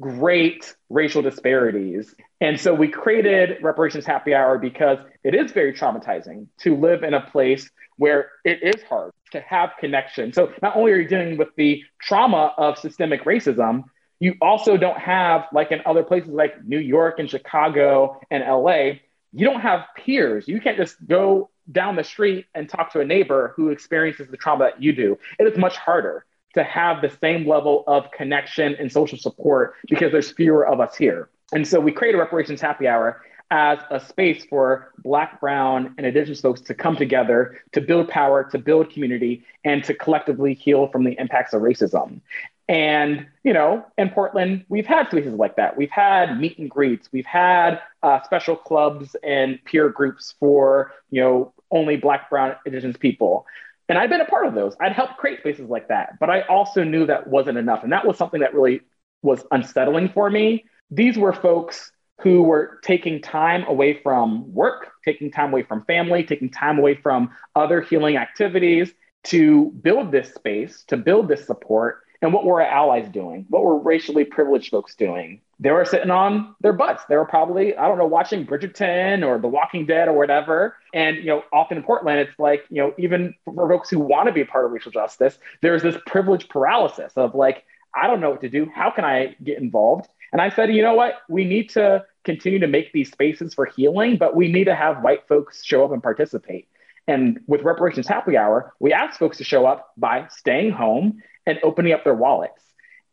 great 0.00 0.74
racial 0.90 1.22
disparities. 1.22 2.14
And 2.40 2.58
so 2.58 2.74
we 2.74 2.88
created 2.88 3.62
Reparations 3.62 4.04
Happy 4.04 4.34
Hour 4.34 4.58
because 4.58 4.98
it 5.22 5.34
is 5.34 5.52
very 5.52 5.72
traumatizing 5.72 6.48
to 6.60 6.76
live 6.76 7.02
in 7.02 7.14
a 7.14 7.20
place 7.20 7.70
where 7.96 8.30
it 8.44 8.62
is 8.62 8.82
hard 8.88 9.12
to 9.30 9.40
have 9.40 9.70
connection. 9.78 10.32
So 10.32 10.52
not 10.60 10.76
only 10.76 10.92
are 10.92 10.96
you 10.96 11.08
dealing 11.08 11.36
with 11.36 11.54
the 11.56 11.84
trauma 12.00 12.52
of 12.58 12.78
systemic 12.78 13.24
racism, 13.24 13.84
you 14.18 14.34
also 14.40 14.76
don't 14.76 14.98
have, 14.98 15.46
like 15.52 15.72
in 15.72 15.82
other 15.86 16.02
places 16.02 16.30
like 16.30 16.64
New 16.64 16.78
York 16.78 17.18
and 17.18 17.30
Chicago 17.30 18.20
and 18.30 18.42
LA, 18.44 18.98
you 19.32 19.44
don't 19.46 19.60
have 19.60 19.86
peers. 19.96 20.46
You 20.46 20.60
can't 20.60 20.76
just 20.76 20.96
go 21.06 21.50
down 21.70 21.96
the 21.96 22.04
street 22.04 22.46
and 22.54 22.68
talk 22.68 22.92
to 22.92 23.00
a 23.00 23.04
neighbor 23.04 23.52
who 23.56 23.68
experiences 23.68 24.28
the 24.28 24.36
trauma 24.36 24.64
that 24.64 24.82
you 24.82 24.92
do. 24.92 25.18
It 25.38 25.44
is 25.44 25.56
much 25.58 25.76
harder 25.76 26.24
to 26.54 26.64
have 26.64 27.00
the 27.00 27.10
same 27.20 27.48
level 27.48 27.84
of 27.86 28.10
connection 28.10 28.74
and 28.78 28.90
social 28.90 29.18
support 29.18 29.74
because 29.88 30.12
there's 30.12 30.32
fewer 30.32 30.66
of 30.66 30.80
us 30.80 30.96
here. 30.96 31.28
And 31.52 31.66
so 31.66 31.80
we 31.80 31.92
created 31.92 32.18
Reparations 32.18 32.60
Happy 32.60 32.88
Hour 32.88 33.22
as 33.50 33.78
a 33.90 34.00
space 34.00 34.46
for 34.46 34.92
Black, 34.98 35.38
Brown, 35.38 35.94
and 35.98 36.06
Indigenous 36.06 36.40
folks 36.40 36.62
to 36.62 36.74
come 36.74 36.96
together 36.96 37.58
to 37.72 37.82
build 37.82 38.08
power, 38.08 38.44
to 38.50 38.58
build 38.58 38.90
community, 38.90 39.44
and 39.64 39.84
to 39.84 39.92
collectively 39.92 40.54
heal 40.54 40.88
from 40.88 41.04
the 41.04 41.12
impacts 41.18 41.52
of 41.52 41.60
racism. 41.60 42.20
And, 42.68 43.26
you 43.44 43.52
know, 43.52 43.84
in 43.98 44.10
Portland, 44.10 44.64
we've 44.68 44.86
had 44.86 45.08
spaces 45.08 45.34
like 45.34 45.56
that. 45.56 45.76
We've 45.76 45.90
had 45.90 46.38
meet 46.38 46.58
and 46.58 46.70
greets. 46.70 47.08
We've 47.12 47.26
had 47.26 47.80
uh, 48.02 48.22
special 48.22 48.56
clubs 48.56 49.16
and 49.22 49.58
peer 49.64 49.88
groups 49.88 50.34
for, 50.38 50.92
you 51.10 51.20
know, 51.20 51.52
only 51.70 51.96
Black, 51.96 52.30
Brown, 52.30 52.54
Indigenous 52.64 52.96
people. 52.96 53.46
And 53.88 53.98
I'd 53.98 54.10
been 54.10 54.20
a 54.20 54.26
part 54.26 54.46
of 54.46 54.54
those. 54.54 54.74
I'd 54.80 54.92
helped 54.92 55.16
create 55.18 55.40
spaces 55.40 55.68
like 55.68 55.88
that. 55.88 56.18
But 56.20 56.30
I 56.30 56.42
also 56.42 56.84
knew 56.84 57.04
that 57.06 57.26
wasn't 57.26 57.58
enough. 57.58 57.82
And 57.82 57.92
that 57.92 58.06
was 58.06 58.16
something 58.16 58.40
that 58.40 58.54
really 58.54 58.80
was 59.22 59.44
unsettling 59.50 60.08
for 60.10 60.30
me. 60.30 60.64
These 60.90 61.18
were 61.18 61.32
folks 61.32 61.90
who 62.20 62.42
were 62.42 62.78
taking 62.84 63.20
time 63.20 63.64
away 63.66 64.00
from 64.02 64.52
work, 64.54 64.92
taking 65.04 65.30
time 65.30 65.50
away 65.50 65.64
from 65.64 65.84
family, 65.84 66.22
taking 66.22 66.50
time 66.50 66.78
away 66.78 66.94
from 66.94 67.30
other 67.56 67.80
healing 67.80 68.16
activities 68.16 68.92
to 69.24 69.70
build 69.82 70.12
this 70.12 70.32
space, 70.32 70.84
to 70.88 70.96
build 70.96 71.28
this 71.28 71.46
support. 71.46 72.02
And 72.22 72.32
what 72.32 72.44
were 72.44 72.62
our 72.62 72.68
allies 72.68 73.08
doing? 73.08 73.46
What 73.50 73.64
were 73.64 73.78
racially 73.78 74.24
privileged 74.24 74.70
folks 74.70 74.94
doing? 74.94 75.40
They 75.58 75.70
were 75.72 75.84
sitting 75.84 76.10
on 76.10 76.54
their 76.60 76.72
butts. 76.72 77.02
They 77.08 77.16
were 77.16 77.24
probably, 77.24 77.76
I 77.76 77.88
don't 77.88 77.98
know, 77.98 78.06
watching 78.06 78.46
Bridgerton 78.46 79.26
or 79.26 79.38
The 79.38 79.48
Walking 79.48 79.86
Dead 79.86 80.08
or 80.08 80.12
whatever. 80.12 80.76
And, 80.94 81.16
you 81.16 81.26
know, 81.26 81.42
often 81.52 81.78
in 81.78 81.82
Portland, 81.82 82.20
it's 82.20 82.38
like, 82.38 82.64
you 82.70 82.80
know, 82.80 82.94
even 82.96 83.34
for 83.44 83.68
folks 83.68 83.90
who 83.90 83.98
want 83.98 84.28
to 84.28 84.32
be 84.32 84.40
a 84.40 84.46
part 84.46 84.64
of 84.64 84.70
racial 84.70 84.92
justice, 84.92 85.36
there's 85.60 85.82
this 85.82 85.96
privilege 86.06 86.48
paralysis 86.48 87.12
of 87.16 87.34
like, 87.34 87.64
I 87.94 88.06
don't 88.06 88.20
know 88.20 88.30
what 88.30 88.40
to 88.42 88.48
do. 88.48 88.70
How 88.72 88.90
can 88.90 89.04
I 89.04 89.36
get 89.42 89.58
involved? 89.58 90.08
And 90.32 90.40
I 90.40 90.48
said, 90.48 90.72
you 90.72 90.82
know 90.82 90.94
what? 90.94 91.22
We 91.28 91.44
need 91.44 91.70
to 91.70 92.04
continue 92.24 92.60
to 92.60 92.68
make 92.68 92.92
these 92.92 93.10
spaces 93.10 93.52
for 93.52 93.66
healing, 93.66 94.16
but 94.16 94.34
we 94.34 94.50
need 94.50 94.64
to 94.64 94.74
have 94.74 95.02
white 95.02 95.26
folks 95.28 95.62
show 95.64 95.84
up 95.84 95.92
and 95.92 96.02
participate. 96.02 96.68
And 97.08 97.40
with 97.46 97.62
Reparations 97.62 98.06
Happy 98.06 98.36
Hour, 98.36 98.74
we 98.78 98.92
asked 98.92 99.18
folks 99.18 99.38
to 99.38 99.44
show 99.44 99.66
up 99.66 99.92
by 99.96 100.28
staying 100.30 100.72
home 100.72 101.22
and 101.46 101.58
opening 101.62 101.92
up 101.92 102.04
their 102.04 102.14
wallets. 102.14 102.62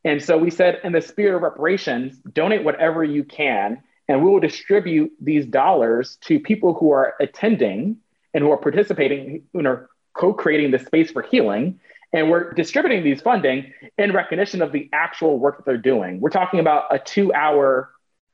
And 0.06 0.24
so 0.24 0.38
we 0.38 0.50
said, 0.50 0.80
in 0.84 0.92
the 0.92 1.02
spirit 1.02 1.36
of 1.36 1.42
reparations, 1.42 2.18
donate 2.20 2.64
whatever 2.64 3.04
you 3.04 3.24
can, 3.24 3.84
and 4.08 4.24
we 4.24 4.30
will 4.30 4.40
distribute 4.40 5.12
these 5.20 5.46
dollars 5.46 6.18
to 6.22 6.40
people 6.40 6.74
who 6.74 6.92
are 6.92 7.16
attending 7.20 7.98
and 8.34 8.44
who 8.44 8.52
are 8.52 8.58
participating, 8.58 9.44
who 9.54 9.66
are 9.66 9.90
co 10.14 10.34
creating 10.34 10.72
the 10.72 10.80
space 10.80 11.12
for 11.12 11.22
healing. 11.22 11.80
And 12.12 12.32
we're 12.32 12.54
distributing 12.54 13.04
these 13.04 13.22
funding 13.22 13.72
in 13.98 14.14
recognition 14.14 14.62
of 14.62 14.72
the 14.72 14.90
actual 14.94 15.38
work 15.38 15.58
that 15.58 15.66
they're 15.66 15.78
doing. 15.78 16.20
We're 16.20 16.32
talking 16.32 16.60
about 16.60 16.86
a 16.90 16.98
two 16.98 17.34
hour 17.34 17.92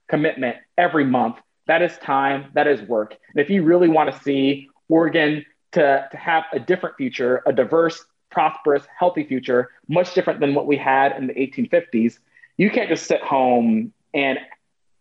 commitment 0.07 0.57
every 0.77 1.03
month. 1.03 1.37
That 1.67 1.81
is 1.81 1.97
time, 1.97 2.51
that 2.53 2.67
is 2.67 2.81
work. 2.87 3.17
And 3.33 3.43
if 3.43 3.49
you 3.49 3.63
really 3.63 3.89
want 3.89 4.13
to 4.13 4.23
see 4.23 4.69
Oregon 4.89 5.45
to, 5.73 6.07
to 6.09 6.17
have 6.17 6.45
a 6.53 6.59
different 6.59 6.95
future, 6.95 7.41
a 7.45 7.53
diverse, 7.53 8.05
prosperous, 8.31 8.83
healthy 8.97 9.23
future, 9.23 9.71
much 9.87 10.13
different 10.13 10.39
than 10.39 10.53
what 10.53 10.67
we 10.67 10.77
had 10.77 11.15
in 11.17 11.27
the 11.27 11.33
1850s, 11.33 12.19
you 12.57 12.69
can't 12.69 12.89
just 12.89 13.05
sit 13.05 13.21
home 13.21 13.93
and 14.13 14.39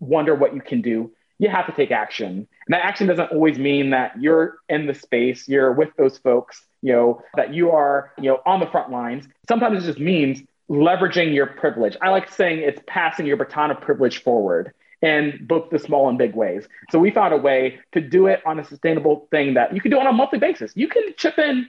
wonder 0.00 0.34
what 0.34 0.54
you 0.54 0.60
can 0.60 0.82
do. 0.82 1.10
You 1.38 1.48
have 1.48 1.66
to 1.66 1.72
take 1.72 1.90
action. 1.90 2.28
And 2.28 2.74
that 2.74 2.84
action 2.84 3.06
doesn't 3.06 3.32
always 3.32 3.58
mean 3.58 3.90
that 3.90 4.20
you're 4.20 4.58
in 4.68 4.86
the 4.86 4.94
space, 4.94 5.48
you're 5.48 5.72
with 5.72 5.90
those 5.96 6.18
folks, 6.18 6.64
you 6.82 6.92
know, 6.92 7.22
that 7.36 7.52
you 7.52 7.70
are, 7.70 8.12
you 8.18 8.30
know, 8.30 8.40
on 8.46 8.60
the 8.60 8.66
front 8.66 8.90
lines. 8.90 9.26
Sometimes 9.48 9.82
it 9.82 9.86
just 9.86 9.98
means 9.98 10.42
leveraging 10.70 11.34
your 11.34 11.46
privilege. 11.46 11.96
I 12.00 12.10
like 12.10 12.30
saying 12.30 12.60
it's 12.60 12.80
passing 12.86 13.26
your 13.26 13.36
baton 13.36 13.70
of 13.70 13.80
privilege 13.80 14.22
forward 14.22 14.72
in 15.04 15.38
both 15.42 15.68
the 15.68 15.78
small 15.78 16.08
and 16.08 16.16
big 16.16 16.34
ways. 16.34 16.66
So 16.90 16.98
we 16.98 17.10
found 17.10 17.34
a 17.34 17.36
way 17.36 17.78
to 17.92 18.00
do 18.00 18.26
it 18.26 18.40
on 18.46 18.58
a 18.58 18.64
sustainable 18.64 19.28
thing 19.30 19.54
that 19.54 19.74
you 19.74 19.80
can 19.80 19.90
do 19.90 20.00
on 20.00 20.06
a 20.06 20.12
monthly 20.12 20.38
basis. 20.38 20.72
You 20.74 20.88
can 20.88 21.02
chip 21.18 21.38
in 21.38 21.68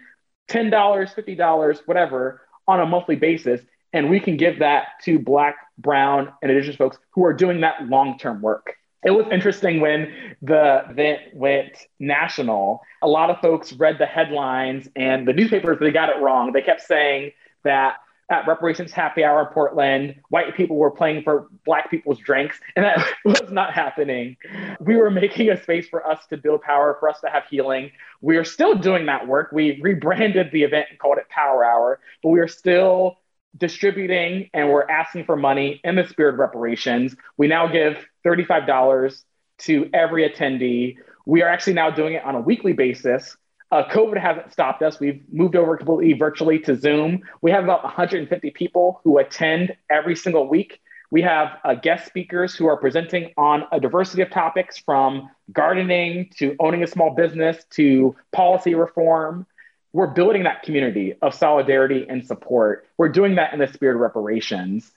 $10, 0.49 0.71
$50, 0.71 1.79
whatever 1.85 2.41
on 2.65 2.79
a 2.79 2.85
monthly 2.85 3.17
basis, 3.17 3.59
and 3.91 4.09
we 4.09 4.21
can 4.21 4.37
give 4.37 4.59
that 4.59 4.87
to 5.03 5.19
Black, 5.19 5.57
Brown, 5.77 6.31
and 6.41 6.49
Indigenous 6.49 6.77
folks 6.77 6.97
who 7.11 7.25
are 7.25 7.33
doing 7.33 7.59
that 7.61 7.87
long 7.89 8.17
term 8.17 8.41
work. 8.41 8.75
It 9.03 9.11
was 9.11 9.25
interesting 9.31 9.81
when 9.81 10.35
the 10.41 10.85
event 10.89 11.19
went 11.33 11.77
national. 11.99 12.81
A 13.01 13.07
lot 13.07 13.29
of 13.29 13.39
folks 13.41 13.73
read 13.73 13.97
the 13.99 14.05
headlines 14.05 14.87
and 14.95 15.27
the 15.27 15.33
newspapers, 15.33 15.77
they 15.79 15.91
got 15.91 16.09
it 16.09 16.21
wrong. 16.21 16.53
They 16.53 16.61
kept 16.61 16.81
saying 16.81 17.33
that 17.63 17.97
at 18.29 18.47
reparations 18.47 18.91
happy 18.91 19.23
hour 19.23 19.41
in 19.41 19.47
Portland, 19.47 20.15
white 20.29 20.55
people 20.55 20.77
were 20.77 20.89
playing 20.89 21.23
for 21.23 21.47
black 21.63 21.91
people's 21.91 22.19
drinks, 22.19 22.59
and 22.75 22.85
that 22.85 23.05
was 23.25 23.51
not 23.51 23.73
happening. 23.73 24.35
We 24.79 24.95
were 24.95 25.11
making 25.11 25.49
a 25.49 25.61
space 25.61 25.87
for 25.87 26.05
us 26.05 26.25
to 26.29 26.37
build 26.37 26.61
power, 26.61 26.97
for 26.99 27.09
us 27.09 27.19
to 27.21 27.29
have 27.29 27.43
healing. 27.49 27.91
We 28.21 28.37
are 28.37 28.43
still 28.43 28.75
doing 28.75 29.05
that 29.05 29.27
work. 29.27 29.51
We 29.51 29.79
rebranded 29.81 30.51
the 30.51 30.63
event 30.63 30.87
and 30.89 30.97
called 30.97 31.19
it 31.19 31.29
Power 31.29 31.63
Hour, 31.63 31.99
but 32.23 32.29
we 32.29 32.39
are 32.39 32.47
still 32.47 33.17
distributing 33.57 34.49
and 34.53 34.69
we're 34.69 34.87
asking 34.89 35.25
for 35.25 35.37
money 35.37 35.79
in 35.83 35.95
the 35.95 36.05
spirit 36.07 36.33
of 36.33 36.39
reparations. 36.39 37.15
We 37.37 37.47
now 37.47 37.67
give 37.67 38.05
$35 38.25 39.23
to 39.59 39.89
every 39.93 40.29
attendee. 40.29 40.97
We 41.25 41.41
are 41.41 41.47
actually 41.47 41.73
now 41.73 41.89
doing 41.89 42.15
it 42.15 42.25
on 42.25 42.35
a 42.35 42.41
weekly 42.41 42.73
basis 42.73 43.37
uh, 43.75 43.85
COVID 43.89 44.17
hasn't 44.17 44.53
stopped 44.53 44.81
us. 44.81 45.01
We've 45.01 45.21
moved 45.29 45.57
over 45.57 45.75
completely 45.75 46.17
virtually 46.17 46.59
to 46.59 46.77
Zoom. 46.77 47.23
We 47.41 47.51
have 47.51 47.65
about 47.65 47.83
150 47.83 48.51
people 48.51 49.01
who 49.03 49.17
attend 49.17 49.75
every 49.89 50.15
single 50.15 50.47
week. 50.47 50.79
We 51.11 51.21
have 51.23 51.57
uh, 51.65 51.75
guest 51.75 52.05
speakers 52.05 52.55
who 52.55 52.67
are 52.67 52.77
presenting 52.77 53.33
on 53.35 53.65
a 53.73 53.79
diversity 53.81 54.21
of 54.21 54.29
topics 54.29 54.77
from 54.77 55.29
gardening 55.51 56.29
to 56.37 56.55
owning 56.57 56.83
a 56.83 56.87
small 56.87 57.13
business 57.15 57.65
to 57.71 58.15
policy 58.31 58.75
reform. 58.75 59.45
We're 59.91 60.07
building 60.07 60.43
that 60.43 60.63
community 60.63 61.15
of 61.21 61.33
solidarity 61.33 62.05
and 62.07 62.25
support. 62.25 62.87
We're 62.97 63.09
doing 63.09 63.35
that 63.35 63.51
in 63.51 63.59
the 63.59 63.67
spirit 63.67 63.95
of 63.95 64.01
reparations. 64.01 64.89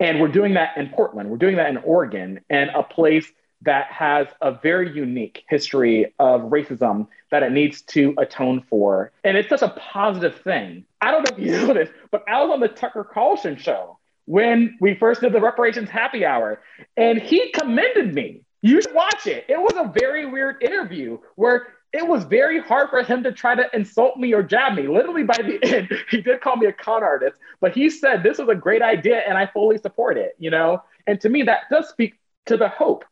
And 0.00 0.20
we're 0.20 0.28
doing 0.28 0.54
that 0.54 0.76
in 0.76 0.88
Portland. 0.88 1.30
We're 1.30 1.36
doing 1.36 1.56
that 1.56 1.68
in 1.68 1.76
Oregon 1.76 2.40
and 2.50 2.70
a 2.70 2.82
place 2.82 3.30
that 3.62 3.86
has 3.86 4.26
a 4.40 4.52
very 4.52 4.94
unique 4.94 5.44
history 5.48 6.14
of 6.18 6.42
racism 6.42 7.06
that 7.30 7.42
it 7.42 7.52
needs 7.52 7.82
to 7.82 8.14
atone 8.18 8.62
for. 8.68 9.12
And 9.24 9.36
it's 9.36 9.48
such 9.48 9.62
a 9.62 9.68
positive 9.68 10.40
thing. 10.42 10.84
I 11.00 11.10
don't 11.10 11.22
know 11.22 11.36
if 11.36 11.44
you 11.44 11.52
know 11.66 11.74
this, 11.74 11.90
but 12.10 12.24
I 12.28 12.42
was 12.42 12.50
on 12.50 12.60
the 12.60 12.68
Tucker 12.68 13.04
Carlson 13.04 13.56
show 13.56 13.98
when 14.26 14.76
we 14.80 14.94
first 14.94 15.20
did 15.20 15.32
the 15.32 15.40
reparations 15.40 15.90
happy 15.90 16.24
hour, 16.24 16.62
and 16.96 17.20
he 17.20 17.50
commended 17.50 18.14
me. 18.14 18.42
You 18.62 18.80
should 18.80 18.94
watch 18.94 19.26
it. 19.26 19.46
It 19.48 19.58
was 19.58 19.72
a 19.76 19.90
very 19.98 20.26
weird 20.26 20.62
interview 20.62 21.18
where 21.36 21.68
it 21.92 22.06
was 22.06 22.24
very 22.24 22.60
hard 22.60 22.90
for 22.90 23.02
him 23.02 23.22
to 23.24 23.32
try 23.32 23.54
to 23.54 23.64
insult 23.74 24.16
me 24.16 24.32
or 24.32 24.42
jab 24.42 24.74
me. 24.74 24.86
Literally 24.86 25.24
by 25.24 25.38
the 25.38 25.58
end, 25.76 25.90
he 26.10 26.20
did 26.20 26.40
call 26.40 26.56
me 26.56 26.66
a 26.66 26.72
con 26.72 27.02
artist, 27.02 27.36
but 27.60 27.74
he 27.74 27.90
said 27.90 28.22
this 28.22 28.38
was 28.38 28.48
a 28.48 28.54
great 28.54 28.82
idea 28.82 29.22
and 29.26 29.36
I 29.36 29.46
fully 29.46 29.78
support 29.78 30.16
it, 30.16 30.36
you 30.38 30.50
know? 30.50 30.82
And 31.06 31.20
to 31.22 31.28
me, 31.28 31.42
that 31.44 31.62
does 31.70 31.88
speak 31.88 32.14
to 32.46 32.56
the 32.56 32.68
hope 32.68 33.04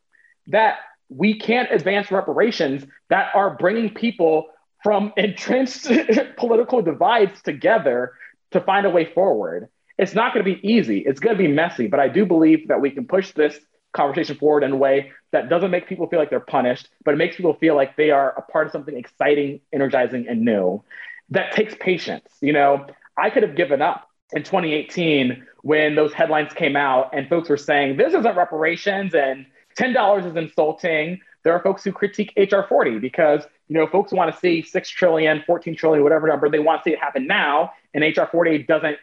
that 0.49 0.77
we 1.09 1.39
can't 1.39 1.71
advance 1.71 2.11
reparations 2.11 2.85
that 3.09 3.29
are 3.33 3.55
bringing 3.55 3.93
people 3.93 4.47
from 4.83 5.11
entrenched 5.17 5.87
political 6.37 6.81
divides 6.81 7.41
together 7.41 8.13
to 8.51 8.61
find 8.61 8.85
a 8.85 8.89
way 8.89 9.11
forward. 9.13 9.69
It's 9.97 10.13
not 10.13 10.33
going 10.33 10.45
to 10.45 10.55
be 10.55 10.67
easy. 10.67 10.99
It's 10.99 11.19
going 11.19 11.35
to 11.35 11.41
be 11.41 11.49
messy, 11.49 11.87
but 11.87 11.99
I 11.99 12.07
do 12.07 12.25
believe 12.25 12.69
that 12.69 12.79
we 12.79 12.91
can 12.91 13.05
push 13.05 13.31
this 13.31 13.59
conversation 13.93 14.37
forward 14.37 14.63
in 14.63 14.71
a 14.71 14.77
way 14.77 15.11
that 15.31 15.49
doesn't 15.49 15.71
make 15.71 15.87
people 15.87 16.07
feel 16.07 16.19
like 16.19 16.29
they're 16.29 16.39
punished, 16.39 16.89
but 17.03 17.13
it 17.13 17.17
makes 17.17 17.35
people 17.35 17.53
feel 17.55 17.75
like 17.75 17.97
they 17.97 18.11
are 18.11 18.31
a 18.37 18.41
part 18.41 18.67
of 18.67 18.71
something 18.71 18.95
exciting, 18.95 19.59
energizing, 19.73 20.27
and 20.27 20.41
new. 20.41 20.83
That 21.31 21.51
takes 21.53 21.75
patience. 21.79 22.29
You 22.41 22.53
know, 22.53 22.87
I 23.17 23.29
could 23.29 23.43
have 23.43 23.55
given 23.55 23.81
up 23.81 24.09
in 24.31 24.43
2018 24.43 25.45
when 25.61 25.95
those 25.95 26.13
headlines 26.13 26.53
came 26.53 26.75
out 26.75 27.09
and 27.13 27.27
folks 27.27 27.49
were 27.49 27.57
saying 27.57 27.97
this 27.97 28.13
isn't 28.13 28.35
reparations 28.35 29.13
and 29.13 29.45
$10 29.77 30.25
is 30.25 30.35
insulting. 30.35 31.19
There 31.43 31.53
are 31.53 31.61
folks 31.61 31.83
who 31.83 31.91
critique 31.91 32.33
HR 32.35 32.61
40 32.67 32.99
because, 32.99 33.43
you 33.67 33.77
know, 33.77 33.87
folks 33.87 34.11
want 34.11 34.33
to 34.33 34.39
see 34.39 34.61
6 34.61 34.89
trillion, 34.89 35.43
14 35.45 35.75
trillion, 35.75 36.03
whatever 36.03 36.27
number, 36.27 36.49
they 36.49 36.59
want 36.59 36.83
to 36.83 36.89
see 36.89 36.93
it 36.93 36.99
happen 36.99 37.27
now. 37.27 37.71
And 37.93 38.03
HR 38.03 38.25
40 38.31 38.63
doesn't 38.63 38.97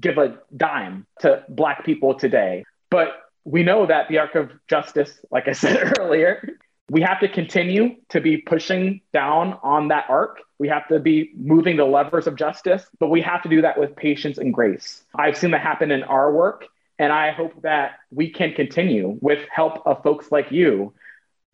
give 0.00 0.18
a 0.18 0.38
dime 0.56 1.06
to 1.20 1.44
Black 1.48 1.84
people 1.84 2.14
today. 2.14 2.64
But 2.90 3.08
we 3.44 3.62
know 3.62 3.86
that 3.86 4.08
the 4.08 4.18
arc 4.18 4.34
of 4.34 4.50
justice, 4.68 5.12
like 5.30 5.48
I 5.48 5.52
said 5.52 5.98
earlier, 5.98 6.58
we 6.90 7.00
have 7.00 7.20
to 7.20 7.28
continue 7.28 7.96
to 8.10 8.20
be 8.20 8.38
pushing 8.38 9.00
down 9.12 9.58
on 9.62 9.88
that 9.88 10.04
arc. 10.08 10.40
We 10.58 10.68
have 10.68 10.86
to 10.88 10.98
be 10.98 11.32
moving 11.36 11.76
the 11.76 11.84
levers 11.84 12.26
of 12.26 12.36
justice, 12.36 12.84
but 13.00 13.08
we 13.08 13.22
have 13.22 13.42
to 13.42 13.48
do 13.48 13.62
that 13.62 13.78
with 13.78 13.96
patience 13.96 14.38
and 14.38 14.52
grace. 14.52 15.02
I've 15.14 15.36
seen 15.36 15.50
that 15.52 15.62
happen 15.62 15.90
in 15.90 16.02
our 16.04 16.32
work, 16.32 16.66
and 16.98 17.12
I 17.12 17.32
hope 17.32 17.62
that 17.62 17.96
we 18.10 18.30
can 18.30 18.52
continue 18.52 19.18
with 19.20 19.46
help 19.50 19.86
of 19.86 20.02
folks 20.02 20.30
like 20.30 20.52
you 20.52 20.94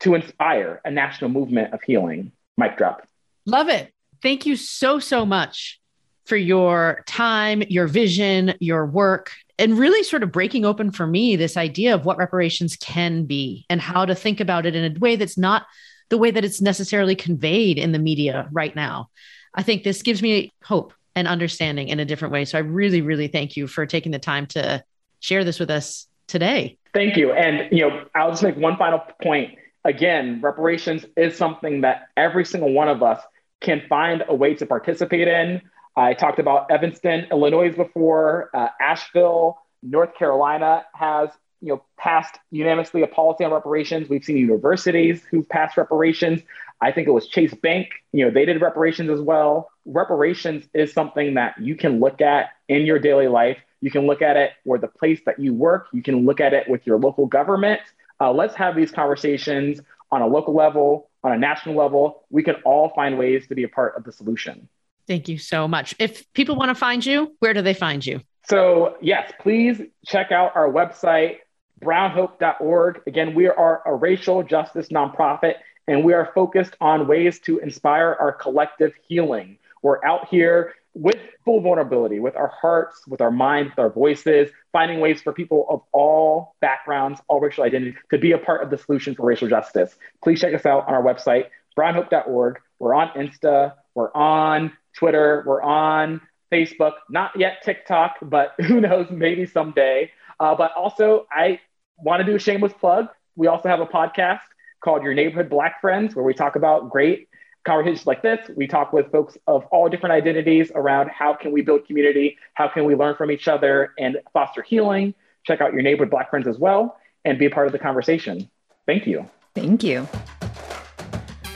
to 0.00 0.14
inspire 0.14 0.80
a 0.84 0.90
national 0.90 1.30
movement 1.30 1.72
of 1.72 1.82
healing. 1.82 2.32
Mic 2.56 2.76
drop. 2.76 3.06
Love 3.46 3.68
it. 3.68 3.92
Thank 4.22 4.46
you 4.46 4.56
so, 4.56 4.98
so 4.98 5.24
much 5.24 5.80
for 6.26 6.36
your 6.36 7.02
time, 7.06 7.62
your 7.68 7.86
vision, 7.86 8.54
your 8.60 8.86
work, 8.86 9.32
and 9.58 9.78
really 9.78 10.02
sort 10.02 10.22
of 10.22 10.32
breaking 10.32 10.64
open 10.64 10.90
for 10.90 11.06
me 11.06 11.36
this 11.36 11.56
idea 11.56 11.94
of 11.94 12.04
what 12.04 12.18
reparations 12.18 12.76
can 12.76 13.24
be 13.24 13.66
and 13.68 13.80
how 13.80 14.04
to 14.04 14.14
think 14.14 14.40
about 14.40 14.66
it 14.66 14.74
in 14.74 14.96
a 14.96 14.98
way 14.98 15.16
that's 15.16 15.38
not 15.38 15.66
the 16.08 16.18
way 16.18 16.30
that 16.30 16.44
it's 16.44 16.60
necessarily 16.60 17.14
conveyed 17.14 17.78
in 17.78 17.92
the 17.92 17.98
media 17.98 18.48
right 18.52 18.74
now. 18.76 19.10
I 19.54 19.62
think 19.62 19.82
this 19.82 20.02
gives 20.02 20.22
me 20.22 20.52
hope 20.62 20.92
and 21.16 21.26
understanding 21.26 21.88
in 21.88 22.00
a 22.00 22.04
different 22.04 22.32
way. 22.32 22.44
So 22.44 22.58
I 22.58 22.62
really, 22.62 23.00
really 23.00 23.28
thank 23.28 23.56
you 23.56 23.66
for 23.66 23.84
taking 23.86 24.12
the 24.12 24.18
time 24.18 24.46
to 24.48 24.84
share 25.20 25.44
this 25.44 25.60
with 25.60 25.70
us 25.70 26.06
today. 26.26 26.78
Thank 26.92 27.16
you. 27.16 27.32
And 27.32 27.68
you 27.70 27.88
know, 27.88 28.04
I'll 28.14 28.30
just 28.30 28.42
make 28.42 28.56
one 28.56 28.76
final 28.76 29.00
point. 29.22 29.56
Again, 29.84 30.40
reparations 30.42 31.06
is 31.16 31.36
something 31.36 31.82
that 31.82 32.08
every 32.16 32.44
single 32.44 32.72
one 32.72 32.88
of 32.88 33.02
us 33.02 33.20
can 33.60 33.82
find 33.88 34.24
a 34.28 34.34
way 34.34 34.54
to 34.54 34.66
participate 34.66 35.28
in. 35.28 35.62
I 35.96 36.14
talked 36.14 36.38
about 36.38 36.70
Evanston, 36.70 37.26
Illinois 37.30 37.72
before. 37.74 38.50
Uh, 38.54 38.68
Asheville, 38.80 39.58
North 39.82 40.14
Carolina 40.14 40.84
has 40.94 41.30
you 41.60 41.68
know 41.68 41.82
passed 41.98 42.38
unanimously 42.50 43.02
a 43.02 43.06
policy 43.06 43.44
on 43.44 43.52
reparations. 43.52 44.08
We've 44.08 44.24
seen 44.24 44.36
universities 44.36 45.22
who've 45.30 45.48
passed 45.48 45.76
reparations. 45.76 46.40
I 46.80 46.92
think 46.92 47.06
it 47.08 47.12
was 47.12 47.28
Chase 47.28 47.54
Bank. 47.54 47.88
You 48.12 48.24
know 48.24 48.30
they 48.30 48.44
did 48.44 48.60
reparations 48.60 49.10
as 49.10 49.20
well. 49.20 49.70
Reparations 49.84 50.66
is 50.74 50.92
something 50.92 51.34
that 51.34 51.60
you 51.60 51.76
can 51.76 52.00
look 52.00 52.20
at 52.20 52.50
in 52.68 52.82
your 52.86 52.98
daily 52.98 53.28
life. 53.28 53.58
You 53.80 53.90
can 53.90 54.06
look 54.06 54.22
at 54.22 54.36
it 54.36 54.52
where 54.64 54.78
the 54.78 54.88
place 54.88 55.20
that 55.26 55.38
you 55.38 55.54
work. 55.54 55.88
You 55.92 56.02
can 56.02 56.26
look 56.26 56.40
at 56.40 56.52
it 56.52 56.68
with 56.68 56.86
your 56.86 56.98
local 56.98 57.26
government. 57.26 57.80
Uh, 58.20 58.32
let's 58.32 58.54
have 58.54 58.76
these 58.76 58.90
conversations 58.90 59.80
on 60.12 60.22
a 60.22 60.26
local 60.26 60.54
level, 60.54 61.08
on 61.24 61.32
a 61.32 61.38
national 61.38 61.74
level. 61.76 62.24
We 62.30 62.42
can 62.42 62.56
all 62.64 62.90
find 62.90 63.18
ways 63.18 63.46
to 63.48 63.54
be 63.54 63.64
a 63.64 63.68
part 63.68 63.96
of 63.96 64.04
the 64.04 64.12
solution. 64.12 64.68
Thank 65.06 65.28
you 65.28 65.38
so 65.38 65.66
much. 65.66 65.94
If 65.98 66.30
people 66.34 66.56
want 66.56 66.68
to 66.68 66.74
find 66.74 67.04
you, 67.04 67.34
where 67.38 67.54
do 67.54 67.62
they 67.62 67.74
find 67.74 68.04
you? 68.04 68.20
So, 68.48 68.96
yes, 69.00 69.32
please 69.40 69.80
check 70.06 70.32
out 70.32 70.54
our 70.54 70.70
website, 70.70 71.38
brownhope.org. 71.82 73.02
Again, 73.06 73.34
we 73.34 73.48
are 73.48 73.82
a 73.86 73.94
racial 73.94 74.42
justice 74.42 74.88
nonprofit, 74.88 75.54
and 75.88 76.04
we 76.04 76.12
are 76.12 76.30
focused 76.34 76.76
on 76.80 77.08
ways 77.08 77.40
to 77.40 77.58
inspire 77.58 78.16
our 78.20 78.32
collective 78.32 78.92
healing. 79.08 79.58
We're 79.82 80.04
out 80.04 80.28
here 80.28 80.74
with 80.94 81.16
full 81.44 81.60
vulnerability, 81.60 82.18
with 82.18 82.36
our 82.36 82.52
hearts, 82.60 83.06
with 83.06 83.20
our 83.20 83.30
minds, 83.30 83.70
with 83.70 83.78
our 83.78 83.90
voices, 83.90 84.50
finding 84.72 85.00
ways 85.00 85.22
for 85.22 85.32
people 85.32 85.66
of 85.70 85.82
all 85.92 86.56
backgrounds, 86.60 87.20
all 87.28 87.40
racial 87.40 87.64
identities 87.64 87.94
to 88.10 88.18
be 88.18 88.32
a 88.32 88.38
part 88.38 88.62
of 88.62 88.70
the 88.70 88.78
solution 88.78 89.14
for 89.14 89.24
racial 89.24 89.48
justice. 89.48 89.96
Please 90.22 90.40
check 90.40 90.54
us 90.54 90.66
out 90.66 90.88
on 90.88 90.94
our 90.94 91.02
website, 91.02 91.46
brownhope.org. 91.78 92.58
We're 92.78 92.94
on 92.94 93.08
Insta, 93.10 93.74
we're 93.94 94.12
on 94.14 94.72
Twitter, 94.96 95.44
we're 95.46 95.62
on 95.62 96.20
Facebook, 96.52 96.92
not 97.08 97.32
yet 97.36 97.62
TikTok, 97.64 98.16
but 98.22 98.54
who 98.60 98.80
knows, 98.80 99.06
maybe 99.10 99.46
someday. 99.46 100.10
Uh, 100.38 100.54
but 100.54 100.72
also, 100.72 101.26
I 101.30 101.60
want 101.98 102.20
to 102.20 102.26
do 102.26 102.34
a 102.34 102.38
shameless 102.38 102.72
plug. 102.72 103.08
We 103.36 103.46
also 103.46 103.68
have 103.68 103.80
a 103.80 103.86
podcast 103.86 104.40
called 104.82 105.02
Your 105.02 105.14
Neighborhood 105.14 105.50
Black 105.50 105.80
Friends, 105.80 106.16
where 106.16 106.24
we 106.24 106.34
talk 106.34 106.56
about 106.56 106.90
great 106.90 107.28
conversations 107.66 108.06
like 108.06 108.22
this. 108.22 108.50
We 108.56 108.66
talk 108.66 108.92
with 108.92 109.10
folks 109.10 109.36
of 109.46 109.64
all 109.66 109.88
different 109.88 110.12
identities 110.12 110.70
around 110.74 111.10
how 111.10 111.34
can 111.34 111.52
we 111.52 111.62
build 111.62 111.86
community, 111.86 112.38
how 112.54 112.68
can 112.68 112.84
we 112.84 112.94
learn 112.94 113.16
from 113.16 113.30
each 113.30 113.48
other 113.48 113.94
and 113.98 114.18
foster 114.32 114.62
healing. 114.62 115.14
Check 115.44 115.60
out 115.60 115.72
Your 115.72 115.82
Neighborhood 115.82 116.10
Black 116.10 116.30
Friends 116.30 116.46
as 116.46 116.58
well 116.58 116.96
and 117.24 117.38
be 117.38 117.46
a 117.46 117.50
part 117.50 117.66
of 117.66 117.72
the 117.72 117.78
conversation. 117.78 118.48
Thank 118.86 119.06
you. 119.06 119.28
Thank 119.54 119.82
you. 119.82 120.08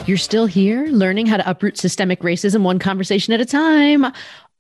You're 0.07 0.19
still 0.19 0.47
here 0.47 0.87
learning 0.87 1.27
how 1.27 1.39
to 1.39 1.49
uproot 1.49 1.79
systemic 1.79 2.21
racism 2.21 2.63
one 2.63 2.79
conversation 2.79 3.33
at 3.33 3.41
a 3.41 3.47
time. 3.47 4.05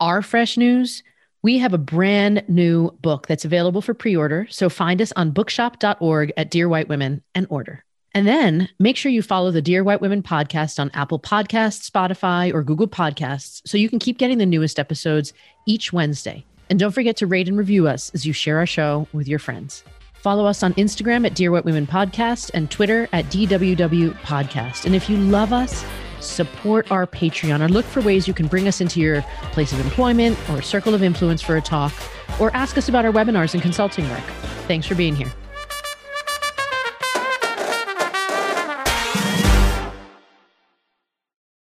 Our 0.00 0.22
fresh 0.22 0.56
news 0.56 1.02
we 1.44 1.58
have 1.58 1.74
a 1.74 1.78
brand 1.78 2.42
new 2.48 2.90
book 3.02 3.26
that's 3.26 3.44
available 3.44 3.82
for 3.82 3.92
pre 3.92 4.16
order. 4.16 4.46
So 4.48 4.70
find 4.70 5.02
us 5.02 5.12
on 5.14 5.30
bookshop.org 5.30 6.32
at 6.38 6.50
Dear 6.50 6.70
White 6.70 6.88
Women 6.88 7.22
and 7.34 7.46
order. 7.50 7.84
And 8.14 8.28
then 8.28 8.68
make 8.78 8.96
sure 8.96 9.10
you 9.10 9.22
follow 9.22 9.50
the 9.50 9.60
Dear 9.60 9.82
White 9.82 10.00
Women 10.00 10.22
podcast 10.22 10.78
on 10.78 10.90
Apple 10.94 11.18
Podcasts, 11.18 11.90
Spotify, 11.90 12.54
or 12.54 12.62
Google 12.62 12.86
Podcasts 12.86 13.60
so 13.66 13.76
you 13.76 13.88
can 13.88 13.98
keep 13.98 14.18
getting 14.18 14.38
the 14.38 14.46
newest 14.46 14.78
episodes 14.78 15.32
each 15.66 15.92
Wednesday. 15.92 16.44
And 16.70 16.78
don't 16.78 16.92
forget 16.92 17.16
to 17.18 17.26
rate 17.26 17.48
and 17.48 17.58
review 17.58 17.88
us 17.88 18.12
as 18.14 18.24
you 18.24 18.32
share 18.32 18.58
our 18.58 18.66
show 18.66 19.08
with 19.12 19.26
your 19.26 19.40
friends. 19.40 19.82
Follow 20.14 20.46
us 20.46 20.62
on 20.62 20.72
Instagram 20.74 21.26
at 21.26 21.34
Dear 21.34 21.50
White 21.50 21.64
Women 21.64 21.86
Podcast 21.86 22.52
and 22.54 22.70
Twitter 22.70 23.08
at 23.12 23.26
DWW 23.26 24.14
Podcast. 24.20 24.86
And 24.86 24.94
if 24.94 25.10
you 25.10 25.16
love 25.18 25.52
us, 25.52 25.84
support 26.20 26.90
our 26.90 27.06
Patreon 27.06 27.60
or 27.60 27.68
look 27.68 27.84
for 27.84 28.00
ways 28.00 28.26
you 28.26 28.32
can 28.32 28.46
bring 28.46 28.66
us 28.66 28.80
into 28.80 29.00
your 29.00 29.22
place 29.52 29.72
of 29.72 29.80
employment 29.80 30.38
or 30.48 30.62
circle 30.62 30.94
of 30.94 31.02
influence 31.02 31.42
for 31.42 31.56
a 31.56 31.60
talk 31.60 31.92
or 32.40 32.54
ask 32.56 32.78
us 32.78 32.88
about 32.88 33.04
our 33.04 33.12
webinars 33.12 33.52
and 33.54 33.62
consulting 33.62 34.08
work. 34.08 34.24
Thanks 34.66 34.86
for 34.86 34.94
being 34.94 35.14
here. 35.14 35.32